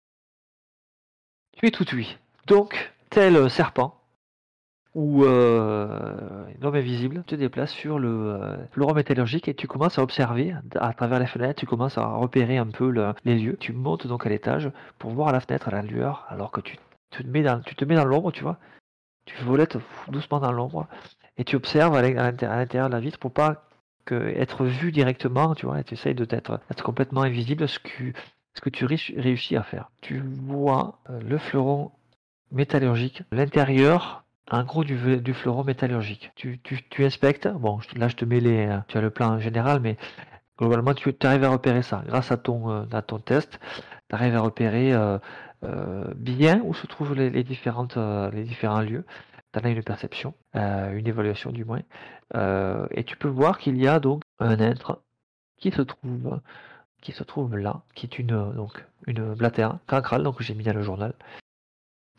Tu 1.57 1.67
es 1.67 1.71
tout 1.71 1.85
oui. 1.93 2.17
Donc, 2.47 2.93
tel 3.09 3.35
euh, 3.35 3.49
serpent 3.49 3.93
ou 4.95 5.23
euh, 5.25 6.45
un 6.59 6.65
homme 6.65 6.75
invisible, 6.75 7.23
tu 7.27 7.35
te 7.35 7.39
déplaces 7.39 7.71
sur 7.71 7.99
le 7.99 8.39
euh, 8.41 8.93
métallurgique 8.93 9.47
et 9.47 9.53
tu 9.53 9.67
commences 9.67 9.99
à 9.99 10.03
observer 10.03 10.55
à 10.75 10.93
travers 10.93 11.19
les 11.19 11.27
fenêtres, 11.27 11.59
tu 11.59 11.67
commences 11.67 11.97
à 11.99 12.07
repérer 12.07 12.57
un 12.57 12.67
peu 12.67 12.89
le- 12.89 13.13
les 13.23 13.37
lieux. 13.37 13.57
Tu 13.59 13.73
montes 13.73 14.07
donc 14.07 14.25
à 14.25 14.29
l'étage 14.29 14.71
pour 14.97 15.11
voir 15.11 15.27
à 15.29 15.31
la 15.31 15.39
fenêtre 15.39 15.67
à 15.67 15.71
la 15.71 15.83
lueur 15.83 16.25
alors 16.29 16.51
que 16.51 16.61
tu, 16.61 16.77
tu 16.77 16.81
te 17.09 17.23
mets 17.27 17.43
dans, 17.43 17.61
tu 17.61 17.75
te 17.75 17.85
mets 17.85 17.95
dans 17.95 18.05
l'ombre, 18.05 18.31
tu 18.31 18.43
vois. 18.43 18.57
Tu 19.25 19.35
volettes 19.43 19.77
doucement 20.07 20.39
dans 20.39 20.51
l'ombre 20.51 20.87
et 21.37 21.43
tu 21.43 21.55
observes 21.55 21.95
à 21.95 22.01
l'in- 22.01 22.17
à 22.17 22.23
l'inté- 22.23 22.45
à 22.45 22.55
l'intérieur 22.55 22.89
de 22.89 22.93
la 22.95 23.01
vitre 23.01 23.19
pour 23.19 23.31
pas 23.33 23.67
être 24.13 24.65
vu 24.65 24.91
directement, 24.91 25.53
tu 25.53 25.65
vois, 25.65 25.79
et 25.79 25.83
tu 25.83 25.93
essayes 25.93 26.15
de 26.15 26.25
être 26.33 26.83
complètement 26.83 27.21
invisible, 27.23 27.67
ce 27.67 27.79
que, 27.79 28.69
tu 28.69 28.85
réussis- 28.85 29.57
à 29.57 29.63
faire. 29.63 29.89
Tu 30.01 30.21
vois 30.21 30.99
euh, 31.09 31.19
le 31.21 31.37
fleuron 31.37 31.91
métallurgique, 32.51 33.23
l'intérieur, 33.31 34.23
en 34.49 34.63
gros 34.63 34.83
du, 34.85 35.17
du 35.17 35.33
fleuron 35.33 35.63
métallurgique. 35.65 36.31
Tu, 36.35 36.59
inspectes, 36.99 37.47
bon, 37.47 37.79
là 37.97 38.07
je 38.07 38.15
te 38.15 38.23
mets 38.23 38.39
les, 38.39 38.73
tu 38.87 38.97
as 38.97 39.01
le 39.01 39.09
plan 39.09 39.39
général, 39.39 39.81
mais 39.81 39.97
globalement 40.57 40.93
tu 40.93 41.13
arrives 41.23 41.43
à 41.43 41.49
repérer 41.49 41.81
ça. 41.83 42.03
Grâce 42.07 42.31
à 42.31 42.37
ton, 42.37 42.71
euh, 42.71 42.83
test, 43.25 43.59
tu 44.09 44.15
arrives 44.15 44.35
à 44.35 44.39
repérer 44.39 44.93
euh, 44.93 45.17
bien 46.15 46.61
où 46.63 46.73
se 46.73 46.87
trouvent 46.87 47.15
les, 47.15 47.29
les 47.29 47.45
euh, 47.97 48.31
les 48.31 48.43
différents 48.43 48.81
lieux. 48.81 49.05
Tu 49.53 49.59
as 49.59 49.69
une 49.69 49.83
perception, 49.83 50.33
euh, 50.55 50.91
une 50.97 51.07
évaluation 51.07 51.51
du 51.51 51.65
moins. 51.65 51.81
Euh, 52.35 52.87
et 52.91 53.03
tu 53.03 53.17
peux 53.17 53.27
voir 53.29 53.57
qu'il 53.57 53.77
y 53.77 53.87
a 53.87 53.99
donc 53.99 54.23
un 54.39 54.59
être 54.59 55.01
qui 55.57 55.71
se 55.71 55.81
trouve 55.81 56.39
qui 57.01 57.11
se 57.11 57.23
trouve 57.23 57.55
là, 57.57 57.81
qui 57.95 58.05
est 58.05 58.19
une 58.19 58.33
euh, 58.33 58.51
donc 58.51 58.85
une 59.05 59.33
blatère 59.33 59.79
cancrale, 59.87 60.23
donc 60.23 60.41
j'ai 60.41 60.53
mis 60.53 60.63
dans 60.63 60.73
le 60.73 60.81
journal, 60.81 61.13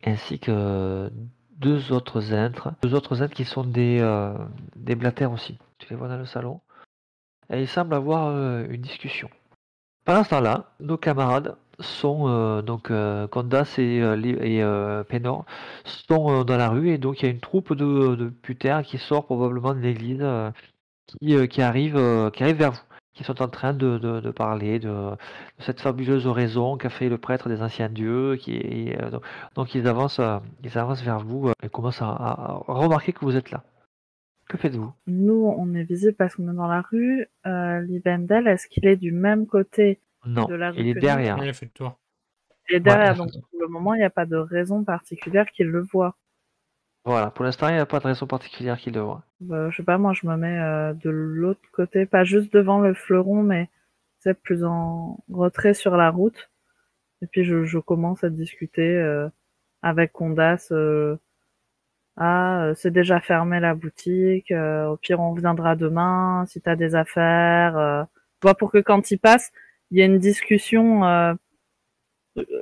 ainsi 0.05 0.39
que 0.39 1.11
deux 1.59 1.93
autres 1.93 2.33
êtres, 2.33 2.73
deux 2.83 2.95
autres 2.95 3.23
êtres 3.23 3.35
qui 3.35 3.45
sont 3.45 3.65
des 3.65 3.99
euh, 4.01 4.35
des 4.77 4.95
blatères 4.95 5.33
aussi. 5.33 5.59
Tu 5.79 5.89
les 5.91 5.97
vois 5.97 6.09
dans 6.09 6.17
le 6.17 6.27
salon. 6.27 6.61
Et 7.51 7.63
ils 7.63 7.69
semblent 7.69 7.95
avoir 7.95 8.29
euh, 8.29 8.67
une 8.69 8.83
discussion. 8.83 9.31
Pendant 10.05 10.25
ce 10.25 10.31
temps-là, 10.31 10.73
nos 10.81 10.97
camarades 10.99 11.57
sont 11.81 12.29
euh, 12.29 12.63
donc 12.63 12.91
euh, 12.91 13.27
Condas 13.29 13.75
et, 13.79 14.01
euh, 14.03 14.17
et 14.43 14.63
euh, 14.63 15.05
Pénor 15.05 15.45
sont 15.85 16.45
dans 16.45 16.57
la 16.57 16.69
rue 16.69 16.91
et 16.91 16.99
donc 16.99 17.23
il 17.23 17.27
y 17.27 17.29
a 17.29 17.33
une 17.33 17.41
troupe 17.41 17.73
de, 17.75 18.15
de 18.15 18.29
putains 18.29 18.83
qui 18.83 18.99
sort 18.99 19.27
probablement 19.27 19.75
de 19.75 19.81
l'église 19.81 20.25
qui, 21.07 21.49
qui 21.49 21.63
arrive 21.63 22.31
qui 22.33 22.43
arrive 22.43 22.57
vers 22.57 22.73
vous, 22.73 22.81
qui 23.15 23.25
sont 23.25 23.43
en 23.43 23.49
train 23.49 23.73
de, 23.73 23.99
de- 23.99 24.31
parler 24.31 24.79
de, 24.79 25.11
cette 25.59 25.81
fabuleuse 25.81 26.27
oraison 26.27 26.77
qu'a 26.77 26.91
fait 26.91 27.09
le 27.09 27.19
prêtre 27.19 27.49
des 27.49 27.63
anciens 27.63 27.89
dieux. 27.89 28.37
Qui, 28.37 28.93
donc, 29.11 29.23
donc 29.55 29.75
ils 29.75 29.89
avancent 29.89 30.21
ils 30.63 30.79
avancent 30.79 31.03
vers 31.03 31.19
vous 31.19 31.51
et 31.63 31.69
commencent 31.69 32.03
à 32.03 32.61
remarquer 32.69 33.13
que 33.13 33.25
vous 33.25 33.37
êtes 33.37 33.51
là. 33.51 33.65
Que 34.49 34.57
faites-vous? 34.57 34.93
Nous, 35.07 35.55
on 35.59 35.75
est 35.75 35.83
visible 35.85 36.15
parce 36.15 36.37
qu'on 36.37 36.51
est 36.51 36.55
dans 36.55 36.69
la 36.69 36.81
rue. 36.81 37.27
Euh, 37.47 37.81
Libendel, 37.81 38.47
est-ce 38.47 38.67
qu'il 38.67 38.87
est 38.87 38.97
du 38.97 39.13
même 39.13 39.47
côté 39.47 40.01
Non, 40.29 40.45
de 40.47 40.55
la 40.55 40.71
rue 40.71 40.81
il 40.81 40.89
est 40.89 40.95
derrière. 40.95 41.39
Il 41.43 41.49
a 41.49 41.53
fait 41.53 41.67
le 41.67 41.73
tour. 41.73 41.99
et 42.69 42.81
derrière 42.81 43.13
Ouais. 43.13 43.19
Donc, 43.19 43.31
pour 43.33 43.61
le 43.61 43.69
moment, 43.69 43.95
il 43.95 43.99
n'y 43.99 44.05
a 44.05 44.11
pas 44.11 44.27
de 44.27 44.37
raison 44.37 44.85
particulière 44.85 45.47
qu'il 45.51 45.69
le 45.69 45.81
voit. 45.81 46.17
Voilà, 47.05 47.31
pour 47.31 47.45
l'instant 47.45 47.69
il 47.69 47.75
n'y 47.75 47.79
a 47.81 47.87
pas 47.87 48.01
de 48.01 48.07
raison 48.07 48.27
particulière 48.27 48.77
qu'il 48.79 48.93
le 48.95 49.01
voit. 49.01 49.23
Euh, 49.51 49.71
je 49.71 49.77
sais 49.79 49.83
pas, 49.83 49.97
moi, 49.99 50.13
je 50.13 50.27
me 50.27 50.37
mets 50.37 50.59
euh, 50.59 50.93
de 50.95 51.09
l'autre 51.11 51.61
côté, 51.73 52.05
pas 52.07 52.25
juste 52.25 52.53
devant 52.53 52.81
le 52.81 52.93
fleuron, 52.93 53.43
mais 53.43 53.71
c'est 54.21 54.35
plus 54.39 54.65
en 54.65 55.19
retrait 55.33 55.75
sur 55.75 55.97
la 55.97 56.11
route. 56.11 56.51
Et 57.23 57.27
puis, 57.27 57.45
je, 57.45 57.65
je 57.65 57.79
commence 57.79 58.25
à 58.25 58.31
discuter 58.31 58.97
euh, 58.97 59.29
avec 59.83 60.13
Condas. 60.13 60.69
euh, 60.73 61.17
ah, 62.17 62.73
c'est 62.75 62.91
déjà 62.91 63.21
fermé 63.21 63.61
la 63.61 63.75
boutique. 63.75 64.51
euh, 64.51 64.87
au 64.89 64.97
pire, 64.97 65.21
on 65.21 65.33
reviendra 65.35 65.77
demain 65.77 66.45
si 66.49 66.61
t'as 66.61 66.77
des 66.77 66.95
affaires. 66.95 67.77
Euh, 67.79 68.03
tu 68.41 68.47
vois, 68.47 68.55
pour 68.55 68.73
que 68.73 68.79
quand 68.79 69.11
il 69.11 69.19
passe, 69.19 69.53
il 69.91 69.99
y 69.99 70.01
ait 70.03 70.07
une 70.07 70.19
discussion 70.19 71.05
euh, 71.05 71.35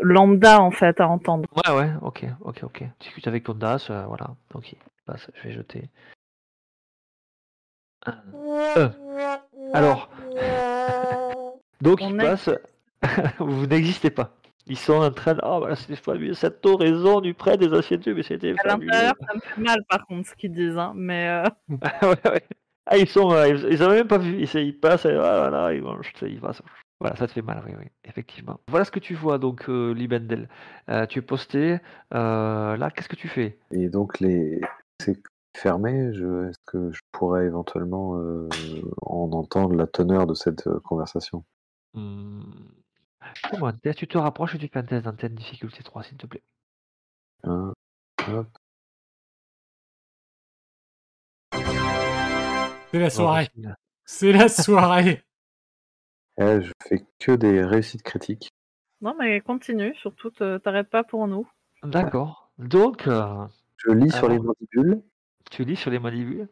lambda 0.03 0.61
en 0.61 0.71
fait 0.71 1.01
à 1.01 1.09
entendre. 1.09 1.49
Ouais, 1.67 1.75
ouais, 1.77 1.91
ok, 2.03 2.25
ok, 2.41 2.61
ok. 2.65 2.85
Discute 3.01 3.27
avec 3.29 3.45
Condas, 3.45 3.87
euh, 3.91 4.05
voilà. 4.07 4.35
Donc 4.53 4.73
il 4.73 4.79
passe, 5.05 5.29
je 5.35 5.43
vais 5.49 5.55
jeter. 5.55 5.91
Un. 8.07 8.15
Euh. 8.77 8.89
Alors, 9.75 10.09
donc 11.81 11.99
On 12.03 12.11
il 12.11 12.15
est- 12.17 12.19
passe, 12.19 12.51
vous 13.39 13.67
n'existez 13.67 14.11
pas. 14.11 14.33
Ils 14.69 14.79
sont 14.79 14.95
en 14.95 15.11
train 15.13 15.35
de. 15.35 15.41
Oh, 15.45 15.59
voilà, 15.61 15.77
c'était 15.77 15.95
fabuleux, 15.97 16.35
cette 16.35 16.65
oraison 16.67 17.21
du 17.21 17.35
prêtre 17.35 17.59
des 17.59 17.97
dieux, 17.99 18.15
mais 18.15 18.23
c'était 18.25 18.55
À 18.65 18.67
l'intérieur, 18.67 19.15
ça 19.29 19.35
me 19.35 19.41
fait 19.41 19.61
mal 19.61 19.79
par 19.89 20.05
contre 20.07 20.29
ce 20.29 20.35
qu'ils 20.35 20.53
disent, 20.53 20.77
hein, 20.77 20.93
mais 20.97 21.29
euh, 21.29 21.45
Ah, 21.83 22.09
ouais, 22.09 22.31
ouais. 22.31 22.43
Ah, 22.87 22.97
ils 22.97 23.09
sont. 23.09 23.31
euh, 23.33 23.49
ils, 23.49 23.73
ils 23.73 23.83
avaient 23.83 23.97
même 23.99 24.09
pas 24.09 24.19
vu. 24.19 24.41
Ils, 24.43 24.61
ils 24.61 24.79
passent, 24.79 25.05
et 25.05 25.11
ah, 25.11 25.49
voilà, 25.49 25.73
ils 25.73 25.83
vont. 25.83 25.97
Ils 26.23 26.41
passent. 26.41 26.63
Voilà, 27.01 27.15
ça 27.17 27.27
te 27.27 27.33
fait 27.33 27.43
mal, 27.43 27.63
oui, 27.67 27.75
oui, 27.79 27.87
effectivement. 28.05 28.59
Voilà 28.69 28.85
ce 28.87 28.91
que 28.91 28.99
tu 28.99 29.15
vois, 29.15 29.39
donc, 29.39 29.69
euh, 29.69 29.93
Libendel. 29.93 30.49
Euh, 30.89 31.05
tu 31.07 31.19
es 31.19 31.23
posté. 31.23 31.79
euh, 32.15 32.77
là, 32.77 32.91
qu'est-ce 32.91 33.09
que 33.09 33.17
tu 33.17 33.29
fais? 33.29 33.59
Et 33.71 33.89
donc, 33.91 34.19
les... 34.21 34.63
c'est 35.03 35.21
fermé. 35.57 36.15
Je... 36.15 36.49
Est-ce 36.49 36.59
que 36.67 36.91
je 36.93 37.01
pourrais 37.13 37.45
éventuellement 37.45 38.17
euh, 38.17 38.49
en 39.03 39.31
entendre 39.33 39.75
la 39.75 39.87
teneur 39.87 40.27
de 40.27 40.33
cette 40.33 40.69
conversation? 40.85 41.45
Hmm. 41.93 42.41
Tu 43.97 44.07
te 44.09 44.17
rapproches 44.17 44.55
et 44.55 44.59
tu 44.59 44.69
fais 44.69 44.79
un 44.79 44.85
test 44.85 45.05
d'antenne 45.05 45.35
difficulté 45.35 45.83
3, 45.83 46.03
s'il 46.03 46.17
te 46.17 46.27
plaît? 46.27 46.43
Hop. 47.45 47.75
C'est 52.93 52.99
la 52.99 53.11
soirée. 53.11 53.49
C'est 54.07 54.33
la 54.33 54.49
soirée. 54.49 55.26
Eh, 56.39 56.61
je 56.63 56.73
fais 56.87 57.05
que 57.19 57.33
des 57.33 57.65
réussites 57.65 58.03
critiques. 58.03 58.51
non 59.01 59.15
mais 59.19 59.41
continue, 59.41 59.95
surtout 59.97 60.31
te- 60.31 60.59
t'arrêtes 60.59 60.91
pas 60.91 61.05
pour 61.05 61.27
nous. 61.29 61.49
D'accord. 61.83 62.51
Donc, 62.59 63.07
euh, 63.07 63.47
Je 63.77 63.93
lis 63.93 64.11
sur 64.11 64.29
les 64.29 64.39
mandibules. 64.39 65.03
tu 65.51 65.65
lis 65.65 65.77
sur 65.77 65.91
les 65.91 65.99
mandibules 65.99 66.49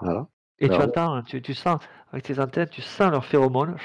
Voilà. 0.00 0.26
et 0.58 0.68
tu 0.68 0.74
Alors. 0.74 0.88
entends, 0.88 1.22
tu, 1.22 1.42
tu 1.42 1.54
sens, 1.54 1.80
avec 2.12 2.24
tes 2.24 2.38
antennes, 2.38 2.68
tu 2.68 2.82
sens 2.82 3.10
leurs 3.10 3.24
phéromones. 3.24 3.76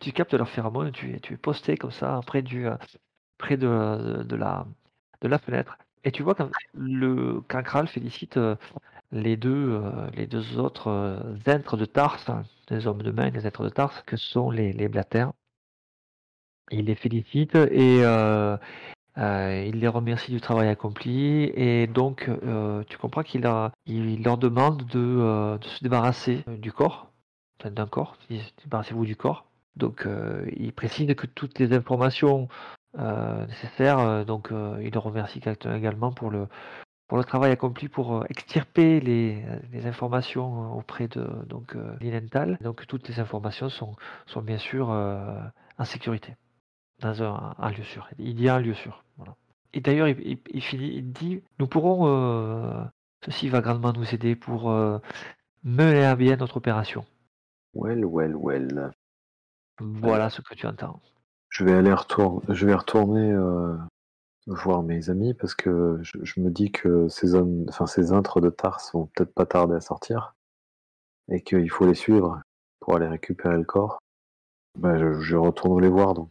Tu 0.00 0.12
captes 0.12 0.34
leurs 0.34 0.48
phéromones, 0.48 0.92
tu, 0.92 1.14
es- 1.14 1.20
tu 1.20 1.34
es 1.34 1.36
posté 1.36 1.76
comme 1.76 1.92
ça, 1.92 2.20
près, 2.26 2.42
du, 2.42 2.66
euh, 2.66 2.76
près 3.38 3.56
de, 3.56 4.22
de, 4.24 4.36
la, 4.36 4.66
de 5.20 5.28
la 5.28 5.38
fenêtre. 5.38 5.78
Et 6.04 6.10
tu 6.12 6.22
vois 6.22 6.34
que 6.34 6.42
le 6.74 7.40
Cancral 7.42 7.86
félicite 7.86 8.36
euh, 8.36 8.56
les 9.12 9.36
deux, 9.36 9.74
euh, 9.74 10.10
les 10.14 10.26
deux 10.26 10.58
autres 10.58 10.88
euh, 10.88 11.36
êtres 11.46 11.76
de 11.76 11.84
Tarse, 11.84 12.28
hein, 12.28 12.42
des 12.68 12.86
hommes 12.86 13.02
de 13.02 13.10
main 13.10 13.30
des 13.30 13.46
êtres 13.46 13.62
de 13.62 13.68
Tarse, 13.68 14.02
que 14.06 14.16
sont 14.16 14.50
les, 14.50 14.72
les. 14.72 14.90
Il 16.70 16.86
les 16.86 16.94
félicite 16.94 17.54
et 17.54 18.02
euh, 18.02 18.56
il 19.16 19.78
les 19.78 19.88
remercie 19.88 20.32
du 20.32 20.40
travail 20.40 20.68
accompli. 20.68 21.44
Et 21.54 21.86
donc, 21.86 22.30
tu 22.88 22.96
comprends 22.96 23.22
qu'il 23.22 23.42
leur 23.42 24.38
demande 24.38 24.86
de, 24.86 25.58
se 25.60 25.82
débarrasser 25.82 26.44
du 26.46 26.72
corps, 26.72 27.10
d'un 27.64 27.86
corps. 27.86 28.16
Débarrassez-vous 28.64 29.04
du 29.04 29.16
corps. 29.16 29.44
Donc, 29.76 30.08
il 30.56 30.72
précise 30.72 31.14
que 31.14 31.26
toutes 31.26 31.58
les 31.58 31.74
informations 31.74 32.48
nécessaires, 32.96 34.24
donc 34.24 34.50
il 34.50 34.96
remercie 34.96 35.42
également 35.66 36.12
pour 36.12 36.30
le, 36.30 36.46
pour 37.12 37.18
le 37.18 37.24
travail 37.24 37.52
accompli 37.52 37.90
pour 37.90 38.16
euh, 38.16 38.24
extirper 38.30 38.98
les, 38.98 39.44
les 39.70 39.84
informations 39.84 40.62
euh, 40.64 40.78
auprès 40.78 41.08
de 41.08 41.28
donc 41.46 41.76
euh, 41.76 41.94
l'Inental. 42.00 42.56
Donc 42.62 42.86
toutes 42.86 43.06
les 43.06 43.20
informations 43.20 43.68
sont, 43.68 43.94
sont 44.24 44.40
bien 44.40 44.56
sûr 44.56 44.90
euh, 44.90 45.38
en 45.76 45.84
sécurité 45.84 46.36
dans 47.00 47.22
un, 47.22 47.54
un 47.58 47.70
lieu 47.70 47.82
sûr. 47.82 48.08
Il 48.18 48.40
y 48.40 48.48
a 48.48 48.54
un 48.54 48.60
lieu 48.60 48.72
sûr. 48.72 49.04
Voilà. 49.18 49.36
Et 49.74 49.82
d'ailleurs, 49.82 50.08
il, 50.08 50.26
il- 50.26 50.38
il 50.54 50.62
finit, 50.62 50.88
il 50.88 51.12
dit, 51.12 51.42
nous 51.58 51.66
pourrons, 51.66 52.06
euh, 52.06 52.82
ceci 53.26 53.50
va 53.50 53.60
grandement 53.60 53.92
nous 53.92 54.14
aider 54.14 54.34
pour 54.34 54.70
euh, 54.70 54.98
mener 55.64 56.06
à 56.06 56.16
bien 56.16 56.36
notre 56.36 56.56
opération. 56.56 57.04
Well, 57.74 58.06
well, 58.06 58.34
well. 58.36 58.90
Voilà 59.80 60.30
ce 60.30 60.40
que 60.40 60.54
tu 60.54 60.66
entends. 60.66 60.98
Je 61.50 61.62
vais 61.62 61.74
aller 61.74 61.92
retourner, 61.92 62.40
je 62.48 62.64
vais 62.64 62.74
retourner 62.74 63.32
euh, 63.32 63.76
voir 64.46 64.82
mes 64.82 65.08
amis 65.10 65.34
parce 65.34 65.54
que 65.54 65.98
je, 66.02 66.18
je 66.22 66.40
me 66.40 66.50
dis 66.50 66.70
que 66.72 67.08
ces 67.08 67.34
hommes, 67.34 67.64
enfin 67.68 67.86
ces 67.86 68.12
intres 68.12 68.40
de 68.40 68.50
Tars 68.50 68.80
vont 68.92 69.06
peut-être 69.06 69.32
pas 69.34 69.46
tarder 69.46 69.74
à 69.76 69.80
sortir 69.80 70.34
et 71.30 71.42
qu'il 71.42 71.70
faut 71.70 71.86
les 71.86 71.94
suivre 71.94 72.40
pour 72.80 72.96
aller 72.96 73.06
récupérer 73.06 73.56
le 73.56 73.64
corps. 73.64 73.98
Ben, 74.78 74.98
je, 74.98 75.20
je 75.20 75.36
retourne 75.36 75.80
les 75.80 75.88
voir 75.88 76.14
donc. 76.14 76.30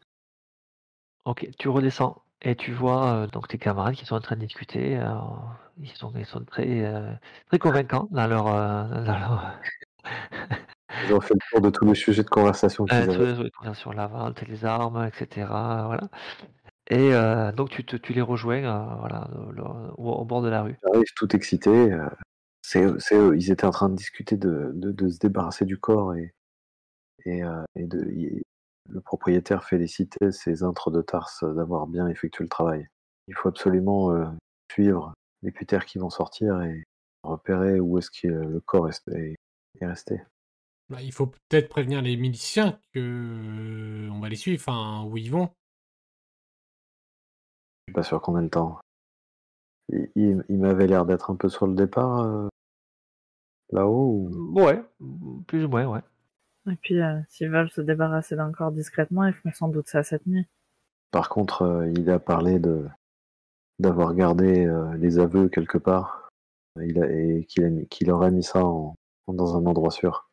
Ok, 1.26 1.48
tu 1.58 1.70
redescends 1.70 2.22
et 2.42 2.56
tu 2.56 2.74
vois 2.74 3.14
euh, 3.14 3.28
donc 3.28 3.48
tes 3.48 3.58
camarades 3.58 3.94
qui 3.96 4.06
sont 4.06 4.16
en 4.16 4.22
train 4.22 4.36
de 4.36 4.42
discuter. 4.42 4.98
euh, 4.98 5.14
ils, 5.80 5.90
sont, 5.92 6.12
ils 6.16 6.26
sont 6.26 6.44
très, 6.44 6.84
euh, 6.86 7.14
très 7.48 7.60
convaincants 7.60 8.08
dans 8.12 8.28
leur. 8.28 8.46
dans 8.46 9.20
leur 9.20 9.60
Ils 11.08 11.14
ont 11.14 11.22
fait 11.22 11.34
le 11.36 11.40
tour 11.52 11.62
de 11.62 11.70
tous 11.70 11.86
les 11.86 11.96
sujets 11.96 12.24
de 12.24 12.30
conversation 12.30 12.86
qu'ils 12.86 12.96
avaient. 12.98 13.34
les- 13.36 13.74
sur 13.76 13.92
les 13.92 13.98
la 13.98 14.08
vente, 14.08 14.42
les 14.42 14.66
armes, 14.66 15.06
etc. 15.06 15.48
Voilà. 15.86 16.10
Et 16.92 17.14
euh, 17.14 17.52
donc 17.54 17.70
tu, 17.70 17.86
te, 17.86 17.96
tu 17.96 18.12
les 18.14 18.22
rejoins 18.22 18.64
euh, 18.64 18.96
voilà, 19.00 19.28
le- 19.34 19.54
le- 19.54 19.64
au, 19.98 20.12
au 20.12 20.26
bord 20.26 20.42
de 20.42 20.50
la 20.50 20.62
rue. 20.64 20.78
J'arrive 20.84 21.14
tout 21.16 21.34
excité. 21.36 21.70
euh, 21.70 22.06
c'est 22.62 22.84
eux, 22.84 22.98
c'est 23.00 23.16
eux. 23.16 23.36
Ils 23.38 23.50
étaient 23.52 23.66
en 23.66 23.72
train 23.72 23.90
de 23.90 23.96
discuter 23.96 24.36
de, 24.38 24.72
de, 24.76 24.92
de 24.92 25.10
se 25.10 25.18
débarrasser 25.18 25.64
du 25.66 25.78
corps 25.78 26.14
et, 26.16 26.34
et, 27.26 27.44
euh, 27.44 27.64
et 27.76 27.86
de, 27.86 28.10
il- 28.12 28.44
le 28.90 29.00
propriétaire 29.00 29.64
félicitait 29.64 30.32
ces 30.32 30.64
intres 30.64 30.92
de 30.92 31.02
Tars 31.02 31.30
d'avoir 31.42 31.88
bien 31.88 32.08
effectué 32.10 32.44
le 32.44 32.50
travail. 32.50 32.88
Il 33.30 33.36
faut 33.36 33.48
absolument 33.48 34.12
euh, 34.12 34.26
suivre 34.70 35.14
les 35.44 35.52
putères 35.52 35.86
qui 35.86 35.98
vont 35.98 36.10
sortir 36.10 36.62
et 36.62 36.84
repérer 37.24 37.80
où 37.80 37.98
est-ce 38.00 38.12
que 38.12 38.28
le 38.28 38.60
corps 38.60 38.90
est, 38.90 39.02
est- 39.16 39.36
est 39.80 39.86
resté. 39.86 40.22
Bah, 40.90 41.02
il 41.02 41.14
faut 41.14 41.28
peut-être 41.28 41.70
prévenir 41.70 42.02
les 42.02 42.18
miliciens 42.18 42.78
que 42.94 44.10
on 44.12 44.20
va 44.20 44.28
les 44.28 44.36
suivre, 44.36 44.62
enfin, 44.62 45.06
où 45.10 45.16
ils 45.16 45.32
vont. 45.32 45.50
Je 47.92 47.96
suis 47.96 48.04
pas 48.04 48.04
sûr 48.04 48.22
qu'on 48.22 48.38
ait 48.40 48.42
le 48.44 48.50
temps. 48.50 48.80
Il, 49.90 50.10
il- 50.16 50.46
il 50.48 50.58
m'avait 50.60 50.88
l'air 50.88 51.06
d'être 51.06 51.30
un 51.30 51.36
peu 51.36 51.50
sur 51.50 51.68
le 51.68 51.76
départ 51.76 52.20
euh, 52.22 52.48
là-haut. 53.74 54.30
ou- 54.32 54.62
Ouais, 54.62 54.82
plus 55.46 55.66
ou 55.66 55.68
moins, 55.68 55.86
ouais. 55.88 56.00
Et 56.72 56.78
puis, 56.78 57.02
euh, 57.02 57.20
s'ils 57.28 57.50
veulent 57.50 57.70
se 57.70 57.82
débarrasser 57.82 58.38
d'un 58.38 58.54
corps 58.54 58.72
discrètement, 58.72 59.26
ils 59.26 59.34
font 59.34 59.52
sans 59.52 59.68
doute 59.68 59.90
ça 59.90 60.04
cette 60.04 60.26
nuit. 60.26 60.48
Par 61.12 61.28
contre, 61.28 61.64
euh, 61.64 61.90
il 61.90 62.10
a 62.10 62.20
parlé 62.20 62.60
de 62.60 62.88
d'avoir 63.80 64.14
gardé 64.14 64.66
euh, 64.66 64.96
les 64.96 65.18
aveux 65.20 65.50
quelque 65.50 65.80
part 65.80 66.30
il 66.80 67.02
a, 67.04 67.12
et 67.12 67.44
qu'il 67.46 67.66
a 67.66 67.70
mis- 67.70 67.88
qu'il 67.88 68.10
aurait 68.12 68.32
mis 68.32 68.44
ça 68.44 68.64
en- 68.64 68.96
dans 69.28 69.58
un 69.58 69.66
endroit 69.66 69.92
sûr. 69.92 70.30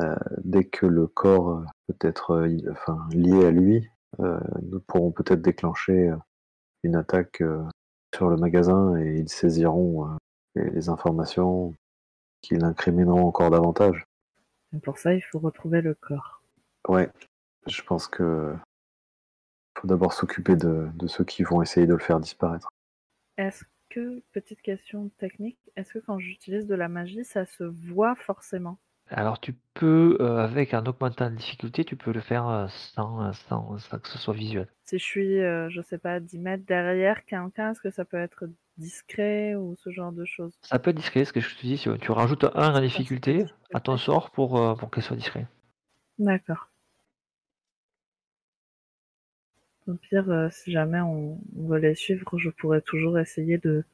Euh, 0.00 0.16
dès 0.44 0.64
que 0.64 0.86
le 0.86 1.06
corps 1.06 1.64
peut 1.86 1.96
être 2.08 2.30
euh, 2.30 2.48
il- 2.48 2.70
enfin, 2.70 3.06
lié 3.10 3.44
à 3.44 3.50
lui, 3.50 3.90
euh, 4.20 4.40
nous 4.62 4.80
pourrons 4.80 5.10
peut-être 5.10 5.42
déclencher 5.42 6.08
euh, 6.10 6.16
une 6.82 6.96
attaque 6.96 7.40
euh, 7.40 7.64
sur 8.14 8.28
le 8.28 8.36
magasin 8.36 8.96
et 8.96 9.16
ils 9.18 9.28
saisiront 9.28 10.06
euh, 10.06 10.16
les, 10.54 10.70
les 10.70 10.88
informations 10.88 11.74
qui 12.40 12.54
l'incrimineront 12.54 13.26
encore 13.26 13.50
davantage. 13.50 14.04
Et 14.74 14.78
pour 14.78 14.98
ça, 14.98 15.14
il 15.14 15.22
faut 15.22 15.38
retrouver 15.38 15.80
le 15.80 15.94
corps. 15.94 16.42
Ouais, 16.88 17.10
je 17.66 17.82
pense 17.82 18.08
que 18.08 18.54
faut 19.78 19.88
d'abord 19.88 20.12
s'occuper 20.12 20.56
de, 20.56 20.88
de 20.94 21.06
ceux 21.06 21.24
qui 21.24 21.42
vont 21.42 21.62
essayer 21.62 21.86
de 21.86 21.94
le 21.94 22.00
faire 22.00 22.20
disparaître. 22.20 22.68
Est-ce 23.36 23.64
que, 23.90 24.20
petite 24.32 24.60
question 24.60 25.08
technique, 25.18 25.58
est-ce 25.76 25.94
que 25.94 25.98
quand 26.00 26.18
j'utilise 26.18 26.66
de 26.66 26.74
la 26.74 26.88
magie, 26.88 27.24
ça 27.24 27.46
se 27.46 27.64
voit 27.64 28.14
forcément? 28.16 28.78
Alors 29.10 29.40
tu 29.40 29.54
peux, 29.74 30.18
euh, 30.20 30.38
avec 30.38 30.74
un 30.74 30.84
augmentant 30.84 31.30
de 31.30 31.36
difficulté, 31.36 31.84
tu 31.84 31.96
peux 31.96 32.12
le 32.12 32.20
faire 32.20 32.46
euh, 32.48 32.66
sans, 32.68 33.22
euh, 33.22 33.32
sans, 33.48 33.78
sans 33.78 33.98
que 33.98 34.08
ce 34.08 34.18
soit 34.18 34.34
visuel. 34.34 34.68
Si 34.84 34.98
je 34.98 35.04
suis, 35.04 35.40
euh, 35.40 35.68
je 35.70 35.80
sais 35.80 35.98
pas, 35.98 36.20
10 36.20 36.38
mètres 36.38 36.64
derrière 36.66 37.24
quelqu'un, 37.24 37.72
est-ce 37.72 37.80
que 37.80 37.90
ça 37.90 38.04
peut 38.04 38.18
être 38.18 38.44
discret 38.76 39.54
ou 39.54 39.74
ce 39.76 39.90
genre 39.90 40.12
de 40.12 40.24
choses? 40.24 40.52
Ça 40.62 40.78
peut 40.78 40.90
être 40.90 40.96
discret, 40.96 41.24
ce 41.24 41.32
que 41.32 41.40
je 41.40 41.54
te 41.56 41.62
dis, 41.62 41.78
si 41.78 41.88
tu 42.00 42.12
rajoutes 42.12 42.44
un 42.54 42.74
en 42.74 42.80
difficulté 42.80 43.46
à 43.72 43.80
ton 43.80 43.96
sort 43.96 44.30
pour, 44.30 44.76
pour 44.78 44.90
qu'elle 44.90 45.02
soit 45.02 45.16
discret. 45.16 45.46
D'accord. 46.18 46.68
Au 49.86 49.94
pire, 49.94 50.48
si 50.50 50.70
jamais 50.70 51.00
on, 51.00 51.40
on 51.56 51.66
veut 51.68 51.78
les 51.78 51.94
suivre, 51.94 52.38
je 52.38 52.50
pourrais 52.50 52.82
toujours 52.82 53.18
essayer 53.18 53.56
de, 53.56 53.84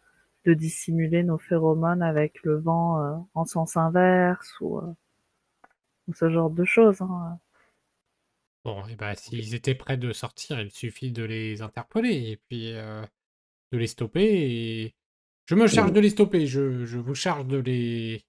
de 0.45 0.55
dissimuler 0.55 1.23
nos 1.23 1.39
phéromones 1.39 2.03
avec 2.03 2.43
le 2.43 2.57
vent 2.59 3.27
en 3.35 3.45
sens 3.45 3.77
inverse 3.77 4.61
ou, 4.61 4.81
ou 6.09 6.15
ce 6.15 6.29
genre 6.31 6.51
de 6.51 6.65
choses. 6.65 7.01
hein. 7.03 7.39
Bon, 8.65 8.87
et 8.87 8.97
bah, 8.97 9.15
s'ils 9.15 9.55
étaient 9.55 9.75
prêts 9.75 9.99
de 9.99 10.13
sortir, 10.13 10.61
il 10.61 10.71
suffit 10.71 11.13
de 11.13 11.23
les 11.23 11.61
interpeller 11.61 12.31
et 12.31 12.37
puis 12.49 12.73
euh, 12.75 13.03
de 13.73 13.79
les 13.79 13.87
stopper. 13.87 14.25
Et... 14.25 14.95
Je 15.47 15.55
me 15.55 15.67
charge 15.67 15.93
de 15.93 16.01
les 16.01 16.11
stopper, 16.11 16.47
je, 16.47 16.85
je 16.87 16.99
vous 16.99 17.15
charge 17.15 17.47
de 17.47 17.59
les, 17.59 18.25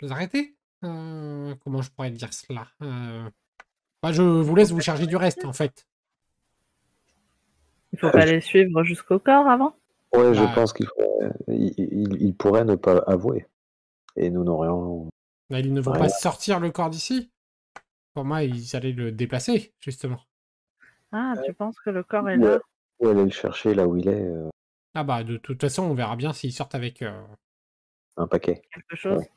de 0.00 0.06
les 0.06 0.12
arrêter. 0.12 0.54
Euh, 0.84 1.54
comment 1.64 1.80
je 1.82 1.90
pourrais 1.90 2.10
dire 2.10 2.32
cela 2.34 2.66
Euh, 2.82 3.28
bah, 4.02 4.12
Je 4.12 4.22
vous 4.22 4.54
laisse 4.54 4.70
vous 4.70 4.80
charger 4.80 5.06
du 5.06 5.16
reste, 5.16 5.44
en 5.46 5.54
fait. 5.54 5.86
Il 7.92 7.98
faut 7.98 8.10
pas 8.10 8.26
les 8.26 8.40
suivre 8.40 8.84
jusqu'au 8.84 9.18
corps 9.18 9.48
avant? 9.48 9.74
Ouais, 10.14 10.34
je 10.34 10.42
Bah, 10.44 10.52
pense 10.54 10.72
qu'il 10.72 10.86
faudrait- 10.86 11.32
il, 11.48 11.74
il- 11.78 12.22
il 12.22 12.34
pourrait 12.34 12.64
ne 12.64 12.74
pas 12.76 12.98
avouer. 13.06 13.46
Et 14.16 14.30
nous 14.30 14.44
n'aurions. 14.44 15.08
Bah, 15.50 15.60
ils 15.60 15.72
ne 15.72 15.80
vont 15.80 15.92
Ouais. 15.92 15.98
pas 15.98 16.08
sortir 16.08 16.60
le 16.60 16.70
corps 16.70 16.90
d'ici. 16.90 17.30
Pour 18.14 18.24
moi, 18.24 18.42
ils 18.42 18.76
allaient 18.76 18.92
le 18.92 19.12
déplacer, 19.12 19.72
justement. 19.80 20.20
Ah, 21.12 21.34
tu 21.44 21.52
penses 21.54 21.78
que 21.80 21.90
le 21.90 22.02
corps 22.02 22.28
est 22.28 22.36
Ouais. 22.36 22.46
là? 22.46 22.60
Ou 23.00 23.08
aller 23.08 23.24
le 23.24 23.30
chercher 23.30 23.74
là 23.74 23.86
où 23.86 23.96
il 23.96 24.08
est, 24.08 24.22
euh, 24.22 24.48
Ah 24.94 25.04
bah, 25.04 25.24
de 25.24 25.36
toute 25.36 25.60
façon, 25.60 25.84
on 25.84 25.94
verra 25.94 26.16
bien 26.16 26.32
s'ils 26.32 26.52
sortent 26.52 26.74
avec... 26.74 27.02
euh, 27.02 27.22
un 28.16 28.26
paquet. 28.26 28.62
Quelque 28.72 28.96
chose? 28.96 29.18
Ouais. 29.18 29.30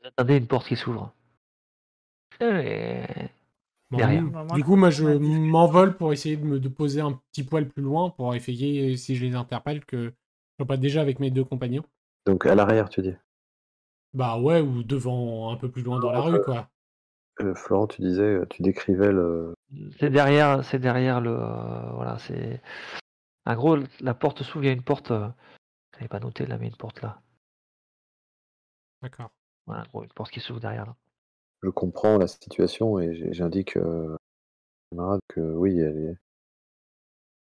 Vous 0.00 0.08
attendez 0.08 0.36
une 0.36 0.46
porte 0.46 0.66
qui 0.66 0.76
s'ouvre. 0.76 1.14
Bon, 2.40 3.98
Bah, 3.98 4.44
moi, 4.44 4.56
du 4.56 4.64
coup, 4.64 4.76
moi, 4.76 4.90
je 4.90 5.04
m'envole 5.04 5.96
pour 5.96 6.12
essayer 6.12 6.36
de 6.36 6.44
me 6.44 6.58
de 6.58 6.68
poser 6.68 7.00
un 7.00 7.12
petit 7.30 7.44
poil 7.44 7.68
plus 7.68 7.82
loin 7.82 8.10
pour 8.10 8.34
essayer, 8.34 8.96
si 8.96 9.16
je 9.16 9.24
les 9.24 9.34
interpelle, 9.34 9.84
que 9.84 10.06
je 10.06 10.10
sois 10.58 10.66
pas 10.66 10.76
déjà 10.76 11.00
avec 11.00 11.20
mes 11.20 11.30
deux 11.30 11.44
compagnons. 11.44 11.84
Donc 12.26 12.46
à 12.46 12.54
l'arrière, 12.54 12.88
tu 12.88 13.02
dis? 13.02 13.14
Bah 14.14 14.38
ouais, 14.38 14.60
ou 14.60 14.82
devant, 14.82 15.50
un 15.50 15.56
peu 15.56 15.70
plus 15.70 15.82
loin 15.82 15.98
dans 15.98 16.10
la 16.12 16.20
rue, 16.20 16.40
quoi. 16.42 16.68
Euh, 17.40 17.54
Florent, 17.54 17.86
tu 17.86 18.02
disais, 18.02 18.22
euh, 18.22 18.46
tu 18.50 18.62
décrivais 18.62 19.10
le. 19.10 19.54
C'est 19.98 20.10
derrière, 20.10 20.62
c'est 20.64 20.78
derrière 20.78 21.20
le, 21.20 21.30
euh, 21.30 21.92
voilà, 21.94 22.18
c'est. 22.18 22.60
En 23.46 23.54
gros, 23.54 23.78
la 24.00 24.14
porte 24.14 24.42
s'ouvre, 24.42 24.64
il 24.64 24.68
y 24.68 24.70
a 24.70 24.74
une 24.74 24.82
porte. 24.82 25.10
Euh... 25.10 25.28
J'avais 25.94 26.08
pas 26.08 26.20
noté 26.20 26.46
là, 26.46 26.58
mais 26.58 26.68
une 26.68 26.76
porte 26.76 27.00
là. 27.02 27.20
D'accord. 29.02 29.30
Voilà, 29.66 29.82
en 29.82 29.86
gros, 29.88 30.02
une 30.04 30.12
porte 30.12 30.30
qui 30.30 30.40
s'ouvre 30.40 30.60
derrière 30.60 30.86
là. 30.86 30.96
Je 31.62 31.70
comprends 31.70 32.18
la 32.18 32.26
situation 32.26 32.98
et 32.98 33.32
j'indique 33.32 33.76
euh, 33.76 34.14
aux 34.14 34.96
camarades 34.96 35.20
que 35.28 35.40
oui, 35.40 35.78
elle 35.78 35.96
est- 35.98 36.16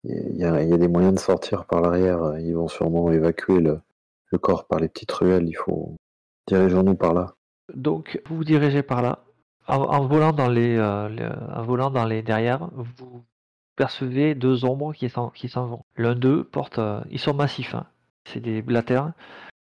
il 0.04 0.38
y, 0.38 0.44
a, 0.46 0.62
il 0.62 0.70
y 0.70 0.74
a 0.74 0.78
des 0.78 0.88
moyens 0.88 1.16
de 1.16 1.20
sortir 1.20 1.66
par 1.66 1.82
l'arrière. 1.82 2.40
Ils 2.40 2.54
vont 2.54 2.68
sûrement 2.68 3.12
évacuer 3.12 3.60
le, 3.60 3.82
le 4.32 4.38
corps 4.38 4.66
par 4.68 4.80
les 4.80 4.90
petites 4.90 5.12
ruelles. 5.12 5.48
Il 5.48 5.56
faut. 5.56 5.96
Dirigeons-nous 6.48 6.96
par 6.96 7.14
là. 7.14 7.34
Donc, 7.74 8.22
vous 8.26 8.38
vous 8.38 8.44
dirigez 8.44 8.84
par 8.84 9.02
là. 9.02 9.20
En, 9.68 10.08
volant 10.08 10.32
dans 10.32 10.48
les, 10.48 10.78
euh, 10.78 11.10
en 11.54 11.62
volant 11.62 11.90
dans 11.90 12.06
les 12.06 12.22
derrière, 12.22 12.70
vous 12.72 13.26
percevez 13.76 14.34
deux 14.34 14.64
ombres 14.64 14.94
qui 14.94 15.10
s'en, 15.10 15.32
vont. 15.68 15.84
L'un 15.98 16.16
d'eux 16.16 16.46
porte, 16.46 16.80
euh, 16.80 17.02
ils 17.12 17.20
sont 17.20 17.34
massifs. 17.34 17.76
hein. 17.76 17.86
C'est 18.24 18.40
des 18.40 18.62
blatères. 18.62 19.12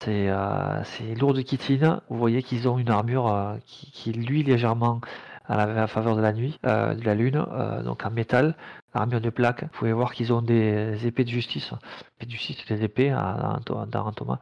C'est, 0.03 0.31
euh, 0.31 0.83
c'est 0.85 1.14
lourd 1.14 1.35
de 1.35 1.43
chitine. 1.43 2.01
Vous 2.09 2.16
voyez 2.16 2.43
qu'ils 2.43 2.68
ont 2.68 2.79
une 2.79 2.89
armure 2.89 3.59
qui, 3.66 4.12
luit 4.12 4.43
légèrement 4.43 5.03
à 5.45 5.66
la, 5.66 5.87
faveur 5.87 6.16
de 6.16 6.23
la 6.23 6.33
nuit, 6.33 6.59
de 6.64 7.05
la 7.05 7.14
lune, 7.14 7.45
donc 7.85 8.05
en 8.07 8.11
métal, 8.11 8.57
armure 8.95 9.20
de 9.20 9.31
plaque. 9.31 9.62
Vous 9.62 9.68
pouvez 9.79 9.93
voir 9.93 10.12
qu'ils 10.14 10.33
ont 10.33 10.43
des 10.43 11.07
épées 11.07 11.25
de 11.25 11.31
justice. 11.31 11.73
Épées 12.16 12.27
de 12.27 12.31
justice, 12.31 12.64
des 12.66 12.83
épées 12.83 13.11
hein, 13.11 13.61
dans, 13.66 14.12
Thomas. 14.12 14.39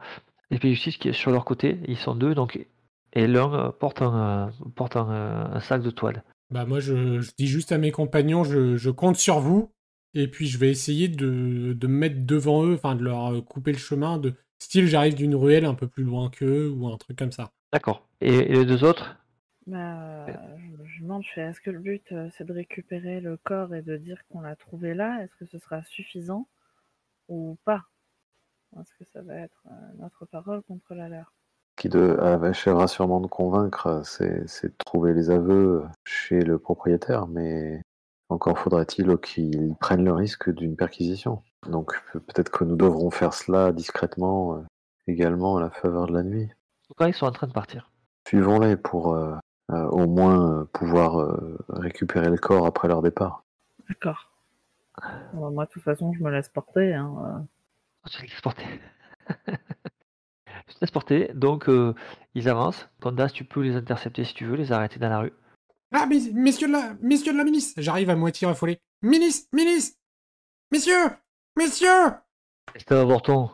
Épées 0.51 0.67
de 0.67 0.73
justice 0.73 0.97
qui 0.97 1.09
est 1.09 1.13
sur 1.13 1.31
leur 1.31 1.45
côté. 1.45 1.79
Ils 1.87 1.97
sont 1.97 2.13
deux, 2.13 2.35
donc 2.35 2.67
et 3.13 3.27
l'un 3.27 3.53
euh, 3.53 3.71
porte, 3.71 4.01
un, 4.01 4.47
euh, 4.47 4.69
porte 4.75 4.95
un, 4.95 5.09
euh, 5.11 5.45
un 5.53 5.59
sac 5.59 5.81
de 5.81 5.89
toile. 5.91 6.23
Bah 6.49 6.65
moi, 6.65 6.79
je, 6.79 7.19
je 7.21 7.31
dis 7.37 7.47
juste 7.47 7.71
à 7.71 7.77
mes 7.77 7.91
compagnons, 7.91 8.43
je, 8.43 8.77
je 8.77 8.89
compte 8.89 9.15
sur 9.15 9.39
vous, 9.39 9.71
et 10.13 10.27
puis 10.27 10.47
je 10.47 10.57
vais 10.57 10.69
essayer 10.69 11.07
de, 11.07 11.73
de 11.73 11.87
me 11.87 11.93
mettre 11.93 12.25
devant 12.25 12.65
eux, 12.65 12.73
enfin 12.75 12.95
de 12.95 13.03
leur 13.03 13.43
couper 13.45 13.71
le 13.71 13.77
chemin, 13.77 14.17
de 14.17 14.33
style 14.59 14.87
j'arrive 14.87 15.15
d'une 15.15 15.35
ruelle 15.35 15.65
un 15.65 15.73
peu 15.73 15.87
plus 15.87 16.03
loin 16.03 16.29
qu'eux, 16.29 16.69
ou 16.69 16.87
un 16.87 16.97
truc 16.97 17.17
comme 17.17 17.31
ça. 17.31 17.51
D'accord. 17.73 18.07
Et, 18.19 18.35
et 18.35 18.53
les 18.53 18.65
deux 18.65 18.83
autres? 18.83 19.17
Bah, 19.67 20.27
je, 20.27 20.85
je 20.85 21.01
demande, 21.01 21.23
je 21.23 21.31
fais, 21.33 21.41
est-ce 21.41 21.61
que 21.61 21.69
le 21.69 21.79
but 21.79 22.03
euh, 22.11 22.29
c'est 22.37 22.45
de 22.45 22.53
récupérer 22.53 23.21
le 23.21 23.37
corps 23.37 23.73
et 23.73 23.81
de 23.81 23.95
dire 23.95 24.21
qu'on 24.29 24.41
l'a 24.41 24.55
trouvé 24.55 24.93
là? 24.93 25.23
Est-ce 25.23 25.35
que 25.35 25.45
ce 25.45 25.59
sera 25.59 25.83
suffisant? 25.83 26.47
Ou 27.29 27.57
pas? 27.63 27.85
Est-ce 28.79 28.93
que 28.95 29.05
ça 29.05 29.21
va 29.21 29.35
être 29.35 29.63
euh, 29.67 29.71
notre 29.99 30.25
parole 30.25 30.61
contre 30.63 30.93
la 30.93 31.09
leur? 31.09 31.33
Qui 31.75 31.89
de, 31.89 32.17
achèvera 32.19 32.87
sûrement 32.87 33.21
de 33.21 33.27
convaincre, 33.27 34.01
c'est 34.05 34.47
c'est 34.47 34.67
de 34.67 34.75
trouver 34.85 35.13
les 35.13 35.29
aveux 35.29 35.83
chez 36.05 36.41
le 36.41 36.59
propriétaire, 36.59 37.27
mais 37.27 37.81
Encore 38.31 38.57
faudrait-il 38.57 39.17
qu'ils 39.17 39.75
prennent 39.81 40.05
le 40.05 40.13
risque 40.13 40.49
d'une 40.49 40.77
perquisition. 40.77 41.43
Donc 41.69 42.01
peut-être 42.13 42.49
que 42.49 42.63
nous 42.63 42.77
devrons 42.77 43.11
faire 43.11 43.33
cela 43.33 43.73
discrètement 43.73 44.55
euh, 44.55 44.61
également 45.05 45.57
à 45.57 45.61
la 45.61 45.69
faveur 45.69 46.07
de 46.07 46.13
la 46.13 46.23
nuit. 46.23 46.45
En 46.45 46.87
tout 46.87 46.93
cas, 46.93 47.07
ils 47.09 47.13
sont 47.13 47.25
en 47.25 47.33
train 47.33 47.47
de 47.47 47.51
partir. 47.51 47.91
Suivons-les 48.25 48.77
pour 48.77 49.13
euh, 49.13 49.35
euh, 49.71 49.85
au 49.87 50.07
moins 50.07 50.61
euh, 50.61 50.65
pouvoir 50.65 51.19
euh, 51.19 51.57
récupérer 51.69 52.29
le 52.29 52.37
corps 52.37 52.65
après 52.65 52.87
leur 52.87 53.01
départ. 53.01 53.43
D'accord. 53.89 54.29
Moi, 55.33 55.65
de 55.65 55.69
toute 55.69 55.83
façon, 55.83 56.13
je 56.13 56.23
me 56.23 56.31
laisse 56.31 56.47
porter. 56.49 56.93
Hein. 56.93 57.45
Oh, 58.05 58.09
Tu 58.09 58.17
te 58.17 58.21
laisses 58.31 58.41
porter. 58.41 58.65
tu 59.27 59.35
te 60.75 60.79
laisses 60.81 60.91
porter. 60.91 61.31
Donc, 61.33 61.69
euh, 61.69 61.93
ils 62.35 62.49
avancent. 62.49 62.87
Candace, 63.01 63.33
tu 63.33 63.43
peux 63.43 63.61
les 63.61 63.75
intercepter 63.75 64.23
si 64.23 64.33
tu 64.33 64.45
veux, 64.45 64.55
les 64.55 64.71
arrêter 64.71 64.99
dans 64.99 65.09
la 65.09 65.19
rue. 65.19 65.33
Ah, 65.93 66.05
mais, 66.07 66.19
messieurs, 66.33 66.67
de 66.67 66.73
la, 66.73 66.93
messieurs 67.01 67.33
de 67.33 67.37
la 67.37 67.43
milice 67.43 67.73
J'arrive 67.77 68.09
à 68.09 68.15
moitié 68.15 68.47
affolé. 68.47 68.79
Milice 69.01 69.47
Milice 69.51 69.97
Messieurs 70.71 71.09
Messieurs 71.57 72.11
Estelle 72.75 73.05
Vorton, 73.05 73.49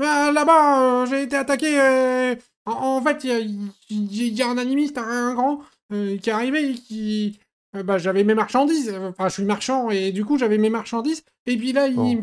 Ah, 0.00 0.30
Là-bas, 0.32 1.02
euh, 1.02 1.06
j'ai 1.06 1.22
été 1.24 1.36
attaqué. 1.36 1.78
euh, 1.78 2.34
en, 2.64 2.72
en 2.72 3.02
fait, 3.02 3.24
il 3.24 3.30
y 3.30 3.32
a, 3.32 3.38
il 3.40 3.72
y- 3.90 4.28
il 4.28 4.34
y 4.34 4.42
a 4.42 4.48
un 4.48 4.56
animiste, 4.56 4.96
un 4.96 5.34
grand, 5.34 5.60
qui 5.90 6.30
est 6.30 6.30
arrivé 6.30 6.70
et 6.70 6.74
qui. 6.74 7.38
bah, 7.74 7.98
j'avais 7.98 8.24
mes 8.24 8.34
marchandises. 8.34 8.94
Enfin, 8.94 9.28
je 9.28 9.34
suis 9.34 9.44
marchand 9.44 9.90
et 9.90 10.10
du 10.12 10.24
coup, 10.24 10.38
j'avais 10.38 10.56
mes 10.58 10.70
marchandises. 10.70 11.22
Et 11.46 11.56
puis 11.58 11.72
là, 11.72 11.86
il 11.88 12.16
me. 12.18 12.22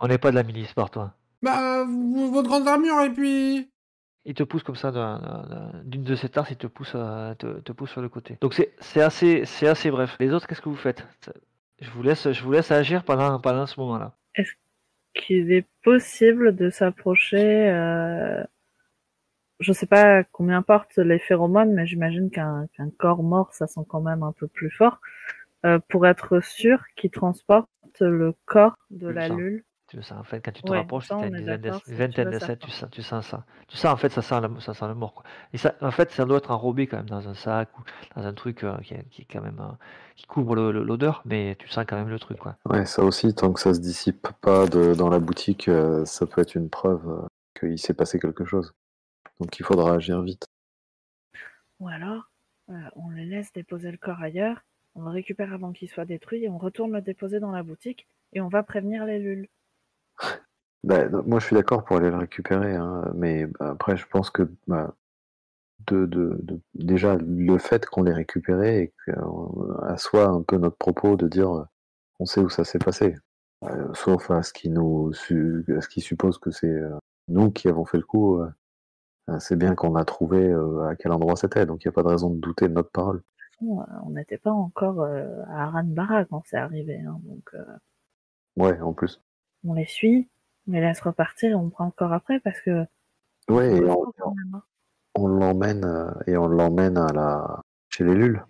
On 0.00 0.08
n'est 0.08 0.18
pas 0.18 0.30
de 0.30 0.36
la 0.36 0.42
milice 0.42 0.72
par 0.72 0.90
toi. 0.90 1.14
Bah, 1.42 1.84
v- 1.84 2.30
votre 2.32 2.48
grande 2.48 2.66
armure 2.68 3.00
et 3.02 3.10
puis. 3.10 3.70
Il 4.24 4.34
te 4.34 4.42
pousse 4.42 4.62
comme 4.62 4.76
ça 4.76 4.90
d'un- 4.90 5.18
d'un- 5.18 5.72
d'une 5.84 6.02
de 6.02 6.14
ses 6.14 6.28
tarses, 6.28 6.50
il 6.50 6.56
te 6.56 6.66
pousse, 6.66 6.92
euh, 6.94 7.34
te, 7.34 7.60
te 7.60 7.72
pousse 7.72 7.90
sur 7.90 8.02
le 8.02 8.08
côté. 8.08 8.36
Donc 8.40 8.52
c'est 8.54 8.74
c'est 8.80 9.00
assez, 9.00 9.44
c'est 9.46 9.68
assez 9.68 9.90
bref. 9.90 10.16
Les 10.20 10.32
autres, 10.32 10.46
qu'est-ce 10.46 10.60
que 10.60 10.68
vous 10.68 10.76
faites? 10.76 11.06
Je 11.80 11.88
vous, 11.90 12.02
laisse, 12.02 12.30
je 12.32 12.42
vous 12.42 12.52
laisse 12.52 12.70
agir 12.72 13.04
pendant, 13.04 13.38
pendant 13.40 13.66
ce 13.66 13.78
moment-là. 13.80 14.12
qu'il 15.14 15.52
est 15.52 15.66
possible 15.82 16.54
de 16.56 16.70
s'approcher. 16.70 17.70
Euh... 17.70 18.42
Je 19.60 19.72
sais 19.72 19.86
pas 19.86 20.22
combien 20.24 20.62
portent 20.62 20.98
les 20.98 21.18
phéromones, 21.18 21.72
mais 21.72 21.86
j'imagine 21.86 22.30
qu'un 22.30 22.66
qu'un 22.76 22.90
corps 22.90 23.22
mort, 23.22 23.52
ça 23.54 23.66
sent 23.66 23.80
quand 23.88 24.00
même 24.00 24.22
un 24.22 24.32
peu 24.32 24.46
plus 24.46 24.70
fort. 24.70 25.00
Euh, 25.66 25.78
pour 25.88 26.06
être 26.06 26.40
sûr 26.40 26.84
qu'il 26.96 27.10
transporte 27.10 27.68
le 28.00 28.34
corps 28.44 28.76
de 28.90 29.08
la 29.08 29.28
lule. 29.28 29.64
Tu 29.88 29.96
le 29.96 30.02
sens, 30.02 30.18
en 30.18 30.24
fait, 30.24 30.40
quand 30.44 30.52
tu 30.52 30.62
te 30.62 30.70
Ouais, 30.70 30.78
rapproches, 30.78 31.08
ça, 31.08 31.16
tu 31.16 31.24
as 31.24 31.28
une, 31.28 31.36
dizaine 31.38 31.64
une 31.88 31.94
vingtaine 31.96 32.24
le 32.26 32.32
de 32.32 32.38
sens 32.38 32.46
sets, 32.46 32.56
pas. 32.58 32.66
tu 32.66 32.70
sens, 32.72 32.90
tu 32.90 33.02
sens 33.02 33.26
ça. 33.26 33.46
Tu 33.68 33.76
sens, 33.78 33.86
en 33.90 33.96
fait, 33.96 34.10
ça 34.10 34.20
sent, 34.20 34.40
le, 34.42 34.60
ça 34.60 34.74
sent 34.74 34.86
le 34.86 34.94
mort. 34.94 35.14
Quoi. 35.14 35.24
Et 35.54 35.58
ça, 35.58 35.74
en 35.80 35.90
fait, 35.90 36.10
ça 36.10 36.26
doit 36.26 36.36
être 36.36 36.50
enrobé 36.50 36.86
quand 36.86 36.98
même 36.98 37.08
dans 37.08 37.26
un 37.26 37.34
sac 37.34 37.70
ou 37.78 37.82
dans 38.14 38.26
un 38.26 38.34
truc 38.34 38.64
euh, 38.64 38.76
qui, 38.82 38.92
est- 38.94 39.08
qui 39.08 39.22
est 39.22 39.24
quand 39.24 39.40
même 39.40 39.60
euh, 39.60 39.72
qui 40.14 40.26
couvre 40.26 40.54
le- 40.54 40.72
le- 40.72 40.84
l'odeur, 40.84 41.22
mais 41.24 41.56
tu 41.58 41.68
sens 41.68 41.86
quand 41.88 41.96
même 41.96 42.10
le 42.10 42.18
truc. 42.18 42.38
Quoi. 42.38 42.56
Ouais, 42.68 42.84
ça 42.84 43.02
aussi, 43.02 43.34
tant 43.34 43.50
que 43.50 43.60
ça 43.60 43.72
se 43.72 43.80
dissipe 43.80 44.28
pas 44.42 44.66
de- 44.66 44.92
dans 44.94 45.08
la 45.08 45.20
boutique, 45.20 45.68
euh, 45.68 46.04
ça 46.04 46.26
peut 46.26 46.42
être 46.42 46.54
une 46.54 46.68
preuve 46.68 47.08
euh, 47.08 47.26
qu'il 47.58 47.78
s'est 47.78 47.94
passé 47.94 48.18
quelque 48.18 48.44
chose. 48.44 48.74
Donc 49.40 49.58
il 49.58 49.64
faudra 49.64 49.94
agir 49.94 50.20
vite. 50.20 50.44
Ou 51.80 51.88
alors, 51.88 52.30
euh, 52.70 52.74
on 52.96 53.08
les 53.10 53.24
laisse 53.24 53.52
déposer 53.54 53.90
le 53.90 53.96
corps 53.96 54.20
ailleurs, 54.20 54.60
on 54.94 55.02
le 55.02 55.10
récupère 55.10 55.52
avant 55.52 55.72
qu'il 55.72 55.88
soit 55.88 56.04
détruit 56.04 56.44
et 56.44 56.48
on 56.48 56.58
retourne 56.58 56.92
le 56.92 57.00
déposer 57.00 57.40
dans 57.40 57.52
la 57.52 57.62
boutique 57.62 58.06
et 58.32 58.40
on 58.40 58.48
va 58.48 58.62
prévenir 58.62 59.04
les 59.06 59.18
lules. 59.18 59.48
Bah, 60.84 61.08
non, 61.08 61.22
moi, 61.26 61.38
je 61.40 61.46
suis 61.46 61.56
d'accord 61.56 61.84
pour 61.84 61.96
aller 61.96 62.10
le 62.10 62.16
récupérer, 62.16 62.74
hein, 62.74 63.04
mais 63.14 63.46
bah, 63.46 63.70
après, 63.72 63.96
je 63.96 64.06
pense 64.06 64.30
que 64.30 64.48
bah, 64.66 64.94
de, 65.88 66.06
de- 66.06 66.38
de- 66.42 66.60
déjà 66.74 67.16
le 67.16 67.58
fait 67.58 67.86
qu'on 67.86 68.02
l'ait 68.04 68.14
récupéré 68.14 68.82
et 68.82 68.94
qu'on 69.14 69.72
assoit 69.84 70.26
un 70.28 70.42
peu 70.42 70.58
notre 70.58 70.76
propos 70.76 71.16
de 71.16 71.28
dire 71.28 71.50
euh, 71.56 71.64
on 72.20 72.26
sait 72.26 72.40
où 72.40 72.48
ça 72.50 72.64
s'est 72.64 72.78
passé, 72.80 73.16
Euh, 73.64 73.92
sauf 73.94 74.30
à 74.30 74.42
ce 74.44 74.52
qui 74.52 74.70
nous 74.70 75.12
su- 75.14 75.64
à 75.76 75.80
ce 75.82 75.88
qui 75.88 76.00
suppose 76.02 76.38
que 76.38 76.50
c'est 76.52 76.68
euh, 76.68 76.96
nous 77.28 77.50
qui 77.52 77.68
avons 77.68 77.84
fait 77.86 77.98
le 77.98 78.04
coup. 78.04 78.38
euh, 78.40 78.50
euh, 79.30 79.38
c'est 79.40 79.56
bien 79.56 79.74
qu'on 79.76 79.96
a 79.96 80.04
trouvé 80.04 80.48
euh, 80.50 80.88
à 80.88 80.96
quel 80.96 81.12
endroit 81.12 81.36
c'était, 81.36 81.66
donc 81.66 81.84
il 81.84 81.88
n'y 81.88 81.90
a 81.90 81.94
pas 81.94 82.02
de 82.04 82.08
raison 82.08 82.30
de 82.30 82.40
douter 82.40 82.68
de 82.68 82.74
notre 82.74 82.90
parole. 82.92 83.22
Euh, 83.62 83.66
on 84.04 84.10
n'était 84.10 84.38
pas 84.38 84.52
encore 84.52 85.00
euh, 85.02 85.42
à 85.48 85.64
Aranbara 85.64 86.24
quand 86.24 86.42
c'est 86.46 86.56
arrivé, 86.56 87.00
hein, 87.00 87.20
donc 87.24 87.50
euh, 87.54 87.64
Ouais, 88.56 88.78
en 88.82 88.92
plus. 88.92 89.22
On 89.64 89.74
les 89.74 89.86
suit, 89.86 90.28
on 90.68 90.72
les 90.72 90.80
laisse 90.80 91.00
repartir 91.00 91.50
et 91.50 91.54
on 91.54 91.70
prend 91.70 91.86
le 91.86 91.90
corps 91.92 92.12
après 92.12 92.40
parce 92.40 92.60
que 92.60 92.84
Ouais, 93.48 93.76
et 93.76 93.84
on, 93.84 94.12
hein. 94.54 94.62
on 95.14 95.26
l'emmène 95.26 95.84
euh, 95.84 96.10
et 96.26 96.36
on 96.36 96.46
l'emmène 96.48 96.98
à 96.98 97.12
la 97.12 97.60
chez 97.88 98.04
les 98.04 98.14
Lules. 98.14 98.44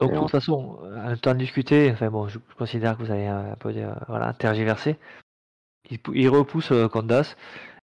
Donc, 0.00 0.10
Et 0.10 0.14
de 0.14 0.18
on- 0.18 0.22
toute 0.22 0.30
façon, 0.30 0.78
en 0.82 1.10
le 1.10 1.16
temps 1.18 1.34
de 1.34 1.38
discuter, 1.38 1.90
enfin 1.92 2.10
bon, 2.10 2.28
je 2.28 2.38
considère 2.56 2.96
que 2.96 3.02
vous 3.02 3.10
avez 3.10 3.26
un 3.26 3.56
peu 3.56 3.70
euh, 3.76 3.92
voilà, 4.08 4.32
tergiversé. 4.32 4.96
Il, 5.90 5.98
pou- 5.98 6.14
il 6.14 6.28
repousse 6.28 6.72
euh, 6.72 6.88
Candace 6.88 7.36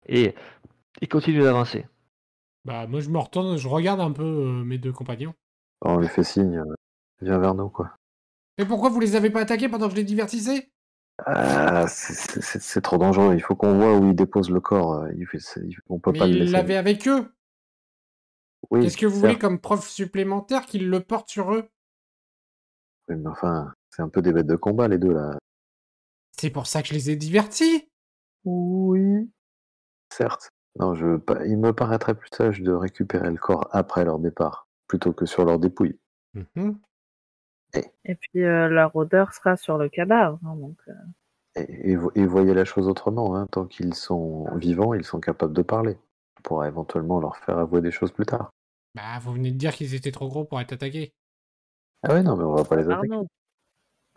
et 0.07 0.35
il 1.01 1.07
continue 1.09 1.41
d'avancer. 1.41 1.85
Bah, 2.65 2.87
moi, 2.87 2.99
je 2.99 3.09
me 3.09 3.17
retourne, 3.17 3.57
je 3.57 3.67
regarde 3.67 3.99
un 4.01 4.11
peu 4.11 4.23
euh, 4.23 4.63
mes 4.63 4.77
deux 4.77 4.91
compagnons. 4.93 5.33
On 5.81 5.97
lui 5.97 6.07
fait 6.07 6.23
signe, 6.23 6.59
euh, 6.59 6.73
viens 7.21 7.39
vers 7.39 7.55
nous 7.55 7.69
quoi. 7.69 7.91
Et 8.57 8.65
pourquoi 8.65 8.89
vous 8.89 8.99
les 8.99 9.15
avez 9.15 9.29
pas 9.29 9.41
attaqués 9.41 9.69
pendant 9.69 9.85
que 9.87 9.91
je 9.93 9.97
les 9.97 10.03
divertissais? 10.03 10.69
Ah, 11.25 11.85
c'est- 11.87 12.81
trop 12.81 12.97
dangereux. 12.97 13.33
Il 13.35 13.41
faut 13.41 13.55
qu'on 13.55 13.77
voit 13.77 13.97
où 13.97 14.05
il 14.09 14.15
dépose 14.15 14.49
le 14.49 14.59
corps. 14.61 15.07
Il, 15.09 15.25
il- 15.63 15.77
on 15.89 15.99
peut 15.99 16.11
Mais 16.11 16.19
pas 16.19 16.27
laisser. 16.27 16.51
l'avaient 16.51 16.77
avec 16.77 17.07
eux. 17.07 17.31
Oui, 18.71 18.81
Qu'est-ce 18.81 18.97
que 18.97 19.05
vous 19.05 19.19
voulez 19.19 19.37
comme 19.39 19.59
preuve 19.59 19.85
supplémentaire 19.87 20.65
qu'ils 20.65 20.89
le 20.89 20.99
portent 21.01 21.29
sur 21.29 21.53
eux? 21.53 21.69
Oui, 23.07 23.15
mais 23.15 23.29
enfin, 23.29 23.73
c'est 23.89 24.01
un 24.01 24.09
peu 24.09 24.21
des 24.21 24.31
bêtes 24.33 24.47
de 24.47 24.55
combat 24.55 24.87
les 24.87 24.97
deux 24.97 25.13
là. 25.13 25.37
C'est 26.37 26.49
pour 26.51 26.67
ça 26.67 26.81
que 26.81 26.89
je 26.89 26.93
les 26.93 27.09
ai 27.09 27.15
divertis. 27.15 27.89
Oui. 28.45 29.29
Certes. 30.13 30.49
Non, 30.79 30.93
je, 30.95 31.19
il 31.47 31.57
me 31.57 31.73
paraîtrait 31.73 32.13
plus 32.15 32.29
sage 32.31 32.61
de 32.61 32.71
récupérer 32.71 33.29
le 33.31 33.37
corps 33.37 33.67
après 33.71 34.05
leur 34.05 34.19
départ, 34.19 34.67
plutôt 34.87 35.11
que 35.13 35.25
sur 35.25 35.43
leur 35.45 35.57
dépouille. 35.59 35.99
Mhm. 36.33 36.79
Et 38.03 38.15
puis 38.15 38.43
euh, 38.43 38.67
leur 38.67 38.95
odeur 38.95 39.33
sera 39.33 39.55
sur 39.55 39.77
le 39.77 39.89
cadavre, 39.89 40.39
hein, 40.45 40.55
donc 40.55 40.77
euh, 40.87 40.93
Et, 41.55 41.91
et 41.91 41.95
vo- 41.95 42.11
et 42.15 42.25
voyez 42.25 42.55
la 42.55 42.65
chose 42.65 42.87
autrement. 42.87 43.35
Hein. 43.35 43.45
Tant 43.51 43.67
qu'ils 43.67 43.93
sont 43.93 44.47
vivants, 44.57 44.95
ils 44.95 45.05
sont 45.05 45.19
capables 45.19 45.53
de 45.53 45.61
parler. 45.61 45.95
On 46.39 46.41
pourra 46.41 46.67
éventuellement 46.67 47.19
leur 47.19 47.37
faire 47.37 47.59
avouer 47.59 47.81
des 47.81 47.91
choses 47.91 48.11
plus 48.11 48.25
tard. 48.25 48.49
Bah, 48.93 49.17
vous 49.19 49.33
venez 49.33 49.51
de 49.51 49.57
dire 49.57 49.73
qu'ils 49.73 49.95
étaient 49.95 50.11
trop 50.11 50.27
gros 50.29 50.45
pour 50.45 50.61
être 50.61 50.73
attaqués. 50.73 51.13
Ah 52.03 52.13
ouais, 52.13 52.23
non, 52.23 52.35
mais 52.35 52.43
on 52.43 52.55
va 52.55 52.63
pas 52.65 52.75
les 52.75 52.89
attaquer. 52.89 53.07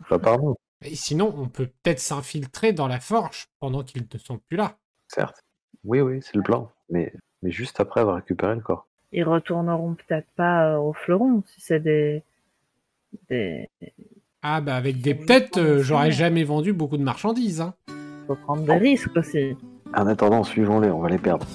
Pas 0.07 0.19
par 0.19 0.39
nous, 0.39 0.55
Et 0.81 0.95
sinon, 0.95 1.33
on 1.35 1.49
peut 1.49 1.65
peut-être 1.65 1.99
s'infiltrer 1.99 2.73
dans 2.73 2.87
la 2.87 2.99
forge 2.99 3.47
pendant 3.59 3.83
qu'ils 3.83 4.07
ne 4.13 4.19
sont 4.19 4.37
plus 4.37 4.55
là. 4.57 4.77
certes. 5.07 5.41
Oui, 5.85 6.01
oui, 6.01 6.21
c'est 6.21 6.35
le 6.35 6.43
plan. 6.43 6.69
Mais, 6.89 7.13
mais 7.41 7.51
juste 7.51 7.79
après 7.79 8.01
avoir 8.01 8.17
récupéré 8.17 8.55
le 8.55 8.61
corps. 8.61 8.87
ils 9.13 9.23
retourneront 9.23 9.95
peut-être 9.95 10.29
pas 10.35 10.73
euh, 10.73 10.77
au 10.77 10.91
fleuron 10.91 11.41
si 11.47 11.61
c'est 11.61 11.79
des 11.79 12.21
des 13.29 13.69
Ah, 14.41 14.61
bah, 14.61 14.75
avec 14.75 15.01
des 15.01 15.17
têtes, 15.17 15.57
euh, 15.57 15.81
j'aurais 15.81 16.11
jamais 16.11 16.43
vendu 16.43 16.73
beaucoup 16.73 16.97
de 16.97 17.03
marchandises. 17.03 17.61
Hein. 17.61 17.73
faut 18.27 18.35
prendre 18.35 18.63
des 18.63 18.73
risques 18.77 19.15
aussi. 19.15 19.55
En 19.95 20.07
attendant, 20.07 20.43
suivons-les, 20.43 20.89
on 20.89 20.99
va 20.99 21.09
les 21.09 21.17
perdre. 21.17 21.45